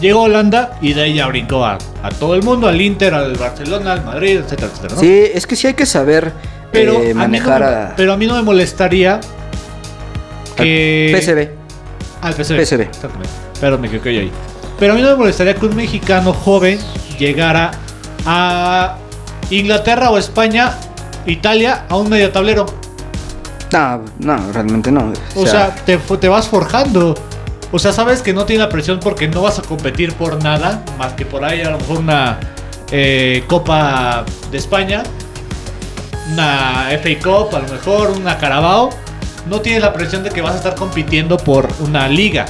Llegó 0.00 0.20
a 0.20 0.22
Holanda 0.24 0.78
y 0.82 0.92
de 0.92 1.02
ahí 1.02 1.14
ya 1.14 1.26
brincó 1.28 1.64
a, 1.64 1.78
a 2.02 2.10
todo 2.10 2.34
el 2.34 2.42
mundo, 2.42 2.66
al 2.68 2.80
Inter, 2.80 3.14
al 3.14 3.34
Barcelona, 3.36 3.92
al 3.92 4.04
Madrid, 4.04 4.38
etcétera, 4.38 4.68
etcétera. 4.72 4.94
¿no? 4.94 5.00
Sí, 5.00 5.24
es 5.32 5.46
que 5.46 5.56
sí 5.56 5.66
hay 5.68 5.74
que 5.74 5.86
saber 5.86 6.32
pero, 6.74 6.94
eh, 6.94 6.96
a 6.96 7.00
mí 7.00 7.08
no 7.08 7.14
manejar 7.20 7.60
me, 7.60 7.66
a. 7.66 7.94
pero 7.96 8.12
a 8.12 8.16
mí 8.16 8.26
no 8.26 8.34
me 8.34 8.42
molestaría 8.42 9.20
que... 10.56 11.16
PSV. 11.16 12.24
Al 12.24 12.34
PSV. 12.34 12.64
PSV. 12.64 12.80
Exactamente. 12.82 13.32
Pero 13.60 13.78
me 13.78 13.86
equivoqué 13.86 14.08
ahí. 14.08 14.30
Pero 14.78 14.92
a 14.92 14.96
mí 14.96 15.02
no 15.02 15.10
me 15.10 15.16
molestaría 15.16 15.54
que 15.54 15.66
un 15.66 15.76
mexicano 15.76 16.32
joven 16.32 16.78
llegara 17.18 17.70
a 18.26 18.96
Inglaterra 19.50 20.10
o 20.10 20.18
España, 20.18 20.72
Italia, 21.26 21.84
a 21.88 21.96
un 21.96 22.08
medio 22.08 22.30
tablero. 22.30 22.66
No, 23.72 24.02
no, 24.18 24.52
realmente 24.52 24.90
no. 24.90 25.12
O 25.36 25.46
sea, 25.46 25.74
te, 25.74 25.96
te 25.96 26.28
vas 26.28 26.48
forjando. 26.48 27.14
O 27.74 27.80
sea, 27.80 27.92
sabes 27.92 28.22
que 28.22 28.32
no 28.32 28.44
tiene 28.44 28.62
la 28.62 28.68
presión 28.68 29.00
porque 29.00 29.26
no 29.26 29.42
vas 29.42 29.58
a 29.58 29.62
competir 29.62 30.12
por 30.14 30.40
nada, 30.40 30.84
más 30.96 31.14
que 31.14 31.26
por 31.26 31.44
ahí 31.44 31.60
a 31.60 31.70
lo 31.70 31.78
mejor 31.78 31.98
una 31.98 32.38
eh, 32.92 33.42
Copa 33.48 34.24
de 34.52 34.58
España, 34.58 35.02
una 36.32 36.86
FA 36.90 37.18
Cup, 37.20 37.56
a 37.56 37.58
lo 37.58 37.68
mejor 37.68 38.10
una 38.10 38.38
Carabao. 38.38 38.90
No 39.50 39.60
tienes 39.60 39.82
la 39.82 39.92
presión 39.92 40.22
de 40.22 40.30
que 40.30 40.40
vas 40.40 40.54
a 40.54 40.58
estar 40.58 40.76
compitiendo 40.76 41.36
por 41.36 41.68
una 41.80 42.06
liga. 42.06 42.46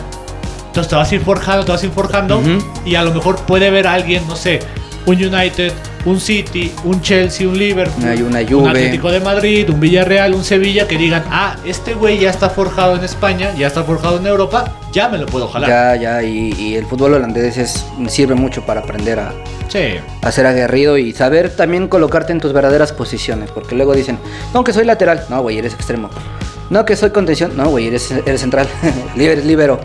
Entonces 0.67 0.91
te 0.91 0.95
vas 0.95 1.11
a 1.11 1.15
ir 1.15 1.23
forjando, 1.23 1.65
te 1.65 1.73
vas 1.73 1.83
a 1.83 1.87
ir 1.87 1.93
forjando 1.93 2.43
y 2.85 2.95
a 2.95 3.03
lo 3.03 3.15
mejor 3.15 3.37
puede 3.47 3.71
ver 3.71 3.87
a 3.87 3.95
alguien, 3.95 4.29
no 4.29 4.37
sé, 4.37 4.61
un 5.07 5.15
United, 5.15 5.73
un 6.05 6.21
City, 6.21 6.73
un 6.85 7.01
Chelsea, 7.01 7.49
un 7.49 7.59
Liverpool, 7.59 8.05
Hay 8.07 8.23
una 8.23 8.41
un. 8.57 8.69
Atlético 8.69 9.11
de 9.11 9.21
Madrid, 9.21 9.69
un 9.71 9.81
Villarreal, 9.81 10.35
un 10.35 10.45
Sevilla 10.45 10.87
que 10.87 10.99
digan, 10.99 11.25
ah, 11.31 11.57
este 11.65 11.95
güey 11.95 12.19
ya 12.19 12.31
está 12.31 12.51
forjado 12.51 12.97
en 12.97 13.05
España, 13.05 13.53
ya 13.57 13.67
está 13.69 13.83
forjado 13.85 14.19
en 14.19 14.27
Europa, 14.27 14.73
ya 14.93 15.09
me 15.09 15.19
lo 15.19 15.27
puedo 15.27 15.49
jalar. 15.49 15.69
Ya, 15.71 15.97
ya, 15.97 16.23
y, 16.23 16.53
y 16.59 16.75
el 16.75 16.85
fútbol 16.87 17.15
holandés 17.15 17.57
es- 17.57 17.87
sirve 18.09 18.35
mucho 18.35 18.65
para 18.67 18.81
aprender 18.81 19.19
a, 19.19 19.33
Sí. 19.69 19.95
a 20.23 20.31
ser 20.31 20.47
aguerrido 20.47 20.99
y 20.99 21.13
saber 21.13 21.51
también 21.57 21.89
colocarte 21.89 22.33
en 22.33 22.41
tus 22.41 22.53
verdaderas 22.53 22.93
posiciones. 22.93 23.51
Porque 23.51 23.75
luego 23.75 23.95
dicen, 23.95 24.19
no, 24.53 24.63
que 24.63 24.73
soy 24.73 24.85
lateral. 24.85 25.25
No, 25.31 25.41
güey, 25.43 25.59
eres 25.59 25.73
extremo. 25.75 26.11
No, 26.71 26.85
que 26.85 26.97
soy 26.97 27.11
contención. 27.11 27.57
No, 27.57 27.69
güey, 27.71 27.87
eres, 27.89 28.11
eres 28.11 28.41
central. 28.41 28.67
eres 29.17 29.45
libero. 29.45 29.81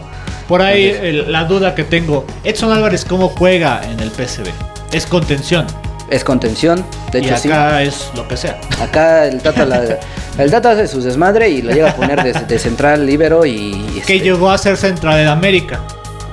Por 0.47 0.61
ahí 0.61 0.87
el- 1.01 1.31
la 1.31 1.45
duda 1.45 1.75
que 1.75 1.83
tengo, 1.83 2.25
Edson 2.43 2.71
Álvarez, 2.71 3.05
¿cómo 3.05 3.29
juega 3.29 3.81
en 3.89 3.99
el 3.99 4.09
PSV? 4.11 4.47
Es 4.91 5.05
contención. 5.05 5.65
Es 6.09 6.23
contención. 6.23 6.83
De 7.11 7.19
y 7.19 7.25
hecho, 7.25 7.37
sí. 7.37 7.51
acá 7.51 7.83
es 7.83 8.09
lo 8.15 8.27
que 8.27 8.35
sea. 8.37 8.59
Acá 8.81 9.25
el 9.27 9.41
Tata, 9.41 9.65
la- 9.65 9.99
el 10.37 10.51
Tata 10.51 10.71
hace 10.71 10.87
sus 10.87 11.03
desmadre 11.03 11.49
y 11.49 11.61
lo 11.61 11.71
llega 11.71 11.91
a 11.91 11.95
poner 11.95 12.23
de, 12.23 12.33
de 12.33 12.59
central, 12.59 13.05
libero 13.05 13.45
y. 13.45 13.73
Que 14.05 14.15
este, 14.15 14.19
llegó 14.21 14.49
a 14.49 14.57
ser 14.57 14.75
central 14.77 15.17
de 15.17 15.27
América. 15.27 15.79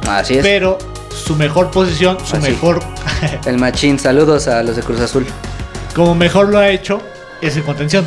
Así 0.08 0.34
es. 0.38 0.42
Pero 0.42 0.78
su 1.10 1.34
mejor 1.36 1.70
posición, 1.70 2.16
su 2.24 2.36
Así. 2.36 2.50
mejor, 2.50 2.80
El 3.44 3.58
machín, 3.58 3.98
saludos 3.98 4.48
a 4.48 4.62
los 4.62 4.76
de 4.76 4.82
Cruz 4.82 5.00
Azul. 5.00 5.26
como 5.94 6.14
mejor 6.14 6.48
lo 6.48 6.58
ha 6.58 6.68
hecho, 6.70 7.00
es 7.42 7.56
en 7.56 7.62
contención. 7.62 8.06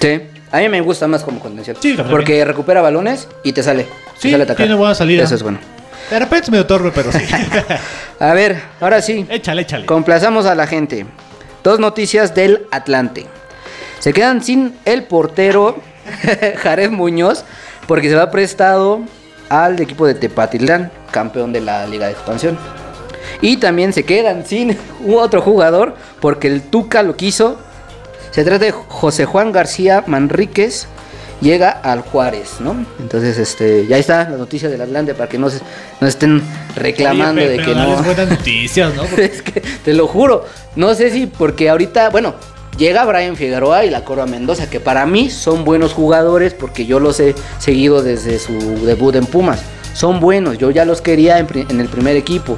Sí. 0.00 0.22
A 0.50 0.58
mí 0.58 0.68
me 0.68 0.80
gusta 0.82 1.08
más 1.08 1.22
como 1.24 1.40
contención. 1.40 1.76
Sí, 1.80 1.94
también. 1.96 2.10
Porque 2.14 2.44
recupera 2.44 2.80
balones 2.82 3.26
y 3.42 3.52
te 3.52 3.62
sale. 3.62 3.84
te 3.84 3.90
Sí, 4.18 4.30
sale 4.30 4.42
a 4.42 4.44
atacar. 4.44 4.66
tiene 4.66 4.74
buena 4.74 4.94
salida. 4.94 5.24
Eso 5.24 5.34
es 5.34 5.42
bueno. 5.42 5.58
De 6.10 6.18
repente 6.18 6.44
es 6.44 6.50
medio 6.50 6.66
torpe, 6.66 6.90
pero 6.94 7.10
sí. 7.10 7.20
A 8.22 8.34
ver, 8.34 8.62
ahora 8.80 9.02
sí. 9.02 9.26
échale, 9.28 9.62
échale. 9.62 9.84
Complazamos 9.84 10.46
a 10.46 10.54
la 10.54 10.68
gente. 10.68 11.06
Dos 11.64 11.80
noticias 11.80 12.36
del 12.36 12.68
Atlante. 12.70 13.26
Se 13.98 14.12
quedan 14.12 14.44
sin 14.44 14.78
el 14.84 15.02
portero 15.02 15.80
Jared 16.62 16.92
Muñoz 16.92 17.44
porque 17.88 18.08
se 18.08 18.14
va 18.14 18.30
prestado 18.30 19.00
al 19.48 19.80
equipo 19.80 20.06
de 20.06 20.14
Tepatitlán, 20.14 20.92
campeón 21.10 21.52
de 21.52 21.62
la 21.62 21.84
Liga 21.88 22.06
de 22.06 22.12
Expansión. 22.12 22.56
Y 23.40 23.56
también 23.56 23.92
se 23.92 24.04
quedan 24.04 24.46
sin 24.46 24.78
otro 25.12 25.42
jugador 25.42 25.96
porque 26.20 26.46
el 26.46 26.62
Tuca 26.62 27.02
lo 27.02 27.16
quiso. 27.16 27.58
Se 28.30 28.44
trata 28.44 28.66
de 28.66 28.70
José 28.70 29.24
Juan 29.24 29.50
García 29.50 30.04
Manríquez. 30.06 30.86
Llega 31.42 31.70
al 31.70 32.00
Juárez, 32.02 32.60
¿no? 32.60 32.86
Entonces, 33.00 33.36
este, 33.36 33.86
ya 33.88 33.98
está 33.98 34.28
la 34.30 34.36
noticia 34.36 34.68
del 34.68 34.80
Atlante 34.80 35.12
para 35.14 35.28
que 35.28 35.38
no 35.38 35.50
se 35.50 35.58
no 36.00 36.06
estén 36.06 36.40
reclamando 36.76 37.40
Oye, 37.42 37.50
pe- 37.50 37.50
de 37.50 37.56
pero 37.56 37.68
que 37.68 37.74
no. 37.74 37.80
dales 37.90 38.04
buenas 38.06 38.28
noticias, 38.30 38.94
¿no? 38.94 39.02
Es 39.18 39.42
que 39.42 39.60
te 39.60 39.92
lo 39.92 40.06
juro. 40.06 40.44
No 40.76 40.94
sé 40.94 41.10
si 41.10 41.26
porque 41.26 41.68
ahorita, 41.68 42.10
bueno, 42.10 42.34
llega 42.78 43.04
Brian 43.04 43.34
Figueroa 43.36 43.84
y 43.84 43.90
la 43.90 44.04
Cora 44.04 44.24
Mendoza, 44.24 44.70
que 44.70 44.78
para 44.78 45.04
mí 45.04 45.30
son 45.30 45.64
buenos 45.64 45.92
jugadores 45.94 46.54
porque 46.54 46.86
yo 46.86 47.00
los 47.00 47.18
he 47.18 47.34
seguido 47.58 48.02
desde 48.02 48.38
su 48.38 48.86
debut 48.86 49.16
en 49.16 49.26
Pumas. 49.26 49.60
Son 49.94 50.20
buenos, 50.20 50.58
yo 50.58 50.70
ya 50.70 50.84
los 50.84 51.02
quería 51.02 51.38
en, 51.38 51.80
el 51.80 51.88
primer 51.88 52.16
equipo. 52.16 52.56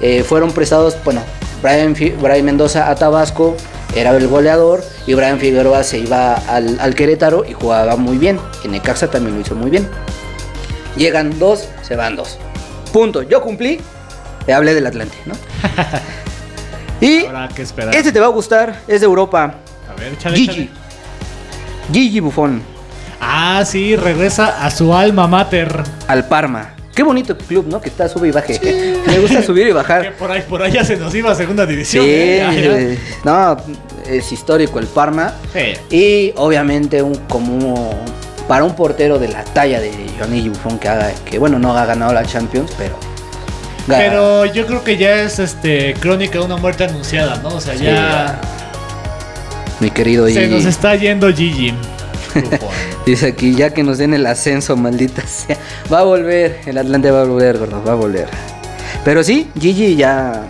Eh, 0.00 0.22
fueron 0.22 0.52
prestados, 0.52 0.94
bueno, 1.04 1.22
Brian, 1.62 1.94
Brian 2.20 2.44
Mendoza 2.44 2.90
a 2.90 2.94
Tabasco, 2.96 3.56
era 3.96 4.10
el 4.16 4.28
goleador, 4.28 4.84
y 5.06 5.14
Brian 5.14 5.38
Figueroa 5.38 5.82
se 5.82 5.98
iba 5.98 6.34
al, 6.34 6.78
al 6.80 6.94
Querétaro 6.94 7.44
y 7.44 7.54
jugaba 7.54 7.96
muy 7.96 8.18
bien. 8.18 8.38
En 8.62 8.72
Necaxa 8.72 9.10
también 9.10 9.34
lo 9.34 9.40
hizo 9.40 9.54
muy 9.54 9.70
bien. 9.70 9.88
Llegan 10.96 11.38
dos, 11.38 11.68
se 11.82 11.96
van 11.96 12.14
dos. 12.14 12.38
Punto. 12.92 13.22
Yo 13.22 13.40
cumplí. 13.42 13.80
Te 14.44 14.54
hablé 14.54 14.74
del 14.74 14.86
Atlante, 14.86 15.16
¿no? 15.26 15.34
y 17.00 17.24
que 17.54 17.62
este 17.98 18.12
te 18.12 18.20
va 18.20 18.26
a 18.26 18.30
gustar. 18.30 18.80
Es 18.86 19.00
de 19.00 19.06
Europa. 19.06 19.54
A 19.90 20.00
ver, 20.00 20.12
échale, 20.12 20.36
Gigi. 20.36 20.50
échale. 20.52 20.70
Gigi 21.92 22.20
Buffon. 22.20 22.62
Ah, 23.20 23.64
sí, 23.66 23.96
regresa 23.96 24.64
a 24.64 24.70
su 24.70 24.94
alma 24.94 25.26
mater. 25.26 25.82
Al 26.06 26.28
Parma. 26.28 26.75
Qué 26.96 27.02
bonito 27.04 27.36
club, 27.38 27.66
¿no? 27.68 27.80
Que 27.80 27.90
está 27.90 28.08
sube 28.08 28.28
y 28.28 28.30
baje. 28.32 28.58
Me 29.06 29.18
gusta 29.18 29.42
subir 29.42 29.64
y 29.64 29.66
Que 29.68 29.72
bajar. 29.74 30.14
por 30.14 30.30
ahí, 30.32 30.42
por 30.48 30.66
ya 30.68 30.82
se 30.84 30.96
nos 30.96 31.14
iba 31.14 31.30
a 31.30 31.34
segunda 31.36 31.64
Sí, 31.64 31.70
división. 31.70 32.04
ya. 32.06 32.52
eh, 32.54 32.98
no, 33.22 33.56
es 34.08 34.32
histórico 34.32 34.78
el 34.80 34.86
Parma. 34.86 35.34
Sí. 35.52 35.94
Y 35.94 36.32
obviamente 36.36 37.02
un 37.02 37.14
como 37.28 37.90
para 38.48 38.64
un 38.64 38.74
portero 38.74 39.18
de 39.18 39.28
la 39.28 39.44
talla 39.44 39.78
de 39.78 39.92
Johnny 40.18 40.48
Buffon 40.48 40.78
que 40.78 40.88
haga, 40.88 41.12
que 41.24 41.38
bueno, 41.38 41.58
no 41.58 41.76
ha 41.76 41.84
ganado 41.84 42.12
la 42.14 42.24
Champions, 42.24 42.72
pero. 42.78 42.98
Pero 43.86 44.46
yo 44.46 44.66
creo 44.66 44.82
que 44.82 44.96
ya 44.96 45.20
es 45.22 45.38
este 45.38 45.94
crónica 46.00 46.38
de 46.40 46.44
una 46.46 46.56
muerte 46.56 46.84
anunciada, 46.84 47.36
¿no? 47.42 47.50
O 47.50 47.60
sea, 47.60 47.76
Sí, 47.76 47.84
ya 47.84 48.40
mi 49.80 49.90
querido 49.90 50.26
se 50.26 50.32
Gigi. 50.32 50.48
nos 50.54 50.64
está 50.64 50.94
yendo 50.96 51.28
Gigi. 51.32 51.74
Buffon. 52.42 52.68
Dice 53.06 53.26
aquí, 53.28 53.54
ya 53.54 53.70
que 53.70 53.82
nos 53.82 53.98
den 53.98 54.14
el 54.14 54.26
ascenso, 54.26 54.76
maldita 54.76 55.22
sea. 55.26 55.56
Va 55.92 56.00
a 56.00 56.04
volver, 56.04 56.60
el 56.66 56.78
Atlante 56.78 57.10
va 57.10 57.22
a 57.22 57.24
volver, 57.24 57.58
gordo, 57.58 57.82
va 57.84 57.92
a 57.92 57.96
volver. 57.96 58.28
Pero 59.04 59.22
sí, 59.22 59.48
Gigi 59.58 59.96
ya 59.96 60.42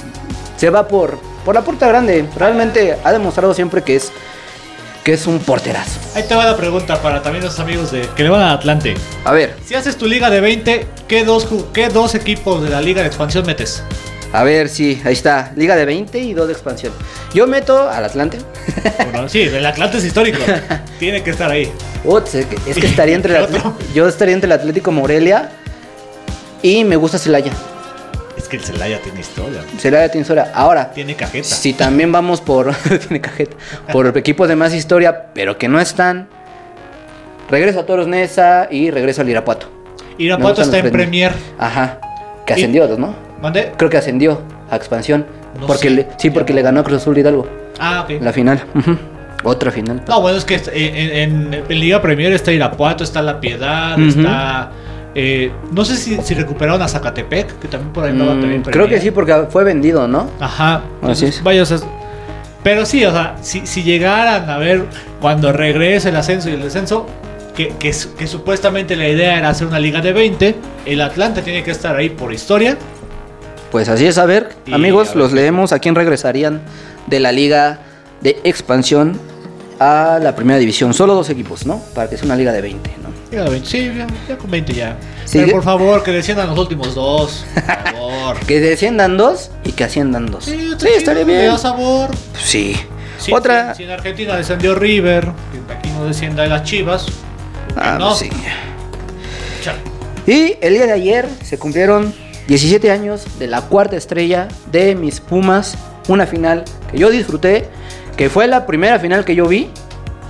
se 0.56 0.70
va 0.70 0.88
por, 0.88 1.18
por 1.44 1.54
la 1.54 1.62
puerta 1.62 1.86
grande. 1.86 2.24
Realmente 2.36 2.96
ha 3.04 3.12
demostrado 3.12 3.52
siempre 3.54 3.82
que 3.82 3.96
es, 3.96 4.10
que 5.04 5.12
es 5.12 5.26
un 5.26 5.38
porterazo. 5.38 6.00
Ahí 6.14 6.24
te 6.26 6.34
va 6.34 6.46
la 6.46 6.56
pregunta 6.56 7.00
para 7.02 7.22
también 7.22 7.44
los 7.44 7.60
amigos 7.60 7.92
de 7.92 8.08
que 8.16 8.22
le 8.22 8.30
van 8.30 8.40
a 8.40 8.52
Atlante. 8.52 8.94
A 9.24 9.32
ver, 9.32 9.54
Si 9.64 9.74
haces 9.74 9.96
tu 9.96 10.06
liga 10.06 10.30
de 10.30 10.40
20, 10.40 10.86
¿qué 11.06 11.24
dos, 11.24 11.46
¿qué 11.72 11.88
dos 11.88 12.14
equipos 12.14 12.62
de 12.62 12.70
la 12.70 12.80
liga 12.80 13.02
de 13.02 13.08
expansión 13.08 13.44
metes? 13.46 13.82
A 14.32 14.42
ver, 14.44 14.68
sí, 14.68 15.00
ahí 15.04 15.12
está. 15.12 15.52
Liga 15.56 15.76
de 15.76 15.84
20 15.84 16.18
y 16.18 16.34
2 16.34 16.46
de 16.46 16.52
expansión. 16.52 16.92
Yo 17.34 17.46
meto 17.46 17.88
al 17.88 18.04
Atlante. 18.04 18.38
Sí, 19.28 19.42
el 19.42 19.64
Atlante 19.64 19.98
es 19.98 20.04
histórico. 20.04 20.38
Tiene 20.98 21.22
que 21.22 21.30
estar 21.30 21.50
ahí. 21.50 21.70
Uts, 22.04 22.34
es 22.34 22.46
que- 22.46 22.70
es 22.70 22.76
que 22.78 22.86
estaría 22.86 23.14
entre 23.16 23.36
el 23.38 23.46
yo 23.94 24.06
estaría 24.08 24.34
entre 24.34 24.46
el 24.46 24.52
Atlético 24.52 24.92
Morelia 24.92 25.50
y 26.62 26.84
me 26.84 26.96
gusta 26.96 27.18
Celaya. 27.18 27.52
Es 28.36 28.48
que 28.48 28.56
el 28.56 28.62
Celaya 28.64 29.00
tiene 29.00 29.20
historia. 29.20 29.62
Celaya 29.78 30.08
tiene 30.10 30.22
historia. 30.22 30.52
Ahora, 30.54 30.92
Tiene 30.92 31.14
cajeta. 31.16 31.48
Si 31.48 31.72
también 31.72 32.12
vamos 32.12 32.40
por. 32.40 32.74
tiene 33.08 33.20
cajeta. 33.20 33.56
Por 33.92 34.16
equipos 34.18 34.48
de 34.48 34.56
más 34.56 34.74
historia, 34.74 35.26
pero 35.34 35.56
que 35.56 35.68
no 35.68 35.80
están. 35.80 36.28
Regreso 37.50 37.80
a 37.80 37.86
Toros 37.86 38.06
Nesa 38.08 38.68
y 38.70 38.90
regreso 38.90 39.22
al 39.22 39.28
Irapuato. 39.30 39.68
Irapuato 40.18 40.62
está 40.62 40.78
en. 40.78 40.90
Premier. 40.90 41.32
Ajá. 41.58 42.00
Que 42.46 42.54
ascendió, 42.54 42.86
¿no? 42.96 43.14
¿Mande? 43.42 43.72
Creo 43.76 43.90
que 43.90 43.96
ascendió 43.98 44.40
a 44.70 44.76
expansión. 44.76 45.26
No 45.60 45.66
porque 45.66 45.88
sé. 45.88 45.94
le- 45.94 46.08
sí, 46.16 46.30
porque 46.30 46.54
le 46.54 46.62
ganó 46.62 46.80
a 46.80 46.84
Cruz 46.84 46.98
Azul 47.02 47.16
Hidalgo. 47.18 47.46
Ah, 47.78 48.02
ok. 48.08 48.22
La 48.22 48.32
final. 48.32 48.62
Otra 49.44 49.70
final. 49.70 50.02
No, 50.08 50.20
bueno, 50.20 50.38
es 50.38 50.44
que 50.44 50.54
est- 50.54 50.68
en, 50.72 50.94
en- 51.52 51.64
en 51.68 51.80
Liga 51.80 52.00
Premier 52.00 52.32
está 52.32 52.52
Irapuato, 52.52 53.04
está 53.04 53.20
La 53.22 53.38
Piedad, 53.40 53.98
está... 54.00 54.70
eh, 55.14 55.50
no 55.72 55.84
sé 55.84 55.96
si, 55.96 56.16
si 56.22 56.34
recuperaron 56.34 56.80
a 56.82 56.88
Zacatepec, 56.88 57.58
que 57.58 57.68
también 57.68 57.92
por 57.92 58.04
ahí 58.04 58.10
andaba 58.10 58.34
Mm, 58.34 58.40
también 58.40 58.62
creo 58.62 58.88
que 58.88 59.00
sí, 59.00 59.10
porque 59.10 59.34
fue 59.50 59.64
vendido, 59.64 60.06
¿no? 60.08 60.28
Ajá. 60.40 60.82
Así 61.02 61.26
es. 61.26 61.42
Vaya, 61.42 61.62
o 61.62 61.66
sea, 61.66 61.78
pero 62.62 62.84
sí, 62.84 63.04
o 63.04 63.12
sea, 63.12 63.36
si, 63.40 63.66
si 63.66 63.82
llegaran 63.82 64.48
a 64.50 64.58
ver 64.58 64.84
cuando 65.20 65.52
regrese 65.52 66.08
el 66.08 66.16
ascenso 66.16 66.50
y 66.50 66.54
el 66.54 66.62
descenso, 66.62 67.06
que, 67.56 67.68
que, 67.78 67.92
que 68.18 68.26
supuestamente 68.26 68.94
la 68.96 69.08
idea 69.08 69.38
era 69.38 69.48
hacer 69.48 69.66
una 69.66 69.78
liga 69.80 70.00
de 70.00 70.12
20, 70.12 70.54
el 70.84 71.00
Atlante 71.00 71.42
tiene 71.42 71.62
que 71.64 71.70
estar 71.72 71.96
ahí 71.96 72.10
por 72.10 72.32
historia. 72.32 72.76
Pues 73.72 73.88
así 73.88 74.06
es, 74.06 74.18
a 74.18 74.26
ver, 74.26 74.50
Y 74.66 74.72
amigos, 74.74 75.08
a 75.08 75.10
ver 75.12 75.18
los 75.18 75.32
leemos 75.32 75.72
a 75.72 75.78
quién 75.80 75.94
regresarían 75.94 76.60
de 77.06 77.20
la 77.20 77.32
liga 77.32 77.80
de 78.20 78.38
expansión 78.44 79.18
a 79.80 80.18
la 80.22 80.34
primera 80.36 80.58
división. 80.58 80.94
Solo 80.94 81.14
dos 81.14 81.28
equipos, 81.30 81.66
¿no? 81.66 81.80
Para 81.94 82.08
que 82.08 82.16
sea 82.16 82.26
una 82.26 82.36
liga 82.36 82.52
de 82.52 82.60
20, 82.62 82.90
¿no? 83.02 83.08
Liga 83.30 83.44
de 83.44 83.50
20, 83.50 83.68
sí, 83.68 83.92
ya, 83.96 84.06
ya 84.28 84.38
con 84.38 84.50
20 84.50 84.72
ya. 84.72 84.96
Sí, 85.24 85.38
Pero 85.38 85.46
de- 85.48 85.52
por 85.52 85.62
favor, 85.64 86.02
que 86.02 86.12
desciendan 86.12 86.48
los 86.48 86.58
últimos 86.58 86.94
dos. 86.94 87.44
Por 87.54 87.64
favor. 87.64 88.36
Que 88.46 88.60
desciendan 88.60 89.16
dos 89.16 89.50
y 89.64 89.72
que 89.72 89.84
asciendan 89.84 90.26
dos. 90.26 90.44
Sí, 90.44 90.56
chido, 90.76 90.90
estaría 90.96 91.24
le 91.24 91.32
bien. 91.32 91.46
da 91.46 91.58
sabor. 91.58 92.10
Sí. 92.42 92.76
Sí, 93.18 93.32
Otra. 93.32 93.74
Si, 93.74 93.78
si 93.78 93.84
en 93.84 93.90
Argentina 93.90 94.36
descendió 94.36 94.74
River, 94.74 95.24
que 95.66 95.72
aquí 95.72 95.88
no 95.90 96.04
descienda 96.06 96.46
las 96.46 96.62
Chivas. 96.64 97.06
¿Por 97.76 97.82
qué 97.84 97.88
Ah, 97.88 97.98
no? 97.98 98.06
pues 98.08 98.18
sí. 98.18 98.30
Chale. 99.62 99.78
Y 100.26 100.56
el 100.60 100.74
día 100.74 100.86
de 100.86 100.92
ayer 100.92 101.28
se 101.44 101.58
cumplieron 101.58 102.12
17 102.48 102.90
años 102.90 103.24
de 103.38 103.46
la 103.46 103.60
cuarta 103.62 103.96
estrella 103.96 104.48
de 104.72 104.94
mis 104.94 105.20
Pumas. 105.20 105.76
Una 106.08 106.26
final 106.26 106.64
que 106.90 106.98
yo 106.98 107.10
disfruté, 107.10 107.68
que 108.16 108.28
fue 108.30 108.46
la 108.46 108.66
primera 108.66 108.98
final 108.98 109.24
que 109.24 109.34
yo 109.34 109.46
vi. 109.46 109.70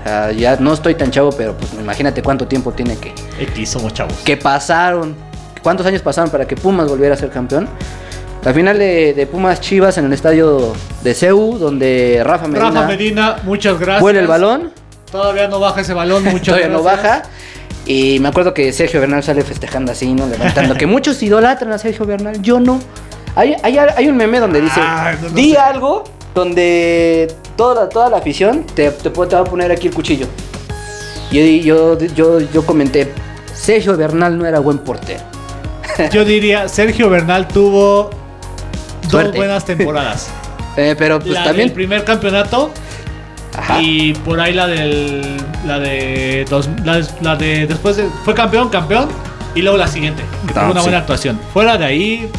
O 0.01 0.09
sea, 0.09 0.33
ya 0.33 0.57
no 0.57 0.73
estoy 0.73 0.95
tan 0.95 1.11
chavo, 1.11 1.31
pero 1.33 1.57
pues 1.57 1.73
imagínate 1.75 2.23
cuánto 2.23 2.47
tiempo 2.47 2.73
tiene 2.73 2.97
que, 2.97 3.13
X, 3.41 3.71
somos 3.71 3.93
chavos. 3.93 4.15
que 4.25 4.37
pasaron. 4.37 5.15
¿Cuántos 5.63 5.85
años 5.87 6.01
pasaron 6.01 6.31
para 6.31 6.47
que 6.47 6.57
Pumas 6.57 6.89
volviera 6.89 7.15
a 7.15 7.19
ser 7.19 7.29
campeón? 7.31 7.69
La 8.45 8.55
final 8.55 8.79
de, 8.79 9.13
de 9.15 9.27
Pumas 9.27 9.61
Chivas 9.61 9.99
en 9.99 10.05
el 10.05 10.13
estadio 10.13 10.73
de 11.03 11.13
CEU, 11.15 11.59
donde 11.59 12.23
Rafa 12.25 12.47
Medina, 12.47 12.71
Rafa 12.71 12.87
Medina, 12.87 13.37
muchas 13.43 13.77
gracias. 13.81 14.01
vuela 14.01 14.21
el 14.21 14.29
balón. 14.29 14.73
Todavía 15.11 15.49
no 15.49 15.59
baja 15.59 15.81
ese 15.81 15.93
balón, 15.95 16.23
muchas 16.25 16.43
Todavía 16.55 16.69
no 16.69 16.83
gracias. 16.85 17.03
baja. 17.05 17.23
Y 17.87 18.19
me 18.21 18.29
acuerdo 18.29 18.53
que 18.53 18.73
Sergio 18.73 19.01
Bernal 19.01 19.23
sale 19.23 19.43
festejando 19.43 19.93
así, 19.93 20.13
¿no? 20.13 20.27
Levantando. 20.27 20.75
que 20.75 20.87
muchos 20.87 21.23
idolatran 21.23 21.73
a 21.73 21.79
Sergio 21.79 22.05
Bernal, 22.05 22.43
yo 22.43 22.59
no. 22.59 22.81
Hay, 23.37 23.55
hay, 23.63 23.79
hay 23.79 24.09
un 24.09 24.17
meme 24.17 24.41
donde 24.41 24.61
dice, 24.61 24.81
Ah, 24.83 25.15
no, 25.23 25.29
no 25.29 25.35
di 25.35 25.53
sé. 25.53 25.59
algo 25.59 26.05
donde 26.35 27.33
toda 27.57 27.89
toda 27.89 28.11
la 28.11 28.17
afición 28.19 28.65
te, 28.65 28.91
te, 28.91 29.11
te 29.11 29.37
va 29.37 29.41
a 29.41 29.45
poner 29.45 29.71
aquí 29.71 29.87
el 29.89 29.95
cuchillo. 29.95 30.27
Y 31.31 31.61
yo, 31.61 31.99
yo, 31.99 32.07
yo, 32.15 32.41
yo 32.41 32.67
comenté, 32.67 33.13
Sergio 33.55 33.97
Bernal 33.97 34.37
no 34.39 34.47
era 34.47 34.59
buen 34.61 34.79
portero. 34.79 35.23
Yo 36.13 36.25
diría, 36.25 36.69
Sergio 36.69 37.09
Bernal 37.09 37.49
tuvo 37.49 38.11
dos 39.11 39.33
buenas 39.35 39.65
temporadas. 39.65 40.29
Eh, 40.79 40.95
pero 40.99 41.19
pues 41.19 41.33
la 41.33 41.45
también... 41.45 41.69
del 41.69 41.75
primer 41.75 42.05
campeonato 42.05 42.71
Ajá. 43.57 43.81
y 43.81 44.13
por 44.15 44.39
ahí 44.41 44.53
la 44.53 44.67
del 44.67 45.37
la 45.67 45.79
de 45.79 46.45
dos, 46.49 46.69
la, 46.85 46.97
de- 46.99 47.07
la 47.23 47.37
de 47.37 47.67
después 47.67 47.97
de 47.97 48.09
fue 48.25 48.35
campeón, 48.35 48.69
campeón 48.69 49.09
y 49.55 49.63
luego 49.63 49.79
la 49.79 49.87
siguiente, 49.89 50.23
que 50.47 50.53
tuvo 50.53 50.63
Ah, 50.65 50.71
una 50.71 50.81
sí. 50.81 50.85
buena 50.87 50.99
actuación. 50.99 51.41
Fuera 51.53 51.79
de 51.79 51.85
ahí 51.87 52.31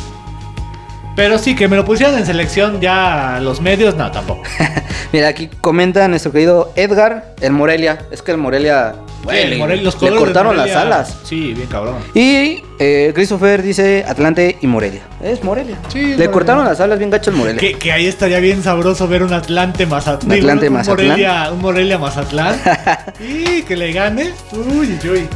pero 1.18 1.38
sí 1.40 1.56
que 1.56 1.68
me 1.68 1.76
lo 1.76 1.84
pusieran 1.84 2.16
en 2.18 2.26
selección 2.26 2.80
ya 2.80 3.40
los 3.42 3.60
medios, 3.60 3.96
no, 3.96 4.10
tampoco. 4.12 4.44
Mira, 5.12 5.28
aquí 5.30 5.50
comenta 5.62 6.08
nuestro 6.08 6.32
querido 6.32 6.72
Edgar, 6.76 7.34
el 7.42 7.52
Morelia. 7.54 7.98
Es 8.12 8.22
que 8.22 8.32
el 8.32 8.38
Morelia... 8.38 8.94
güey, 9.24 9.42
Sí, 9.44 9.48
le- 9.50 9.58
Morelia- 9.58 9.84
los 9.84 10.02
le 10.02 10.12
cortaron 10.16 10.56
las 10.56 10.72
alas. 10.76 11.18
Sí, 11.24 11.54
bien 11.56 11.68
cabrón. 11.68 11.96
Y 12.14 12.62
eh, 12.80 13.12
Christopher 13.16 13.64
dice 13.64 14.06
Atlante 14.08 14.58
y 14.62 14.68
Morelia. 14.68 15.02
Es 15.24 15.44
Morelia. 15.44 15.78
Sí, 15.88 16.00
Le 16.00 16.04
Morelia. 16.10 16.32
cortaron 16.32 16.66
las 16.66 16.80
alas 16.82 17.00
bien 17.00 17.10
gacho 17.10 17.32
al 17.32 17.38
Morelia. 17.38 17.60
Que, 17.60 17.74
que 17.74 17.92
ahí 17.92 18.06
estaría 18.06 18.40
bien 18.40 18.62
sabroso 18.62 19.08
ver 19.08 19.24
un 19.24 19.34
Atlante 19.34 19.86
Mazatlán. 19.86 20.32
Un 20.32 20.38
Atlante 20.38 20.68
un, 20.68 20.74
Mazatlán. 20.76 21.08
Morelia, 21.08 21.52
un 21.52 21.60
Morelia 21.62 21.98
Mazatlán. 21.98 22.56
y 23.20 23.64
que 23.64 23.76
le 23.76 23.92
gane. 23.92 24.34
Uy, 24.52 25.00
uy, 25.04 25.10
uy. 25.10 25.28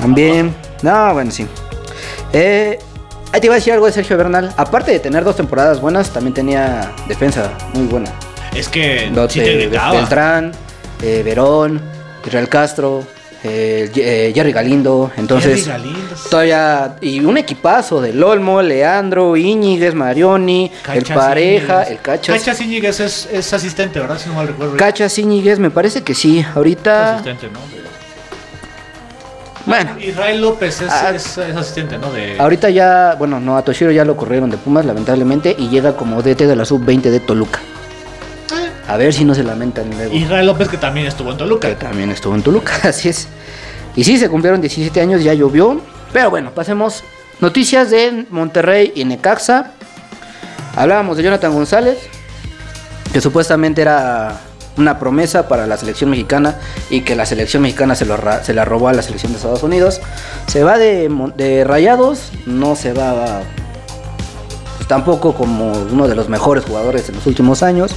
También. 0.00 0.54
No, 0.82 1.12
bueno, 1.14 1.30
sí. 1.32 1.46
Eh, 2.32 2.78
ahí 3.32 3.40
te 3.40 3.46
iba 3.46 3.54
a 3.54 3.58
decir 3.58 3.72
algo 3.72 3.86
de 3.86 3.92
Sergio 3.92 4.16
Bernal. 4.16 4.52
Aparte 4.56 4.90
de 4.92 5.00
tener 5.00 5.24
dos 5.24 5.36
temporadas 5.36 5.80
buenas, 5.80 6.10
también 6.10 6.34
tenía 6.34 6.92
defensa 7.08 7.50
muy 7.74 7.86
buena. 7.86 8.10
Es 8.54 8.68
que 8.68 9.10
Dos, 9.14 9.32
sí 9.32 9.40
te. 9.40 9.68
Beltrán, 9.68 10.52
eh, 11.02 11.22
Verón, 11.24 11.80
Israel 12.26 12.48
Castro, 12.48 13.04
eh, 13.44 13.90
eh, 13.94 14.32
Jerry 14.34 14.52
Galindo. 14.52 15.10
Entonces, 15.16 15.64
Jerry 15.66 15.70
Galindo. 15.84 16.14
todavía. 16.30 16.96
Y 17.00 17.20
un 17.24 17.38
equipazo 17.38 18.00
de 18.00 18.12
Lolmo, 18.12 18.60
Leandro, 18.60 19.36
Íñiguez, 19.36 19.94
Marioni, 19.94 20.70
el 20.92 21.04
Pareja, 21.04 21.74
Íñiguez. 21.82 21.90
el 21.92 21.98
Cachas. 22.00 22.38
Cachas 22.40 22.60
Íñiguez 22.60 23.00
es, 23.00 23.28
es 23.32 23.52
asistente, 23.52 24.00
¿verdad? 24.00 24.18
Si 24.18 24.28
no 24.28 24.34
mal 24.34 24.48
recuerdo. 24.48 24.76
Cachas 24.76 25.16
Íñiguez, 25.18 25.58
me 25.60 25.70
parece 25.70 26.02
que 26.02 26.14
sí. 26.14 26.40
Es 26.40 26.46
Ahorita. 26.56 27.14
asistente, 27.14 27.48
¿no? 27.52 27.79
Bueno, 29.66 29.98
Israel 30.00 30.40
López 30.40 30.80
es, 30.80 30.90
Ah. 30.90 31.12
es- 31.14 31.36
es 31.38 31.54
asistente, 31.56 31.98
¿no? 31.98 32.10
De... 32.12 32.38
ahorita 32.40 32.70
ya. 32.70 33.14
Bueno, 33.18 33.40
no, 33.40 33.56
a 33.56 33.62
Toshiro 33.62 33.90
ya 33.90 34.04
lo 34.04 34.16
corrieron 34.16 34.50
de 34.50 34.56
Pumas, 34.56 34.84
lamentablemente. 34.86 35.54
Y 35.58 35.68
llega 35.68 35.96
como 35.96 36.22
DT 36.22 36.46
de 36.46 36.56
la 36.56 36.64
sub-20 36.64 37.10
de 37.10 37.20
Toluca. 37.20 37.60
Eh, 38.52 38.70
A 38.88 38.96
ver 38.96 39.12
si 39.12 39.24
no 39.24 39.34
se 39.34 39.42
lamentan 39.44 39.90
luego. 39.90 40.12
Israel 40.14 40.46
López 40.46 40.68
que 40.68 40.76
también 40.78 41.06
estuvo 41.06 41.30
en 41.30 41.36
Toluca. 41.36 41.68
Que 41.68 41.74
también 41.74 42.10
estuvo 42.10 42.34
en 42.34 42.42
Toluca, 42.42 42.72
así 42.88 43.08
es. 43.10 43.28
Y 43.96 44.04
sí, 44.04 44.18
se 44.18 44.28
cumplieron 44.28 44.60
17 44.60 45.00
años, 45.00 45.22
ya 45.22 45.34
llovió. 45.34 45.80
Pero 46.12 46.30
bueno, 46.30 46.50
pasemos. 46.52 47.04
Noticias 47.40 47.90
de 47.90 48.26
Monterrey 48.30 48.92
y 48.94 49.04
Necaxa. 49.04 49.72
Hablábamos 50.76 51.16
de 51.16 51.22
Jonathan 51.24 51.52
González, 51.52 51.98
que 53.12 53.20
supuestamente 53.20 53.82
era 53.82 54.38
una 54.80 54.98
promesa 54.98 55.46
para 55.48 55.66
la 55.66 55.76
selección 55.76 56.10
mexicana 56.10 56.56
y 56.90 57.02
que 57.02 57.14
la 57.14 57.26
selección 57.26 57.62
mexicana 57.62 57.94
se, 57.94 58.04
lo 58.06 58.16
ra- 58.16 58.42
se 58.42 58.54
la 58.54 58.64
robó 58.64 58.88
a 58.88 58.92
la 58.92 59.02
selección 59.02 59.32
de 59.32 59.36
Estados 59.38 59.62
Unidos. 59.62 60.00
Se 60.46 60.64
va 60.64 60.78
de, 60.78 61.64
Rayados, 61.66 62.30
no 62.46 62.74
se 62.76 62.92
va 62.92 63.42
pues, 64.76 64.88
tampoco 64.88 65.34
como 65.34 65.72
uno 65.72 66.08
de 66.08 66.14
los 66.14 66.28
mejores 66.28 66.64
jugadores 66.64 67.08
en 67.08 67.16
los 67.16 67.26
últimos 67.26 67.62
años. 67.62 67.92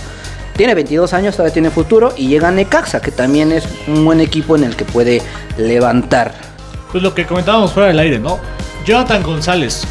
Tiene 0.56 0.76
22 0.76 1.14
años, 1.14 1.36
todavía 1.36 1.54
tiene 1.54 1.72
futuro 1.72 2.14
y 2.16 2.28
llega 2.28 2.50
a 2.50 2.52
Necaxa, 2.52 3.02
que 3.02 3.10
también 3.12 3.52
es 3.52 3.64
un 3.88 4.06
buen 4.06 4.20
equipo 4.20 4.56
en 4.56 4.64
el 4.64 4.76
que 4.76 4.86
puede 4.86 5.22
levantar. 5.58 6.34
Pues 6.92 7.02
lo 7.02 7.16
que 7.16 7.26
comentábamos 7.26 7.72
fuera 7.72 7.88
del 7.88 7.98
aire, 7.98 8.20
¿no? 8.20 8.38
Jonathan 8.86 9.24
González 9.24 9.82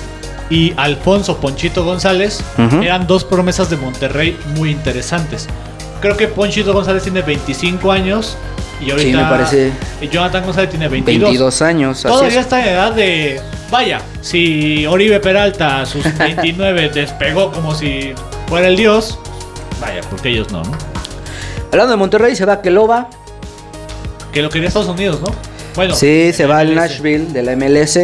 y 0.51 0.73
Alfonso 0.77 1.39
Ponchito 1.39 1.85
González 1.85 2.41
eran 2.83 3.07
dos 3.09 3.25
promesas 3.25 3.71
de 3.71 3.77
Monterrey 3.77 4.39
muy 4.57 4.71
interesantes. 4.71 5.49
Creo 6.03 6.17
que 6.17 6.29
Ponchito 6.29 6.73
González 6.75 7.03
tiene 7.05 7.23
25 7.23 7.91
años 7.91 8.37
y 8.81 8.91
ahorita 8.91 9.17
me 9.19 9.25
parece. 9.31 9.73
Jonathan 10.11 10.45
González 10.45 10.69
tiene 10.71 10.89
22. 10.89 11.31
22 11.31 11.63
años, 11.63 12.03
Todavía 12.03 12.29
es. 12.41 12.45
está 12.45 12.61
en 12.61 12.69
edad 12.75 12.93
de. 12.93 13.41
Vaya, 13.71 14.03
si 14.21 14.85
Oribe 14.85 15.19
Peralta 15.21 15.81
a 15.81 15.87
sus 15.87 16.03
29 16.19 16.91
despegó 16.91 17.51
como 17.53 17.75
si 17.75 18.13
fuera 18.49 18.69
el 18.69 18.77
dios, 18.77 19.19
vaya, 19.81 20.01
porque 20.11 20.29
ellos 20.31 20.51
no, 20.53 20.63
¿no? 20.63 20.73
Hablando 21.71 21.93
de 21.93 21.97
Monterrey, 21.97 22.37
se 22.37 22.45
va 22.45 22.61
Keloba. 22.61 23.09
Que 24.33 24.43
lo 24.43 24.51
quería 24.51 24.69
Estados 24.69 24.89
Unidos, 24.89 25.21
¿no? 25.23 25.29
Bueno, 25.75 25.95
Sí, 25.95 26.33
se 26.35 26.45
va 26.47 26.59
al. 26.59 26.75
Nashville 26.75 27.27
de 27.33 27.43
la 27.43 27.55
MLS. 27.57 27.99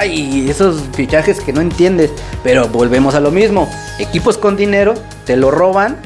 Ay, 0.00 0.48
esos 0.50 0.80
fichajes 0.94 1.40
que 1.40 1.52
no 1.52 1.60
entiendes. 1.60 2.10
Pero 2.42 2.66
volvemos 2.68 3.14
a 3.14 3.20
lo 3.20 3.30
mismo. 3.30 3.70
Equipos 4.00 4.38
con 4.38 4.56
dinero, 4.56 4.94
te 5.24 5.36
lo 5.36 5.50
roban, 5.52 5.98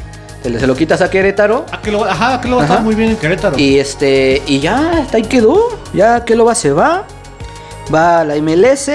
te 0.43 0.51
lo- 0.51 0.59
se 0.61 0.67
lo 0.67 0.75
quitas 0.75 1.01
a 1.01 1.09
Querétaro. 1.11 1.67
Ah, 1.71 1.81
que 1.81 1.91
lo, 1.93 2.05
ajá, 2.05 2.41
que 2.41 2.49
lo 2.49 2.57
va 2.57 2.63
a 2.63 2.65
estar 2.67 2.83
muy 2.83 2.95
bien 2.95 3.11
en 3.11 3.17
Querétaro. 3.17 3.59
Y 3.59 3.79
este, 3.79 4.43
y 4.47 4.61
ya, 4.61 4.99
hasta 5.03 5.17
ahí 5.19 5.23
quedó. 5.25 5.79
Ya 5.95 6.25
Keloba 6.25 6.55
se 6.55 6.73
va. 6.73 7.05
Va 7.93 8.21
a 8.21 8.25
la 8.25 8.37
MLS. 8.37 8.91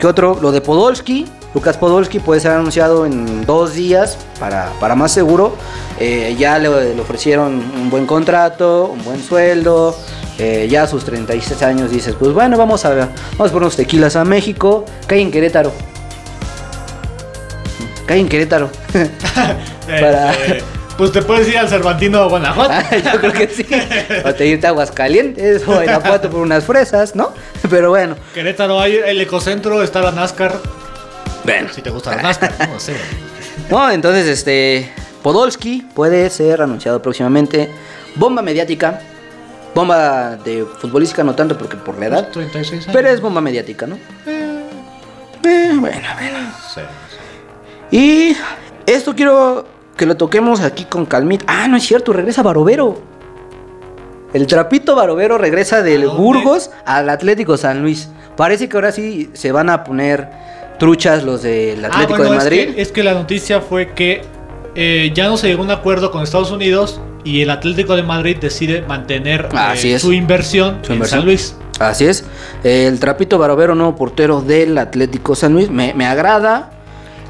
¿Qué 0.00 0.06
otro? 0.06 0.38
Lo 0.40 0.52
de 0.52 0.60
Podolski. 0.60 1.26
Lucas 1.54 1.78
Podolski 1.78 2.18
puede 2.18 2.40
ser 2.40 2.50
anunciado 2.52 3.06
en 3.06 3.46
dos 3.46 3.72
días 3.72 4.18
para, 4.38 4.70
para 4.78 4.94
más 4.94 5.10
seguro. 5.12 5.56
Eh, 5.98 6.36
ya 6.38 6.58
le, 6.58 6.94
le 6.94 7.00
ofrecieron 7.00 7.54
un 7.74 7.88
buen 7.88 8.04
contrato, 8.06 8.90
un 8.92 9.02
buen 9.04 9.22
sueldo. 9.22 9.96
Eh, 10.38 10.68
ya 10.70 10.82
a 10.82 10.86
sus 10.86 11.02
36 11.06 11.62
años 11.62 11.90
dices, 11.90 12.14
pues 12.18 12.34
bueno, 12.34 12.58
vamos 12.58 12.84
a, 12.84 12.90
vamos 13.38 13.52
por 13.52 13.62
unos 13.62 13.74
tequilas 13.76 14.16
a 14.16 14.24
México. 14.26 14.84
Cae 15.06 15.22
en 15.22 15.30
Querétaro. 15.30 15.72
Cae 18.06 18.18
en 18.20 18.28
Querétaro. 18.28 18.68
Eh, 19.88 20.00
para- 20.00 20.32
eh, 20.34 20.62
pues 20.96 21.12
te 21.12 21.20
puedes 21.22 21.46
ir 21.48 21.58
al 21.58 21.68
Cervantino 21.68 22.28
Guanajuato. 22.28 22.72
Ah, 22.72 22.96
Yo 22.96 23.20
creo 23.20 23.32
que 23.32 23.48
sí. 23.48 23.66
O 24.24 24.34
te 24.34 24.46
irte 24.46 24.66
a 24.66 24.70
Aguascalientes 24.70 25.66
o 25.68 25.78
a 25.78 25.84
Irapuato 25.84 26.30
por 26.30 26.40
unas 26.40 26.64
fresas, 26.64 27.14
¿no? 27.14 27.32
Pero 27.68 27.90
bueno. 27.90 28.16
Querétaro 28.34 28.80
hay 28.80 28.96
el 28.96 29.20
ecocentro, 29.20 29.82
está 29.82 30.00
la 30.00 30.12
NASCAR. 30.12 30.54
Bueno. 31.44 31.68
Si 31.72 31.82
te 31.82 31.90
gusta 31.90 32.16
la 32.16 32.22
NASCAR, 32.22 32.52
no 32.72 32.80
sé. 32.80 32.94
No, 33.70 33.90
entonces, 33.90 34.26
este. 34.26 34.92
Podolski 35.22 35.84
puede 35.94 36.30
ser 36.30 36.62
anunciado 36.62 37.02
próximamente. 37.02 37.68
Bomba 38.14 38.40
mediática. 38.42 39.00
Bomba 39.74 40.36
de 40.36 40.64
futbolística, 40.80 41.24
no 41.24 41.34
tanto 41.34 41.58
porque 41.58 41.76
por 41.76 41.98
la 41.98 42.06
edad. 42.06 42.28
36 42.32 42.82
años. 42.84 42.90
Pero 42.92 43.08
es 43.08 43.20
bomba 43.20 43.40
mediática, 43.40 43.86
¿no? 43.86 43.98
Eh, 44.26 44.62
bueno, 45.42 45.80
bueno. 45.80 46.38
Sí. 46.72 46.80
Y 47.90 48.36
esto 48.86 49.14
quiero 49.14 49.66
que 49.96 50.06
lo 50.06 50.16
toquemos 50.16 50.60
aquí 50.60 50.84
con 50.84 51.06
calmita. 51.06 51.44
Ah, 51.48 51.68
no 51.68 51.76
es 51.76 51.84
cierto, 51.84 52.12
regresa 52.12 52.42
Barovero. 52.42 53.00
El 54.32 54.46
trapito 54.46 54.94
Barovero 54.94 55.38
regresa 55.38 55.82
del. 55.82 56.06
Burgos 56.08 56.70
al 56.84 57.08
Atlético 57.08 57.56
San 57.56 57.82
Luis. 57.82 58.08
Parece 58.36 58.68
que 58.68 58.76
ahora 58.76 58.92
sí 58.92 59.30
se 59.32 59.52
van 59.52 59.70
a 59.70 59.84
poner 59.84 60.28
truchas 60.78 61.24
los 61.24 61.42
del 61.42 61.82
Ah, 61.84 61.88
Atlético 61.88 62.18
bueno, 62.18 62.30
de 62.32 62.36
es 62.36 62.44
Madrid. 62.44 62.74
que- 62.74 62.82
Es 62.82 62.92
que, 62.92 63.02
la 63.02 63.14
noticia 63.14 63.60
fue 63.62 63.92
que 63.94 64.22
eh, 64.74 65.10
ya 65.14 65.26
no 65.28 65.38
se 65.38 65.46
llegó 65.48 65.62
a 65.62 65.64
un 65.64 65.70
acuerdo 65.70 66.10
con 66.10 66.22
Estados 66.22 66.50
Unidos 66.50 67.00
y 67.24 67.40
el 67.40 67.48
Atlético 67.48 67.96
de 67.96 68.02
Madrid 68.02 68.36
decide 68.38 68.82
mantener 68.82 69.48
eh, 69.54 69.94
es. 69.94 70.02
su 70.02 70.12
inversión 70.12 70.80
Su 70.82 70.92
en 70.92 70.96
inversión. 70.96 71.20
San 71.20 71.26
Luis. 71.26 71.56
Así 71.78 72.06
es. 72.06 72.24
El 72.62 73.00
trapito 73.00 73.38
Barovero, 73.38 73.74
nuevo 73.74 73.96
portero 73.96 74.42
del 74.42 74.76
Atlético 74.76 75.34
San 75.34 75.54
Luis. 75.54 75.70
Me, 75.70 75.94
me 75.94 76.04
agrada. 76.06 76.70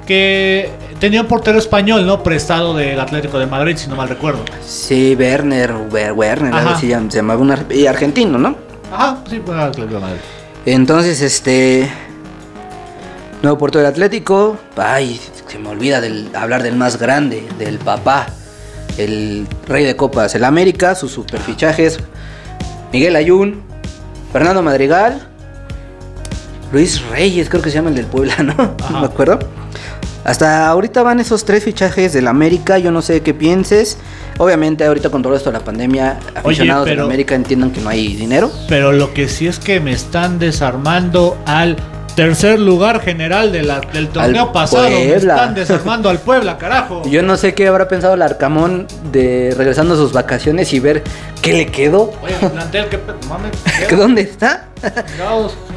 Que 0.06 0.70
tenía 1.00 1.20
un 1.22 1.26
portero 1.26 1.58
español, 1.58 2.06
¿no? 2.06 2.22
Prestado 2.22 2.74
del 2.74 2.98
Atlético 3.00 3.38
de 3.38 3.46
Madrid, 3.46 3.76
si 3.76 3.88
no 3.88 3.96
mal 3.96 4.08
recuerdo. 4.08 4.44
Sí, 4.64 5.16
Werner, 5.18 5.72
Wer- 5.90 6.14
Werner, 6.14 6.54
algo 6.54 6.70
así 6.70 6.88
se 6.88 7.16
llamaba 7.16 7.40
un 7.40 7.50
ar- 7.50 7.66
y 7.70 7.86
argentino, 7.86 8.38
¿no? 8.38 8.54
Ajá, 8.92 9.18
sí, 9.28 9.42
fue 9.44 9.54
al 9.54 9.68
Atlético 9.70 9.94
de 9.94 10.00
Madrid. 10.00 10.20
Entonces, 10.64 11.20
este. 11.22 11.90
Nuevo 13.42 13.58
portero 13.58 13.82
del 13.84 13.92
Atlético. 13.92 14.56
Ay, 14.76 15.20
se 15.46 15.58
me 15.58 15.68
olvida 15.68 16.00
del, 16.00 16.30
hablar 16.34 16.62
del 16.62 16.76
más 16.76 16.98
grande, 16.98 17.46
del 17.58 17.78
papá. 17.78 18.26
El 18.98 19.46
rey 19.66 19.84
de 19.84 19.94
copas, 19.96 20.34
el 20.36 20.44
América, 20.44 20.94
sus 20.94 21.12
superfichajes. 21.12 21.98
Miguel 22.92 23.14
Ayun, 23.16 23.60
Fernando 24.32 24.62
Madrigal, 24.62 25.26
Luis 26.72 27.02
Reyes, 27.10 27.48
creo 27.50 27.60
que 27.60 27.70
se 27.70 27.76
llama 27.76 27.90
el 27.90 27.96
del 27.96 28.06
Puebla, 28.06 28.36
¿no? 28.42 28.54
No 28.90 29.00
me 29.00 29.06
acuerdo. 29.06 29.38
Hasta 30.26 30.66
ahorita 30.68 31.04
van 31.04 31.20
esos 31.20 31.44
tres 31.44 31.62
fichajes 31.62 32.12
del 32.12 32.26
América, 32.26 32.78
yo 32.78 32.90
no 32.90 33.00
sé 33.00 33.20
qué 33.22 33.32
pienses. 33.32 33.96
Obviamente 34.38 34.84
ahorita 34.84 35.08
con 35.08 35.22
todo 35.22 35.36
esto 35.36 35.52
de 35.52 35.58
la 35.58 35.64
pandemia, 35.64 36.18
aficionados 36.34 36.84
del 36.86 36.96
pero- 36.96 37.06
América 37.06 37.36
entiendan 37.36 37.70
que 37.70 37.80
no 37.80 37.88
hay 37.90 38.16
dinero. 38.16 38.50
Pero 38.68 38.90
lo 38.90 39.14
que 39.14 39.28
sí 39.28 39.46
es 39.46 39.60
que 39.60 39.78
me 39.78 39.92
están 39.92 40.40
desarmando 40.40 41.38
al 41.46 41.76
tercer 42.16 42.58
lugar 42.58 43.02
general 43.02 43.52
de 43.52 43.62
la- 43.62 43.80
del 43.80 44.08
torneo 44.08 44.46
Al 44.46 44.52
pasado. 44.52 44.88
Me 44.88 45.14
están 45.14 45.54
desarmando 45.54 46.08
al 46.10 46.18
Puebla, 46.18 46.58
carajo. 46.58 47.02
Yo 47.08 47.22
no 47.22 47.36
sé 47.36 47.54
qué 47.54 47.68
habrá 47.68 47.86
pensado 47.86 48.14
el 48.14 48.22
Arcamón 48.22 48.88
de 49.12 49.54
regresando 49.56 49.94
a 49.94 49.96
sus 49.96 50.12
vacaciones 50.12 50.72
y 50.72 50.80
ver 50.80 51.04
qué 51.40 51.52
le 51.52 51.66
quedó, 51.66 52.12
Oye, 52.20 52.34
el 52.42 52.50
plantel, 52.50 52.86
que 52.88 52.98
mames. 53.28 53.52
dónde 53.96 54.22
está. 54.22 54.66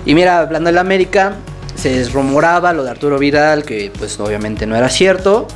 y 0.08 0.16
mira, 0.16 0.40
hablando 0.40 0.70
del 0.70 0.80
América, 0.80 1.34
se 1.80 2.04
rumoraba 2.10 2.74
lo 2.74 2.84
de 2.84 2.92
Arturo 2.92 3.18
Vidal, 3.18 3.64
que 3.64 3.92
pues 3.98 4.20
obviamente 4.20 4.66
no 4.68 4.76
era 4.76 4.90
cierto, 4.90 5.48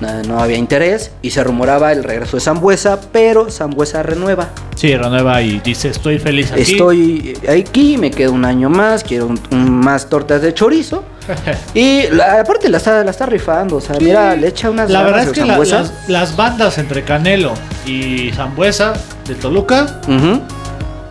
no, 0.00 0.22
no 0.24 0.40
había 0.40 0.56
interés, 0.58 1.10
y 1.22 1.30
se 1.30 1.42
rumoraba 1.44 1.92
el 1.92 2.02
regreso 2.04 2.36
de 2.36 2.40
Zambuesa, 2.42 3.00
pero 3.12 3.50
Zambuesa 3.50 4.02
renueva. 4.02 4.48
Sí, 4.74 4.94
renueva 4.94 5.40
y 5.40 5.60
dice, 5.60 5.88
estoy 5.88 6.18
feliz 6.18 6.52
aquí. 6.52 6.60
Estoy 6.62 7.38
aquí, 7.48 7.96
me 7.96 8.10
quedo 8.10 8.32
un 8.32 8.44
año 8.44 8.68
más, 8.68 9.02
quiero 9.04 9.26
un- 9.26 9.40
un- 9.50 9.70
más 9.80 10.08
tortas 10.10 10.42
de 10.42 10.52
chorizo. 10.52 11.02
Y 11.74 12.08
la- 12.10 12.40
aparte 12.40 12.68
la 12.68 12.76
está, 12.76 13.02
la 13.02 13.10
está 13.10 13.24
rifando, 13.26 13.76
o 13.76 13.80
sea, 13.80 13.96
mira, 14.00 14.36
le 14.36 14.48
echa 14.48 14.68
unas 14.70 14.90
La 14.90 15.02
verdad 15.02 15.22
es 15.24 15.30
que 15.30 15.44
la- 15.44 15.58
las, 15.58 15.92
las 16.08 16.36
bandas 16.36 16.76
entre 16.78 17.02
Canelo 17.02 17.52
y 17.86 18.30
Zambuesa 18.32 18.92
de 19.26 19.34
Toluca 19.34 20.00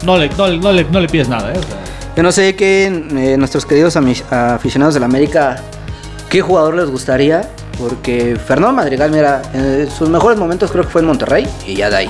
no 0.06 0.18
le, 0.18 0.30
no, 0.30 0.48
le- 0.48 0.58
no 0.60 0.72
le- 0.72 0.84
no 0.86 1.00
le 1.00 1.08
pides 1.08 1.28
nada, 1.28 1.52
¿eh? 1.54 1.58
O 1.58 1.62
sea, 1.64 1.78
Yo 2.16 2.24
no 2.24 2.32
sé 2.32 2.56
qué 2.56 2.86
eh, 2.86 3.36
nuestros 3.38 3.66
queridos 3.66 3.96
aficionados 3.98 4.94
de 4.94 5.00
la 5.02 5.06
América, 5.06 5.62
qué 6.30 6.42
jugador 6.42 6.76
les 6.76 6.90
gustaría, 6.90 7.50
porque 7.78 8.38
Fernando 8.38 8.74
Madrigal, 8.76 9.12
mira, 9.12 9.42
en 9.54 9.90
sus 9.92 10.10
mejores 10.10 10.38
momentos 10.40 10.72
creo 10.72 10.86
que 10.86 10.90
fue 10.90 11.02
en 11.02 11.08
Monterrey 11.08 11.46
y 11.68 11.76
ya 11.76 11.90
de 11.90 11.96
ahí. 11.98 12.10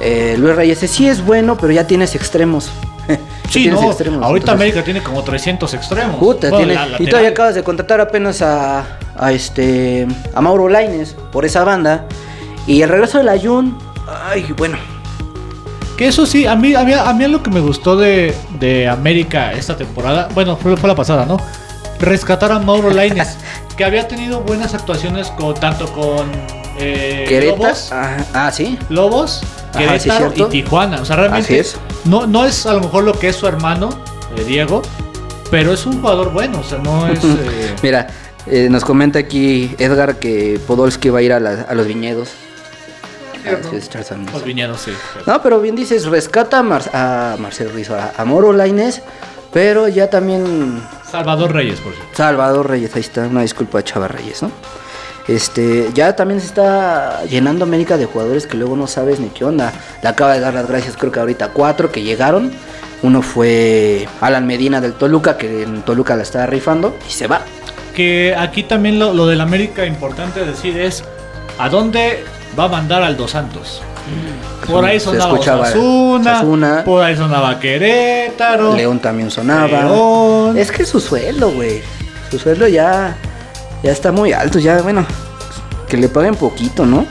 Eh, 0.00 0.36
Luis 0.38 0.56
Reyes 0.56 0.78
sí 0.78 1.06
es 1.06 1.22
bueno, 1.24 1.58
pero 1.58 1.72
ya 1.72 1.86
tienes 1.86 2.14
extremos. 2.14 2.70
Sí, 3.50 3.62
tienes 3.64 3.80
no, 3.80 3.88
extremos, 3.88 4.22
ahorita 4.22 4.52
entonces- 4.52 4.54
América 4.54 4.84
tiene 4.84 5.02
como 5.02 5.24
300 5.24 5.74
extremos. 5.74 6.16
Puta, 6.20 6.50
Bueno, 6.50 6.66
tiene- 6.68 6.74
la- 6.88 7.02
y 7.02 7.06
todavía 7.08 7.30
acabas 7.30 7.56
de 7.56 7.64
contratar 7.64 8.00
apenas 8.00 8.42
a, 8.42 8.84
a 9.18 9.32
este 9.32 10.06
a 10.32 10.40
Mauro 10.40 10.68
Laines 10.68 11.16
por 11.32 11.44
esa 11.44 11.64
banda. 11.64 12.04
Y 12.68 12.82
el 12.82 12.88
regreso 12.88 13.18
de 13.18 13.24
la 13.24 13.36
Jun, 13.36 13.76
ay, 14.28 14.54
bueno, 14.56 14.78
Que 16.00 16.06
eso 16.08 16.24
sí, 16.24 16.46
a 16.46 16.56
mí, 16.56 16.74
a 16.74 16.82
mí, 16.82 16.94
a 16.94 17.12
mí 17.12 17.28
lo 17.28 17.42
que 17.42 17.50
me 17.50 17.60
gustó 17.60 17.94
de, 17.94 18.34
de 18.58 18.88
América 18.88 19.52
esta 19.52 19.76
temporada, 19.76 20.30
bueno, 20.34 20.56
fue, 20.56 20.74
fue 20.78 20.88
la 20.88 20.94
pasada, 20.94 21.26
¿no? 21.26 21.36
Rescatar 21.98 22.50
a 22.52 22.58
Mauro 22.58 22.88
Laines, 22.94 23.36
que 23.76 23.84
había 23.84 24.08
tenido 24.08 24.40
buenas 24.40 24.72
actuaciones 24.72 25.28
con, 25.32 25.52
tanto 25.52 25.92
con 25.92 26.26
eh, 26.78 27.26
Querétaro. 27.28 27.58
Lobos, 27.64 27.88
Ah, 27.92 28.16
ah, 28.32 28.50
sí. 28.50 28.78
Lobos, 28.88 29.42
Ajá, 29.74 29.78
Querétaro 29.98 30.32
sí, 30.34 30.40
y 30.42 30.44
Tijuana. 30.46 31.02
O 31.02 31.04
sea, 31.04 31.16
realmente 31.16 31.58
es. 31.60 31.76
No, 32.06 32.26
no 32.26 32.46
es 32.46 32.64
a 32.64 32.72
lo 32.72 32.80
mejor 32.80 33.04
lo 33.04 33.12
que 33.12 33.28
es 33.28 33.36
su 33.36 33.46
hermano, 33.46 33.90
eh, 34.38 34.44
Diego, 34.44 34.80
pero 35.50 35.74
es 35.74 35.84
un 35.84 36.00
jugador 36.00 36.32
bueno, 36.32 36.60
o 36.60 36.64
sea, 36.64 36.78
no 36.78 37.06
es... 37.12 37.22
eh, 37.22 37.74
Mira, 37.82 38.06
nos 38.70 38.86
comenta 38.86 39.18
aquí 39.18 39.74
Edgar 39.78 40.18
que 40.18 40.58
Podolski 40.66 41.10
va 41.10 41.18
a 41.18 41.22
ir 41.22 41.34
a, 41.34 41.40
la- 41.40 41.66
a 41.68 41.74
los 41.74 41.86
viñedos. 41.86 42.30
Sí, 43.42 43.76
es 43.76 43.88
Charles 43.88 44.08
Sanders. 44.08 44.32
los 44.32 44.44
viñedos, 44.44 44.80
sí. 44.80 44.92
No, 45.26 45.40
pero 45.42 45.60
bien 45.60 45.76
dices, 45.76 46.06
rescata 46.06 46.58
a, 46.58 46.62
Mar- 46.62 46.90
a 46.92 47.36
Marcelo 47.38 47.70
Rizzo, 47.72 47.94
a, 47.96 48.12
a 48.16 48.24
Mauro 48.24 48.52
Laines, 48.52 49.02
pero 49.52 49.88
ya 49.88 50.08
también 50.10 50.82
Salvador 51.10 51.52
Reyes, 51.52 51.80
por 51.80 51.92
cierto. 51.92 52.16
Salvador 52.16 52.68
Reyes, 52.68 52.94
ahí 52.94 53.00
está, 53.00 53.22
una 53.26 53.42
disculpa 53.42 53.78
a 53.80 53.84
Chava 53.84 54.08
Reyes, 54.08 54.42
¿no? 54.42 54.50
Este, 55.28 55.90
ya 55.94 56.16
también 56.16 56.40
se 56.40 56.46
está 56.46 57.24
llenando 57.24 57.64
América 57.64 57.96
de 57.96 58.06
jugadores 58.06 58.46
que 58.46 58.56
luego 58.56 58.74
no 58.76 58.86
sabes 58.86 59.20
ni 59.20 59.28
qué 59.28 59.44
onda. 59.44 59.72
Le 60.02 60.08
acaba 60.08 60.34
de 60.34 60.40
dar 60.40 60.54
las 60.54 60.66
gracias, 60.68 60.96
creo 60.96 61.12
que 61.12 61.20
ahorita 61.20 61.48
cuatro 61.50 61.92
que 61.92 62.02
llegaron. 62.02 62.50
Uno 63.02 63.22
fue 63.22 64.08
Alan 64.20 64.46
Medina 64.46 64.80
del 64.80 64.94
Toluca, 64.94 65.36
que 65.36 65.62
en 65.62 65.82
Toluca 65.82 66.16
la 66.16 66.22
está 66.22 66.46
rifando 66.46 66.96
y 67.08 67.12
se 67.12 67.26
va. 67.28 67.42
Que 67.94 68.34
aquí 68.36 68.64
también 68.64 68.98
lo, 68.98 69.12
lo 69.14 69.26
del 69.26 69.40
América 69.40 69.86
importante 69.86 70.44
decir 70.44 70.78
es 70.78 71.04
a 71.58 71.68
dónde 71.68 72.24
va 72.58 72.64
a 72.64 72.68
mandar 72.68 73.02
al 73.02 73.16
Dos 73.16 73.30
Santos. 73.32 73.82
Por 74.66 74.84
ahí 74.84 74.98
sonaba 75.00 75.34
Osasuna, 75.34 76.32
Osasuna. 76.32 76.82
por 76.84 77.02
ahí 77.02 77.16
sonaba 77.16 77.58
Querétaro. 77.60 78.74
León 78.74 78.98
también 78.98 79.30
sonaba. 79.30 79.66
León. 79.84 80.58
Es 80.58 80.70
que 80.72 80.84
su 80.84 81.00
sueldo, 81.00 81.50
güey. 81.52 81.82
Su 82.30 82.38
sueldo 82.38 82.66
ya, 82.68 83.16
ya 83.82 83.92
está 83.92 84.12
muy 84.12 84.32
alto, 84.32 84.58
ya, 84.58 84.80
bueno, 84.82 85.04
que 85.88 85.96
le 85.96 86.08
paguen 86.08 86.34
poquito, 86.36 86.86
¿no? 86.86 87.06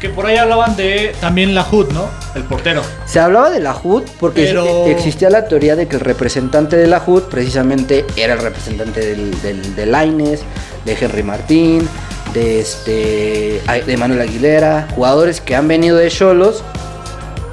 Que 0.00 0.10
por 0.10 0.26
ahí 0.26 0.36
hablaban 0.36 0.76
de 0.76 1.14
también 1.20 1.54
la 1.54 1.66
HUD, 1.70 1.92
¿no? 1.92 2.08
El 2.34 2.44
portero. 2.44 2.82
Se 3.06 3.18
hablaba 3.18 3.48
de 3.50 3.60
la 3.60 3.74
HUD 3.74 4.02
porque 4.20 4.44
Pero- 4.44 4.86
existía 4.86 5.30
la 5.30 5.48
teoría 5.48 5.74
de 5.76 5.88
que 5.88 5.96
el 5.96 6.00
representante 6.02 6.76
de 6.76 6.86
la 6.86 7.02
HUD 7.04 7.22
precisamente 7.24 8.04
era 8.16 8.34
el 8.34 8.40
representante 8.40 9.00
del, 9.00 9.40
del, 9.40 9.74
de 9.74 9.86
Lainez, 9.86 10.42
de 10.84 10.96
Henry 11.00 11.22
Martín, 11.22 11.88
de 12.36 12.60
este 12.60 13.62
de 13.86 13.96
Manuel 13.96 14.20
Aguilera, 14.20 14.88
jugadores 14.94 15.40
que 15.40 15.56
han 15.56 15.66
venido 15.68 15.96
de 15.96 16.10
Cholos 16.10 16.62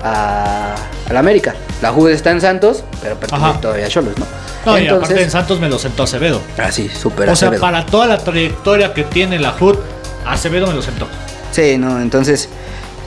a, 0.04 0.76
a 1.10 1.14
la 1.14 1.20
América. 1.20 1.56
La 1.82 1.94
HUD 1.94 2.10
está 2.10 2.32
en 2.32 2.42
Santos, 2.42 2.84
pero 3.02 3.16
pertenece 3.18 3.60
todavía 3.62 3.86
a 3.86 3.90
Cholos, 3.90 4.14
¿no? 4.18 4.26
No, 4.66 4.78
y 4.80 4.88
aparte 4.88 5.22
en 5.22 5.32
Santos 5.32 5.60
me 5.60 5.70
lo 5.70 5.80
sentó 5.80 6.04
Acevedo. 6.04 6.42
así, 6.58 6.90
súper 6.90 7.30
O 7.30 7.36
sea, 7.36 7.48
Acevedo. 7.50 7.62
para 7.62 7.86
toda 7.86 8.08
la 8.08 8.18
trayectoria 8.18 8.94
que 8.94 9.04
tiene 9.04 9.40
la 9.40 9.56
HUD, 9.58 9.78
Acevedo 10.26 10.68
me 10.68 10.74
lo 10.74 10.82
sentó. 10.82 11.08
Sí, 11.52 11.78
no, 11.78 12.02
entonces 12.02 12.50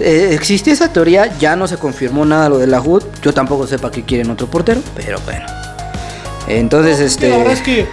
eh, 0.01 0.31
existía 0.33 0.73
esa 0.73 0.93
teoría, 0.93 1.37
ya 1.39 1.57
no 1.57 1.69
se 1.69 1.77
confirmó 1.77 2.25
nada 2.25 2.49
lo 2.49 2.57
de 2.59 2.67
la 2.69 2.81
HUD. 2.81 3.03
Yo 3.23 3.35
tampoco 3.35 3.67
sé 3.67 3.79
para 3.79 3.93
qué 3.93 4.03
quieren 4.03 4.31
otro 4.31 4.47
portero, 4.47 4.81
pero 4.95 5.19
bueno. 5.27 5.45
Entonces, 6.49 6.99
Sí, 6.99 7.05
este. 7.05 7.29
La 7.31 7.39
verdad 7.39 7.53
es 7.55 7.63
que 7.63 7.87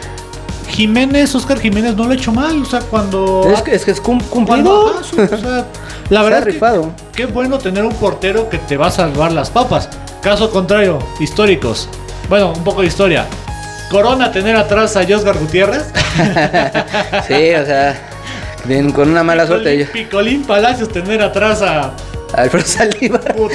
Jiménez, 0.73 1.33
Oscar 1.35 1.59
Jiménez 1.59 1.95
no 1.95 2.05
lo 2.05 2.11
ha 2.11 2.15
hecho 2.15 2.31
mal. 2.31 2.61
O 2.61 2.65
sea, 2.65 2.79
cuando. 2.81 3.47
Es 3.53 3.61
que 3.61 3.75
es, 3.75 3.85
que 3.85 3.91
es 3.91 4.01
cum- 4.01 4.19
cuando- 4.29 4.93
cumplidor. 4.93 4.95
ajá, 4.95 5.03
su- 5.03 5.21
o 5.35 5.37
sea, 5.39 5.65
la 6.09 6.21
verdad 6.23 6.39
es 6.39 6.45
que 6.45 6.51
rifado. 6.53 6.91
qué 7.15 7.25
bueno 7.27 7.57
tener 7.59 7.85
un 7.85 7.93
portero 7.93 8.49
que 8.49 8.57
te 8.57 8.75
va 8.77 8.87
a 8.87 8.91
salvar 8.91 9.31
las 9.31 9.49
papas. 9.49 9.89
Caso 10.21 10.49
contrario, 10.51 10.99
históricos. 11.19 11.87
Bueno, 12.29 12.53
un 12.55 12.63
poco 12.63 12.81
de 12.81 12.87
historia. 12.87 13.25
Corona 13.91 14.31
tener 14.31 14.55
atrás 14.55 14.95
a 14.97 15.05
Josgar 15.07 15.37
Gutiérrez. 15.37 15.83
Sí, 17.27 17.53
o 17.53 17.65
sea, 17.65 17.95
bien, 18.65 18.91
con 18.91 19.09
una 19.09 19.23
mala 19.23 19.45
suerte. 19.45 19.85
Picolín, 19.85 20.05
Picolín 20.05 20.43
Palacios 20.43 20.89
tener 20.89 21.21
atrás 21.21 21.61
a. 21.61 21.91
Alfredo 22.35 22.65
Saldívar, 22.65 23.21
Put- 23.35 23.51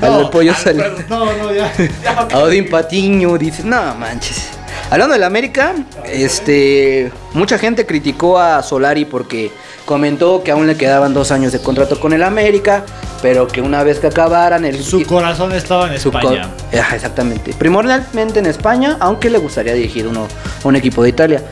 Al 0.00 0.30
pollo 0.30 0.52
Alfredo- 0.52 0.80
sal- 0.96 1.04
No, 1.10 1.26
no, 1.26 1.52
ya. 1.52 1.70
ya. 2.02 2.26
a 2.32 2.38
Odín 2.38 2.70
Patiño, 2.70 3.36
dices, 3.36 3.64
no 3.66 3.94
manches. 3.96 4.48
Hablando 4.90 5.14
del 5.14 5.24
América, 5.24 5.74
este, 6.04 7.10
mucha 7.34 7.58
gente 7.58 7.86
criticó 7.86 8.38
a 8.38 8.62
Solari 8.62 9.04
porque 9.04 9.50
comentó 9.84 10.44
que 10.44 10.52
aún 10.52 10.68
le 10.68 10.76
quedaban 10.76 11.12
dos 11.12 11.32
años 11.32 11.52
de 11.52 11.58
contrato 11.58 11.98
con 11.98 12.12
el 12.12 12.22
América, 12.22 12.84
pero 13.20 13.48
que 13.48 13.60
una 13.60 13.82
vez 13.82 13.98
que 13.98 14.06
acabaran 14.06 14.64
el 14.64 14.80
Su 14.82 15.04
corazón 15.04 15.52
estaba 15.52 15.88
en 15.88 15.94
España. 15.94 16.48
Exactamente. 16.70 17.52
Primordialmente 17.54 18.38
en 18.38 18.46
España, 18.46 18.96
aunque 19.00 19.28
le 19.28 19.38
gustaría 19.38 19.74
dirigir 19.74 20.06
uno, 20.06 20.28
un 20.62 20.76
equipo 20.76 21.02
de 21.02 21.08
Italia. 21.08 21.42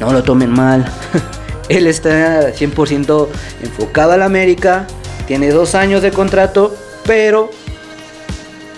No 0.00 0.10
lo 0.12 0.22
tomen 0.22 0.50
mal. 0.50 0.90
Él 1.68 1.86
está 1.86 2.50
100% 2.50 3.28
enfocado 3.62 4.12
al 4.12 4.22
América. 4.22 4.86
Tiene 5.26 5.50
dos 5.50 5.74
años 5.74 6.00
de 6.00 6.12
contrato, 6.12 6.74
pero 7.04 7.50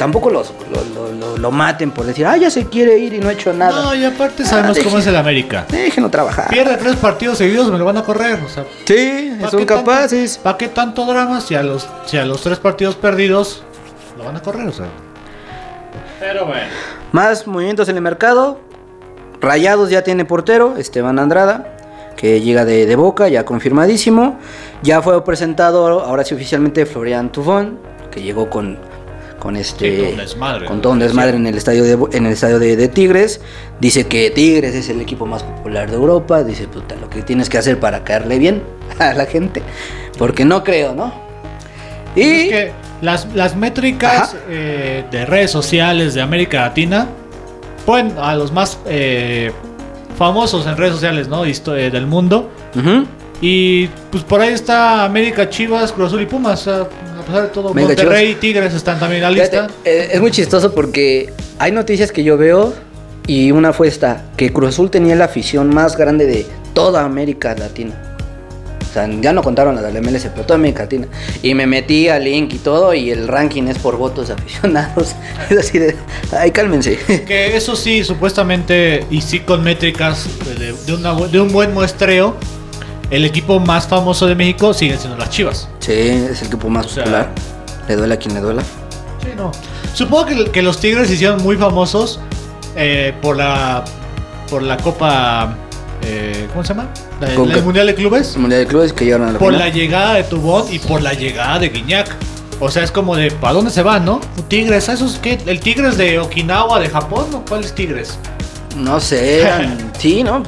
tampoco 0.03 0.31
los, 0.31 0.53
lo, 0.73 1.13
lo- 1.15 1.37
lo- 1.39 1.51
maten 1.53 1.91
por 1.93 2.05
decir, 2.05 2.27
ah, 2.27 2.37
ya 2.37 2.51
se 2.51 2.67
quiere 2.67 2.99
ir 2.99 3.13
y 3.15 3.19
no 3.19 3.29
ha 3.29 3.33
hecho 3.33 3.53
nada. 3.53 3.83
No, 3.83 3.95
y 3.95 4.05
aparte 4.05 4.45
sabemos 4.45 4.77
Ah, 4.79 4.83
cómo 4.85 4.99
es 4.99 5.07
el 5.07 5.15
América. 5.17 5.65
Déjenlo 5.69 6.11
trabajar. 6.11 6.49
Pierde 6.49 6.77
tres 6.77 6.97
partidos 6.97 7.39
seguidos, 7.39 7.71
me 7.71 7.79
lo 7.79 7.85
van 7.85 7.97
a 7.99 8.03
correr. 8.03 8.39
O 8.45 8.49
sea, 8.49 8.65
Sí, 8.87 9.33
¿para 9.39 9.51
son 9.51 9.65
capaces. 9.65 10.39
¿Para 10.39 10.59
qué 10.59 10.69
tanto 10.69 11.05
drama 11.07 11.41
si 11.41 11.55
a 11.55 11.63
los, 11.63 11.89
si 12.07 12.17
a 12.19 12.25
los 12.25 12.41
tres 12.43 12.59
partidos 12.59 12.97
perdidos 12.97 13.63
lo 14.19 14.25
van 14.25 14.37
a 14.37 14.43
correr? 14.43 14.67
O 14.69 14.73
sea. 14.73 14.87
Pero 16.21 16.47
bueno. 16.47 16.67
Más 17.13 17.47
movimientos 17.47 17.89
en 17.89 17.97
el 17.97 18.03
mercado. 18.03 18.61
Rayados 19.41 19.91
ya 19.91 20.03
tiene 20.03 20.25
portero, 20.25 20.77
Esteban 20.77 21.19
Andrada, 21.19 21.75
que 22.17 22.41
llega 22.41 22.65
de, 22.65 22.87
de 22.87 22.97
Boca, 22.97 23.29
ya 23.29 23.45
confirmadísimo. 23.45 24.39
Ya 24.83 25.03
fue 25.03 25.25
presentado, 25.25 26.01
ahora 26.01 26.25
sí 26.25 26.35
oficialmente, 26.35 26.87
Florian 26.87 27.31
Tufón, 27.33 27.79
que 28.13 28.23
llegó 28.23 28.49
con, 28.49 28.79
con 29.43 29.57
este... 29.57 29.91
Sí, 29.97 30.03
con 30.03 30.11
un 30.13 30.17
desmadre, 30.19 30.67
con 30.67 30.81
todo 30.81 30.93
un 30.93 31.01
desmadre 31.01 31.37
en 31.37 31.47
el 31.49 31.57
estadio, 31.57 31.83
de, 31.83 32.17
en 32.17 32.27
el 32.27 32.33
estadio 32.33 32.61
de, 32.61 32.77
de 32.77 32.87
Tigres. 32.87 33.41
Dice 33.81 34.07
que 34.07 34.31
Tigres 34.31 34.73
es 34.77 34.89
el 34.89 35.01
equipo 35.01 35.27
más 35.27 35.43
popular 35.43 35.91
de 35.91 35.97
Europa. 35.97 36.45
Dice, 36.45 36.69
puta, 36.69 36.95
lo 36.95 37.11
que 37.11 37.23
tienes 37.23 37.49
que 37.51 37.59
hacer 37.59 37.81
para 37.81 38.05
caerle 38.05 38.39
bien 38.39 38.63
a 39.01 39.13
la 39.15 39.27
gente. 39.27 39.61
Porque 40.17 40.45
no 40.45 40.63
creo, 40.63 40.95
¿no? 40.95 41.13
Y... 42.15 42.21
Es 42.23 42.49
que 42.51 42.73
las, 43.01 43.27
las 43.35 43.57
métricas 43.57 44.37
eh, 44.49 45.03
de 45.11 45.27
redes 45.27 45.51
sociales 45.51 46.15
de 46.15 46.21
América 46.23 46.61
Latina 46.61 47.09
ponen 47.85 48.15
a 48.19 48.37
los 48.37 48.53
más 48.53 48.79
eh, 48.87 49.51
famosos 50.17 50.69
en 50.69 50.77
redes 50.77 50.93
sociales 50.93 51.27
¿no? 51.27 51.45
Histo- 51.45 51.77
eh, 51.77 51.91
del 51.91 52.07
mundo. 52.07 52.49
Y 53.41 53.89
pues 54.13 54.23
por 54.23 54.41
ahí 54.41 54.53
está 54.53 55.05
América, 55.05 55.51
Chivas, 55.51 55.91
Cruz 55.91 56.07
Azul 56.09 56.23
y 56.23 56.27
Pumas. 56.27 56.61
o 56.61 56.65
sea, 56.65 56.89
a 57.23 57.27
pesar 57.27 57.43
de 57.43 57.49
todo, 57.49 57.71
América, 57.71 58.03
Monterrey 58.03 58.31
y 58.31 58.35
Tigres 58.35 58.75
están 58.75 58.99
también 58.99 59.23
en 59.25 59.35
la 59.35 59.43
lista. 59.43 59.69
Fíjate, 59.69 59.91
eh, 59.91 60.11
es 60.13 60.21
muy 60.21 60.31
chistoso 60.31 60.75
porque 60.75 61.33
hay 61.59 61.73
noticias 61.73 62.13
que 62.13 62.25
yo 62.25 62.37
veo 62.37 62.75
y 63.27 63.53
una 63.53 63.73
fue 63.73 63.89
esta, 63.89 64.25
que 64.37 64.53
Cruz 64.53 64.71
Azul 64.71 64.91
tenía 64.91 65.15
la 65.15 65.27
afición 65.27 65.73
más 65.73 65.97
grande 65.97 66.27
de 66.27 66.47
toda 66.75 67.05
América 67.05 67.55
Latina. 67.55 67.95
O 68.81 68.93
sea, 68.93 69.09
ya 69.09 69.33
no 69.33 69.43
contaron 69.43 69.75
la 69.75 69.81
del 69.81 70.03
MLS, 70.03 70.27
pero 70.35 70.43
toda 70.45 70.57
América 70.57 70.83
Latina. 70.83 71.07
Y 71.43 71.55
me 71.55 71.67
metí 71.67 72.09
al 72.09 72.25
link 72.25 72.53
y 72.53 72.59
todo 72.59 72.93
y 72.93 73.11
el 73.11 73.27
ranking 73.27 73.63
es 73.65 73.79
por 73.79 73.97
votos 73.97 74.29
de 74.29 74.35
aficionados. 74.35 75.15
Es 75.51 75.59
así 75.59 75.79
de, 75.79 75.97
ay, 76.37 76.51
cálmense. 76.51 76.99
Que 77.27 77.57
eso 77.57 77.75
sí, 77.75 78.05
supuestamente, 78.05 79.07
y 79.11 79.23
sí 79.23 79.41
con 79.41 79.63
métricas 79.63 80.29
de, 80.59 80.73
de 80.73 80.95
una 80.95 81.15
de 81.15 81.41
un 81.41 81.53
buen 81.53 81.73
muestreo, 81.73 82.37
el 83.13 83.25
equipo 83.25 83.61
más 83.61 83.87
famoso 83.87 84.27
de 84.27 84.35
México 84.35 84.75
sigue 84.75 84.97
siendo 84.97 85.17
las 85.17 85.31
Chivas. 85.31 85.69
Sí, 85.79 85.93
es 85.93 86.41
el 86.41 86.49
equipo 86.49 86.69
más 86.69 86.87
O 86.87 86.89
sea- 86.89 87.05
popular. 87.05 87.29
Le 87.89 87.97
duela 87.97 88.15
a 88.15 88.17
quien 88.17 88.35
le 88.35 88.41
duela. 88.41 88.63
Sí, 89.23 89.29
no. 89.37 89.53
Supongo 89.95 90.27
que, 90.27 90.51
que 90.51 90.63
los 90.63 90.79
Tigres 90.81 91.09
se 91.09 91.15
hicieron 91.15 91.43
muy 91.43 91.57
famosos 91.57 92.19
eh, 92.77 93.15
por 93.23 93.37
la 93.37 93.85
por 94.49 94.63
la 94.63 94.77
Copa. 94.77 95.55
eh, 96.03 96.47
¿Cómo 96.53 96.63
se 96.65 96.75
llama? 96.75 96.89
La- 97.21 97.33
el, 97.33 97.63
Mundial 97.63 97.87
de 97.87 97.95
Clubes. 97.95 98.35
El 98.35 98.41
Mundial 98.41 98.63
de 98.63 98.67
Clubes 98.67 98.93
que 98.93 99.05
llegaron 99.05 99.29
a 99.29 99.33
la 99.33 99.39
Por 99.39 99.53
final. 99.53 99.69
la 99.69 99.75
llegada 99.75 100.15
de 100.15 100.25
Tubón 100.25 100.65
y 100.71 100.79
por 100.79 101.01
la 101.03 101.13
llegada 101.15 101.59
de 101.59 101.69
Guiñac. 101.69 102.09
O 102.61 102.71
sea, 102.71 102.83
es 102.85 102.91
como 102.93 103.17
de, 103.17 103.31
¿para 103.31 103.55
dónde 103.55 103.71
se 103.71 103.83
van, 103.83 104.05
no? 104.05 104.21
Tigres, 104.49 104.89
¿esos 104.89 105.19
qué? 105.21 105.39
¿El 105.47 105.59
Tigres 105.61 105.97
de 105.97 106.19
Okinawa, 106.21 106.79
de 106.81 106.89
Japón? 106.89 107.27
¿O 107.35 107.45
cuáles 107.45 107.75
Tigres? 107.75 108.19
No 108.77 109.01
sé, 109.01 109.41
eran- 109.43 109.91
sí, 109.99 110.23
¿no? 110.23 110.43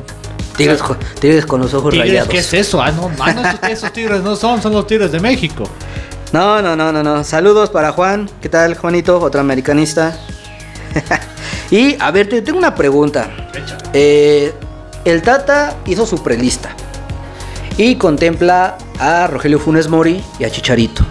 Tigres, 0.56 0.82
con- 0.82 0.98
tigres 1.20 1.46
con 1.46 1.60
los 1.60 1.74
ojos 1.74 1.90
¿Tigres 1.90 2.08
rayados. 2.10 2.28
qué 2.28 2.38
es 2.38 2.54
eso? 2.54 2.80
Ah, 2.80 2.90
no, 2.92 3.10
esos 3.68 3.92
Tigres 3.92 4.22
no 4.22 4.36
son, 4.36 4.62
son 4.62 4.72
los 4.72 4.86
Tigres 4.86 5.10
de 5.12 5.20
México. 5.20 5.64
No, 6.32 6.60
no, 6.62 6.74
no, 6.76 6.92
no, 6.92 7.02
no. 7.02 7.22
Saludos 7.24 7.70
para 7.70 7.92
Juan. 7.92 8.28
¿Qué 8.40 8.48
tal, 8.48 8.76
Juanito? 8.76 9.20
Otro 9.20 9.40
americanista. 9.40 10.18
y, 11.70 11.96
a 12.00 12.10
ver, 12.10 12.28
te 12.28 12.42
tengo 12.42 12.58
una 12.58 12.74
pregunta. 12.74 13.30
Eh, 13.92 14.52
el 15.04 15.22
Tata 15.22 15.76
hizo 15.86 16.06
su 16.06 16.22
prelista. 16.22 16.70
Y 17.76 17.96
contempla 17.96 18.78
a 19.00 19.26
Rogelio 19.26 19.58
Funes 19.58 19.88
Mori 19.88 20.22
y 20.38 20.44
a 20.44 20.50
Chicharito. 20.50 21.04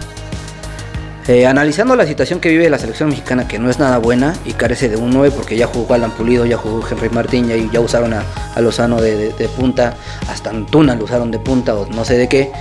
Eh, 1.26 1.46
analizando 1.46 1.96
la 1.96 2.06
situación 2.06 2.38
que 2.38 2.50
vive 2.50 2.68
la 2.68 2.78
selección 2.78 3.08
mexicana, 3.08 3.48
que 3.48 3.58
no 3.58 3.70
es 3.70 3.78
nada 3.78 3.96
buena 3.96 4.34
y 4.44 4.52
carece 4.52 4.90
de 4.90 4.96
un 4.98 5.10
9, 5.10 5.32
porque 5.34 5.56
ya 5.56 5.66
jugó 5.66 5.94
Alan 5.94 6.10
Pulido, 6.10 6.44
ya 6.44 6.58
jugó 6.58 6.86
Henry 6.86 7.08
Martín, 7.08 7.48
ya, 7.48 7.56
ya 7.72 7.80
usaron 7.80 8.12
a, 8.12 8.22
a 8.54 8.60
Lozano 8.60 9.00
de, 9.00 9.16
de- 9.16 9.32
de 9.32 9.48
punta, 9.48 9.94
hasta 10.28 10.50
Antuna 10.50 10.94
lo 10.94 11.04
usaron 11.04 11.30
de 11.30 11.38
punta 11.38 11.74
o 11.74 11.86
no 11.86 12.04
sé 12.04 12.18
de 12.18 12.28
qué. 12.28 12.52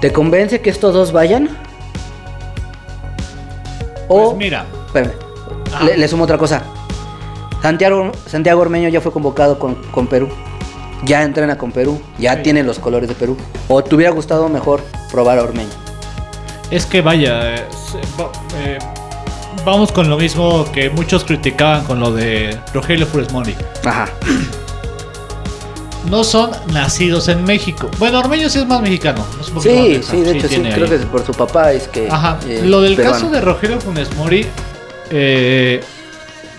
¿Te 0.00 0.12
convence 0.12 0.60
que 0.60 0.70
estos 0.70 0.92
dos 0.94 1.12
vayan? 1.12 1.48
O, 4.08 4.24
Pues 4.26 4.36
mira, 4.36 4.66
espérame, 4.86 5.12
Ah. 5.72 5.84
le, 5.84 5.96
le 5.96 6.08
sumo 6.08 6.24
otra 6.24 6.38
cosa. 6.38 6.62
Santiago, 7.62 8.10
Santiago 8.26 8.60
Ormeño 8.60 8.88
ya 8.88 9.00
fue 9.00 9.12
convocado 9.12 9.58
con, 9.60 9.76
con 9.92 10.08
Perú. 10.08 10.28
Ya 11.04 11.22
entrena 11.22 11.56
con 11.56 11.70
Perú. 11.72 12.00
Ya 12.18 12.34
Sí. 12.36 12.42
tiene 12.42 12.62
los 12.64 12.78
colores 12.80 13.08
de 13.08 13.14
Perú. 13.14 13.36
¿O 13.68 13.82
te 13.82 13.94
hubiera 13.94 14.10
gustado 14.12 14.48
mejor 14.48 14.82
probar 15.10 15.38
a 15.38 15.44
Ormeño? 15.44 15.70
Es 16.74 16.86
que 16.86 17.00
vaya, 17.02 17.54
eh, 17.56 17.66
eh, 18.56 18.78
vamos 19.64 19.92
con 19.92 20.08
lo 20.10 20.16
mismo 20.16 20.64
que 20.72 20.90
muchos 20.90 21.22
criticaban 21.24 21.84
con 21.84 22.00
lo 22.00 22.12
de 22.12 22.58
Rogelio 22.74 23.06
Funes 23.06 23.30
Mori. 23.32 23.54
Ajá. 23.84 24.08
No 26.10 26.24
son 26.24 26.50
nacidos 26.72 27.28
en 27.28 27.44
México. 27.44 27.88
Bueno, 27.98 28.18
Ormeño 28.18 28.48
sí 28.48 28.58
es 28.58 28.66
más 28.66 28.80
mexicano. 28.82 29.24
es 29.40 29.48
un 29.48 29.54
poquito 29.54 29.74
más 29.76 29.84
Sí, 29.84 30.02
sí, 30.02 30.20
de 30.22 30.30
hecho 30.32 30.48
sí. 30.48 30.56
Creo 30.56 30.84
ahí. 30.84 30.90
que 30.90 31.06
por 31.06 31.24
su 31.24 31.32
papá 31.32 31.72
es 31.72 31.86
que. 31.88 32.08
Ajá. 32.10 32.38
eh, 32.48 32.62
Lo 32.64 32.80
del 32.80 32.96
peruano. 32.96 33.16
caso 33.18 33.30
de 33.30 33.40
Rogelio 33.40 33.80
Funes 33.80 34.12
Mori, 34.16 34.44
eh, 35.10 35.80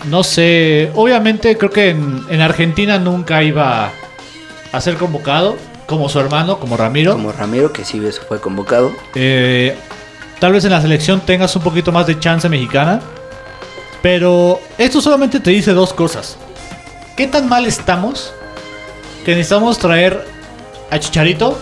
no 0.06 0.22
sé. 0.24 0.90
Obviamente, 0.94 1.58
creo 1.58 1.70
que 1.70 1.90
en, 1.90 2.24
en 2.30 2.40
Argentina 2.40 2.98
nunca 2.98 3.42
iba 3.42 3.90
a 4.72 4.80
ser 4.80 4.96
convocado, 4.96 5.56
como 5.86 6.08
su 6.08 6.18
hermano, 6.20 6.58
como 6.58 6.78
Ramiro. 6.78 7.12
Como 7.12 7.30
Ramiro, 7.30 7.70
que 7.70 7.84
sí 7.84 8.00
eso 8.04 8.22
fue 8.26 8.40
convocado. 8.40 8.92
Eh, 9.14 9.76
tal 10.40 10.52
vez 10.52 10.64
en 10.64 10.70
la 10.72 10.80
selección 10.80 11.20
tengas 11.20 11.54
un 11.56 11.62
poquito 11.62 11.92
más 11.92 12.06
de 12.06 12.18
chance 12.18 12.48
mexicana. 12.48 13.00
Pero 14.02 14.60
esto 14.76 15.00
solamente 15.00 15.40
te 15.40 15.50
dice 15.50 15.72
dos 15.72 15.92
cosas. 15.94 16.36
¿Qué 17.16 17.26
tan 17.26 17.48
mal 17.48 17.64
estamos? 17.66 18.32
Que 19.24 19.30
necesitamos 19.34 19.78
traer 19.78 20.26
a 20.90 20.98
Chicharito. 20.98 21.58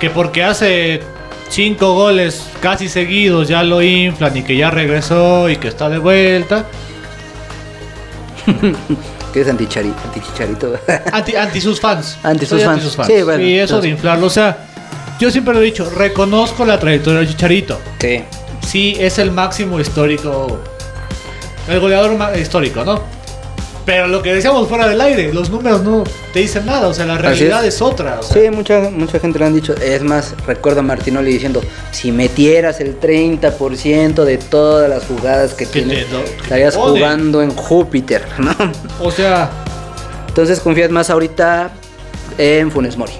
Que 0.00 0.08
porque 0.10 0.42
hace 0.42 1.02
cinco 1.50 1.94
goles 1.94 2.42
casi 2.60 2.88
seguidos 2.88 3.48
ya 3.48 3.62
lo 3.62 3.82
inflan 3.82 4.36
y 4.36 4.42
que 4.42 4.56
ya 4.56 4.70
regresó 4.70 5.48
y 5.50 5.56
que 5.56 5.68
está 5.68 5.88
de 5.88 5.98
vuelta. 5.98 6.64
Que 9.32 9.40
es 9.40 9.48
antichicharito. 9.48 10.76
Anti, 11.12 11.34
anti 11.34 11.60
sus 11.60 11.80
fans. 11.80 12.16
Anti 12.22 12.46
sus 12.46 12.62
Soy 12.62 12.80
fans. 12.80 12.96
Sí, 13.04 13.20
bueno, 13.24 13.42
y 13.42 13.54
eso 13.54 13.62
entonces- 13.64 13.82
de 13.82 13.88
inflarlo. 13.88 14.26
O 14.26 14.30
sea, 14.30 14.56
yo 15.18 15.30
siempre 15.30 15.54
lo 15.54 15.60
he 15.60 15.64
dicho, 15.64 15.88
reconozco 15.90 16.64
la 16.64 16.78
trayectoria 16.78 17.20
de 17.20 17.28
Chicharito. 17.28 17.78
sí. 18.00 18.24
sí 18.66 18.96
es 18.98 19.18
el 19.18 19.30
máximo 19.30 19.80
histórico. 19.80 20.60
El 21.68 21.80
goleador 21.80 22.38
histórico, 22.38 22.84
¿no? 22.84 23.00
Pero 23.86 24.08
lo 24.08 24.22
que 24.22 24.32
decíamos 24.32 24.66
fuera 24.68 24.88
del 24.88 25.00
aire, 25.00 25.32
los 25.32 25.50
números 25.50 25.82
no 25.82 26.04
te 26.32 26.40
dicen 26.40 26.64
nada, 26.64 26.88
o 26.88 26.94
sea, 26.94 27.04
la 27.04 27.18
realidad 27.18 27.64
es. 27.66 27.74
es. 27.74 27.82
otra. 27.82 28.20
o 28.20 28.22
sea, 28.22 28.42
Sí, 28.42 28.50
mucha, 28.50 28.90
mucha 28.90 29.18
gente 29.18 29.38
lo 29.38 29.44
han 29.44 29.54
dicho. 29.54 29.74
Es 29.76 30.02
más, 30.02 30.34
recuerdo 30.46 30.80
a 30.80 30.82
Martinoli 30.82 31.32
diciendo, 31.32 31.62
si 31.90 32.10
metieras 32.10 32.80
el 32.80 32.98
30% 32.98 34.24
de 34.24 34.38
todas 34.38 34.88
las 34.88 35.04
jugadas 35.04 35.52
que, 35.52 35.66
Que 35.66 35.72
tienes, 35.72 36.06
te 36.06 36.42
estarías 36.42 36.76
jugando 36.76 37.42
en 37.42 37.50
Júpiter, 37.50 38.24
¿no? 38.38 38.54
O 39.00 39.10
sea, 39.10 39.50
Entonces 40.28 40.60
confías 40.60 40.90
más 40.90 41.10
ahorita 41.10 41.72
en 42.38 42.70
Funes 42.70 42.96
Mori. 42.96 43.12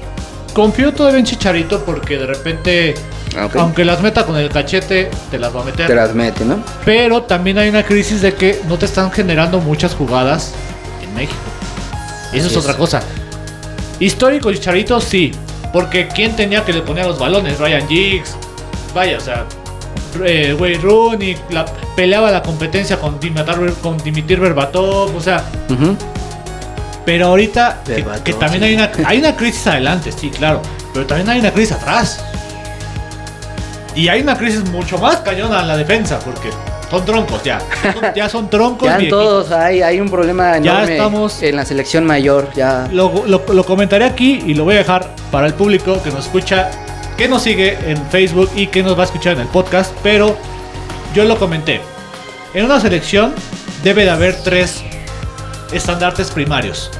Confío 0.54 0.92
todavía 0.94 1.18
en 1.18 1.26
Chicharito 1.26 1.84
porque 1.84 2.16
de 2.16 2.26
repente, 2.26 2.94
Ah, 3.36 3.48
aunque 3.58 3.84
las 3.84 4.00
meta 4.00 4.24
con 4.24 4.36
el 4.36 4.48
cachete, 4.48 5.10
te 5.30 5.38
las 5.38 5.54
va 5.54 5.62
a 5.62 5.64
meter. 5.64 5.86
Te 5.88 5.94
las 5.94 6.14
mete, 6.14 6.44
¿no? 6.44 6.62
Pero 6.84 7.22
también 7.24 7.58
hay 7.58 7.68
una 7.68 7.82
crisis 7.82 8.22
de 8.22 8.32
que 8.34 8.60
no 8.68 8.78
te 8.78 8.86
están 8.86 9.10
generando 9.10 9.58
muchas 9.58 9.94
jugadas 9.94 10.54
en 11.02 11.12
México. 11.14 11.34
Y 12.32 12.38
eso 12.38 12.46
es 12.46 12.52
es. 12.52 12.58
otra 12.58 12.76
cosa. 12.76 13.02
Histórico 13.98 14.52
Chicharito, 14.52 15.00
sí. 15.00 15.32
Porque 15.72 16.06
¿quién 16.08 16.36
tenía 16.36 16.64
que 16.64 16.72
le 16.72 16.82
ponía 16.82 17.04
los 17.04 17.18
balones? 17.18 17.58
Ryan 17.58 17.88
Giggs. 17.88 18.36
Vaya, 18.94 19.18
o 19.18 19.20
sea, 19.20 19.44
eh, 20.24 20.56
Wayne 20.58 20.78
Rooney 20.78 21.36
la, 21.50 21.64
peleaba 21.96 22.30
la 22.30 22.40
competencia 22.42 22.98
con 23.00 23.18
Dimitar, 23.18 23.58
con 23.82 23.98
Dimitir 23.98 24.38
Berbatov. 24.38 25.16
O 25.16 25.20
sea, 25.20 25.44
Ujú. 25.68 25.96
Pero 27.04 27.26
ahorita, 27.26 27.82
que, 28.24 28.32
también 28.34 28.62
hay 28.62 28.74
una, 28.74 28.90
hay 29.04 29.18
una 29.18 29.36
crisis 29.36 29.66
adelante, 29.66 30.10
sí, 30.12 30.30
claro. 30.30 30.62
Pero 30.92 31.06
también 31.06 31.28
hay 31.28 31.40
una 31.40 31.50
crisis 31.52 31.72
atrás. 31.72 32.24
Y 33.94 34.08
hay 34.08 34.22
una 34.22 34.36
crisis 34.36 34.64
mucho 34.70 34.98
más 34.98 35.16
cañona 35.16 35.60
en 35.60 35.68
la 35.68 35.76
defensa, 35.76 36.18
porque 36.18 36.48
son 36.90 37.04
troncos 37.04 37.42
ya. 37.44 37.60
Son- 37.60 38.14
ya 38.16 38.28
son 38.28 38.50
troncos 38.50 38.88
Ya 38.88 38.98
en 38.98 39.08
todos 39.08 39.52
hay, 39.52 39.82
hay 39.82 40.00
un 40.00 40.08
problema 40.08 40.58
Ya 40.58 40.72
enorme 40.72 40.96
estamos- 40.96 41.42
en 41.42 41.56
la 41.56 41.64
selección 41.64 42.04
mayor. 42.06 42.48
Ya. 42.56 42.88
Lo, 42.90 43.24
lo- 43.26 43.44
lo 43.52 43.64
comentaré 43.64 44.04
aquí 44.04 44.42
y 44.46 44.54
lo 44.54 44.64
voy 44.64 44.74
a 44.74 44.78
dejar 44.78 45.10
para 45.30 45.46
el 45.46 45.54
público 45.54 46.02
que 46.02 46.10
nos 46.10 46.24
escucha, 46.26 46.70
que 47.16 47.28
nos 47.28 47.42
sigue 47.42 47.78
en 47.86 47.98
Facebook 48.10 48.50
y 48.56 48.66
que 48.68 48.82
nos 48.82 48.96
va 48.98 49.02
a 49.02 49.06
escuchar 49.06 49.34
en 49.34 49.40
el 49.40 49.48
podcast. 49.48 49.92
Pero 50.02 50.36
yo 51.14 51.24
lo 51.24 51.38
comenté. 51.38 51.80
En 52.54 52.64
una 52.64 52.80
selección 52.80 53.34
debe 53.84 54.04
de 54.04 54.10
haber 54.10 54.34
tres 54.42 54.82
estandartes 55.76 56.30
primarios: 56.30 56.90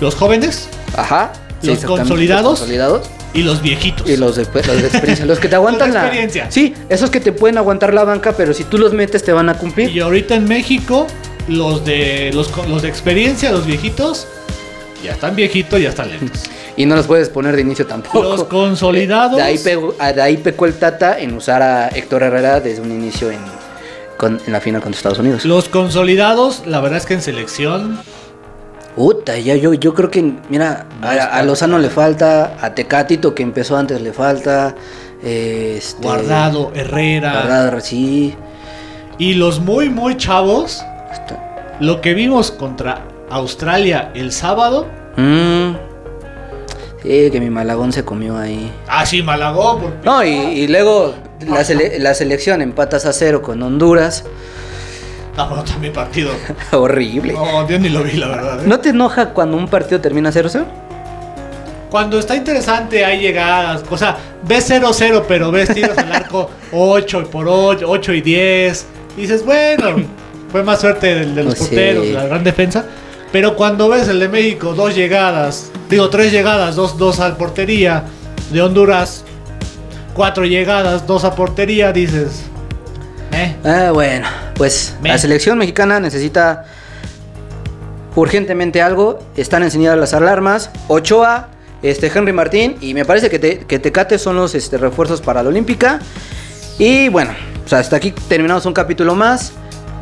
los 0.00 0.14
jóvenes 0.14 0.68
Ajá. 0.96 1.32
Los 1.62 1.84
consolidados. 1.84 2.42
los 2.44 2.58
consolidados 2.60 3.10
y 3.34 3.42
los 3.42 3.60
viejitos. 3.62 4.08
y 4.08 4.16
los 4.16 4.34
de, 4.36 4.44
los 4.44 4.66
de 4.80 4.86
experiencia. 4.86 5.26
Los 5.26 5.38
que 5.38 5.48
te 5.48 5.54
aguantan 5.60 5.92
la. 5.92 6.00
experiencia. 6.00 6.46
Sí, 6.50 6.74
esos 6.88 7.10
que 7.10 7.20
te 7.20 7.32
pueden 7.32 7.58
aguantar 7.58 7.92
la 7.94 8.04
banca, 8.04 8.32
pero 8.36 8.54
si 8.54 8.64
tú 8.64 8.78
los 8.78 8.92
metes 8.92 9.22
te 9.22 9.32
van 9.32 9.48
a 9.50 9.54
cumplir. 9.58 9.90
Y 9.90 10.00
ahorita 10.00 10.34
en 10.34 10.46
México, 10.48 11.06
los 11.48 11.84
de 11.84 12.30
los, 12.34 12.48
con- 12.48 12.70
los 12.70 12.82
de 12.82 12.88
experiencia, 12.88 13.52
los 13.52 13.66
viejitos, 13.66 14.26
ya 15.04 15.12
están 15.12 15.36
viejitos, 15.36 15.80
ya 15.80 15.90
están 15.90 16.10
lentos. 16.10 16.42
Y 16.76 16.86
no 16.86 16.96
los 16.96 17.06
puedes 17.06 17.28
poner 17.28 17.56
de 17.56 17.62
inicio 17.62 17.86
tampoco. 17.86 18.22
Los 18.22 18.44
consolidados. 18.44 19.36
De 19.36 19.42
ahí, 19.42 19.58
pegó- 19.58 19.94
de 20.14 20.22
ahí 20.22 20.38
pecó 20.38 20.64
el 20.64 20.74
Tata 20.74 21.18
en 21.18 21.34
usar 21.34 21.60
a 21.60 21.88
Héctor 21.88 22.22
Herrera 22.22 22.60
desde 22.60 22.80
un 22.80 22.90
inicio 22.90 23.30
en, 23.30 23.40
con- 24.16 24.40
en 24.46 24.52
la 24.52 24.60
final 24.62 24.80
contra 24.80 24.96
Estados 24.96 25.18
Unidos. 25.18 25.44
Los 25.44 25.68
consolidados, 25.68 26.62
la 26.64 26.80
verdad 26.80 26.96
es 26.98 27.04
que 27.06 27.12
en 27.14 27.20
selección 27.22 28.00
Puta, 28.96 29.38
ya 29.38 29.54
yo, 29.56 29.72
yo 29.74 29.94
creo 29.94 30.10
que, 30.10 30.34
mira, 30.48 30.86
a, 31.02 31.10
a 31.38 31.42
Lozano 31.42 31.78
le 31.78 31.88
falta, 31.90 32.56
a 32.60 32.74
Tecatito 32.74 33.34
que 33.34 33.42
empezó 33.42 33.76
antes 33.76 34.00
le 34.02 34.12
falta, 34.12 34.74
este, 35.22 36.02
Guardado, 36.02 36.70
Herrera. 36.74 37.32
Guardado, 37.32 37.80
sí. 37.80 38.34
Y 39.18 39.34
los 39.34 39.60
muy, 39.60 39.88
muy 39.88 40.16
chavos, 40.16 40.82
Está- 41.12 41.76
lo 41.80 42.00
que 42.00 42.14
vimos 42.14 42.50
contra 42.50 43.02
Australia 43.30 44.10
el 44.14 44.32
sábado. 44.32 44.86
Mm. 45.16 45.72
Sí, 47.02 47.30
que 47.30 47.40
mi 47.40 47.48
Malagón 47.48 47.92
se 47.92 48.04
comió 48.04 48.36
ahí. 48.36 48.70
Ah, 48.86 49.06
sí, 49.06 49.22
Malagón. 49.22 49.80
porque- 49.80 49.96
No, 50.04 50.22
y, 50.22 50.28
y 50.30 50.68
luego 50.68 51.14
la, 51.48 51.62
sele- 51.64 51.98
la 51.98 52.12
selección 52.12 52.60
empatas 52.60 53.06
a 53.06 53.12
cero 53.14 53.40
con 53.40 53.62
Honduras. 53.62 54.24
Ah, 55.36 55.44
bueno, 55.46 55.64
también 55.64 55.92
partido. 55.92 56.30
Horrible. 56.72 57.32
No, 57.32 57.66
yo 57.68 57.78
ni 57.78 57.88
lo 57.88 58.02
vi, 58.02 58.12
la 58.12 58.28
verdad. 58.28 58.60
¿eh? 58.64 58.66
¿No 58.66 58.80
te 58.80 58.90
enoja 58.90 59.30
cuando 59.30 59.56
un 59.56 59.68
partido 59.68 60.00
termina 60.00 60.30
0-0? 60.30 60.64
Cuando 61.90 62.18
está 62.18 62.36
interesante 62.36 63.04
hay 63.04 63.20
llegadas, 63.20 63.82
o 63.90 63.98
sea, 63.98 64.16
ves 64.46 64.70
0-0, 64.70 65.24
pero 65.26 65.50
ves 65.50 65.74
tiros 65.74 65.96
al 65.98 66.12
arco 66.12 66.48
8 66.72 67.28
por 67.30 67.46
8, 67.48 67.84
8 67.88 68.12
y 68.14 68.20
10. 68.20 68.86
Y 69.16 69.20
dices, 69.22 69.44
bueno, 69.44 69.96
fue 70.52 70.62
más 70.62 70.80
suerte 70.80 71.14
del 71.14 71.34
de 71.34 71.42
los 71.44 71.54
Pues 71.56 71.68
sí. 71.68 71.74
porteros, 71.74 72.06
la 72.08 72.26
gran 72.26 72.44
defensa. 72.44 72.84
Pero 73.32 73.56
cuando 73.56 73.88
ves 73.88 74.08
el 74.08 74.18
de 74.20 74.28
México, 74.28 74.72
dos 74.74 74.94
llegadas, 74.94 75.70
digo, 75.88 76.10
tres 76.10 76.32
llegadas, 76.32 76.74
dos, 76.76 76.96
dos 76.98 77.18
al 77.20 77.36
portería, 77.36 78.04
de 78.50 78.60
Honduras, 78.62 79.24
cuatro 80.14 80.44
llegadas, 80.44 81.06
dos 81.06 81.24
a 81.24 81.34
portería, 81.34 81.92
dices, 81.92 82.42
eh, 83.32 83.54
Ah, 83.64 83.90
bueno, 83.92 84.26
pues 84.60 84.94
la 85.02 85.16
selección 85.16 85.56
mexicana 85.56 86.00
necesita 86.00 86.66
urgentemente 88.14 88.82
algo. 88.82 89.18
Están 89.34 89.62
encendidas 89.62 89.96
las 89.96 90.12
alarmas. 90.12 90.68
Ochoa, 90.86 91.48
este 91.80 92.12
Henry 92.14 92.34
Martín 92.34 92.76
y 92.82 92.92
me 92.92 93.06
parece 93.06 93.30
que, 93.30 93.38
te, 93.38 93.60
que 93.60 93.78
Tecate 93.78 94.18
son 94.18 94.36
los 94.36 94.54
este, 94.54 94.76
refuerzos 94.76 95.22
para 95.22 95.42
la 95.42 95.48
Olímpica. 95.48 96.00
Y 96.78 97.08
bueno, 97.08 97.30
pues 97.62 97.72
hasta 97.72 97.96
aquí 97.96 98.10
terminamos 98.28 98.66
un 98.66 98.74
capítulo 98.74 99.14
más. 99.14 99.52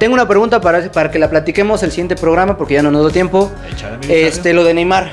Tengo 0.01 0.15
una 0.15 0.27
pregunta 0.27 0.61
para, 0.61 0.91
para 0.91 1.13
que 1.13 1.21
la 1.21 1.31
platiquemos 1.31 1.85
el 1.85 1.93
siguiente 1.93 2.17
programa 2.17 2.59
porque 2.59 2.75
ya 2.75 2.83
no 2.83 2.91
nos 2.91 3.03
dio 3.03 3.11
tiempo. 3.13 3.53
Este, 4.09 4.53
lo 4.55 4.65
de 4.65 4.75
Neymar. 4.75 5.13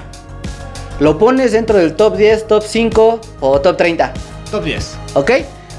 ¿Lo 0.99 1.19
pones 1.19 1.51
dentro 1.51 1.77
del 1.77 1.93
top 1.93 2.17
10, 2.17 2.47
top 2.47 2.63
5 2.65 3.21
o 3.41 3.61
top 3.61 3.77
30? 3.77 4.11
top 4.49 4.63
10. 4.63 4.97
¿Ok? 5.13 5.31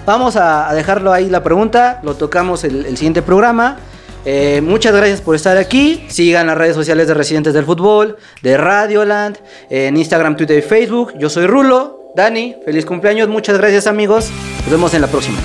Vamos 0.07 0.36
a, 0.36 0.72
dejarlo 0.72 1.12
ahí 1.12 1.28
la 1.28 1.42
pregunta. 1.42 2.00
Lo 2.02 2.14
tocamos 2.14 2.64
el, 2.64 2.86
el 2.86 2.96
siguiente 2.96 3.22
programa. 3.22 3.76
Eh, 4.24 4.61
muchas 4.61 4.94
gracias 4.94 5.20
por 5.20 5.36
estar 5.36 5.57
aquí. 5.57 6.04
Sigan 6.09 6.48
las 6.48 6.59
redes 6.59 6.74
sociales 6.74 7.07
de 7.07 7.14
Residentes 7.14 7.54
del 7.54 7.64
Fútbol, 7.64 8.16
de 8.42 8.57
Radioland, 8.57 9.38
en 9.70 9.96
Instagram, 9.96 10.36
Twitter 10.36 10.59
y 10.59 10.62
Facebook. 10.62 11.14
Yo 11.18 11.30
soy 11.30 11.46
Rulo. 11.46 12.12
Dani, 12.16 12.57
feliz 12.64 12.84
cumpleaños. 12.86 13.28
Muchas 13.28 13.59
gracias 13.59 13.86
amigos. 13.86 14.30
Nos 14.62 14.70
vemos 14.70 14.94
en 14.94 15.02
la 15.02 15.07
próxima. 15.07 15.38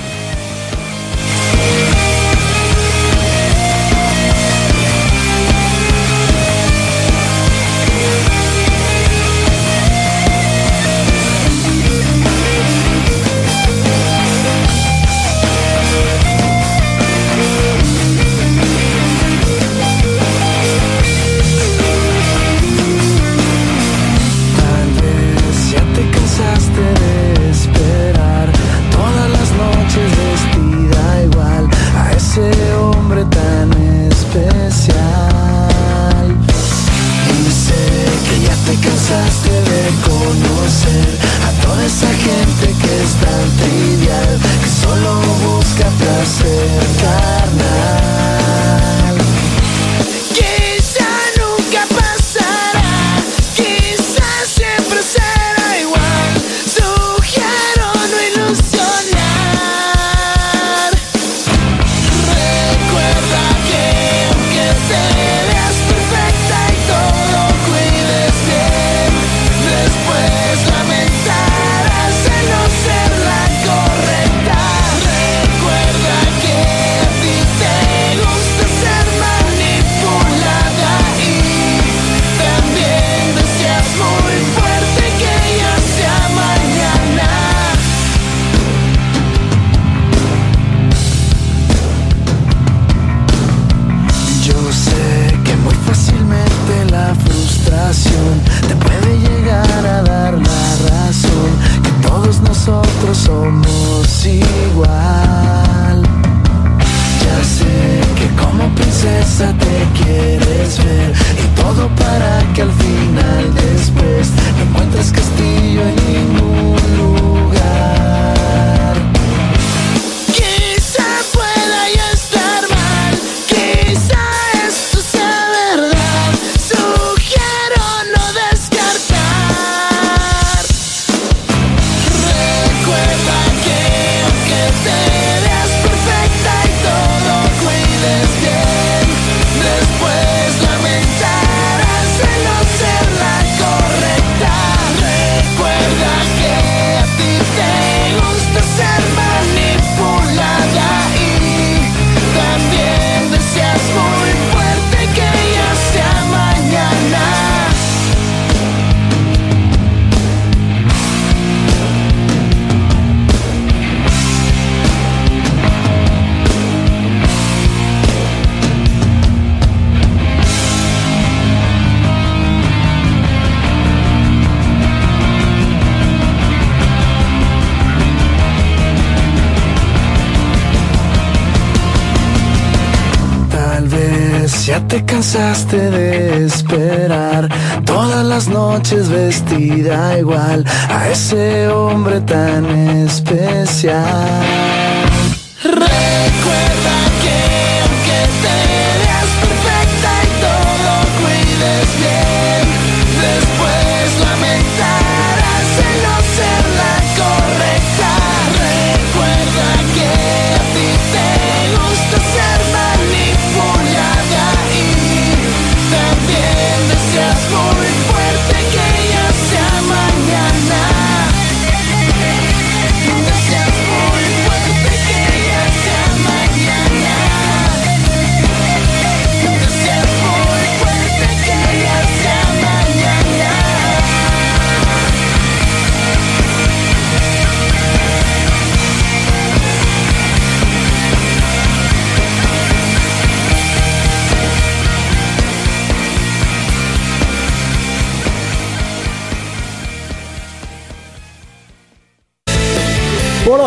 Cansaste 185.22 185.78
de 185.78 186.46
esperar 186.48 187.48
todas 187.86 188.26
las 188.26 188.48
noches 188.48 189.08
vestida 189.08 190.18
igual 190.18 190.66
a 190.90 191.10
ese 191.10 191.68
hombre 191.68 192.22
tan 192.22 192.66
especial. 193.06 194.02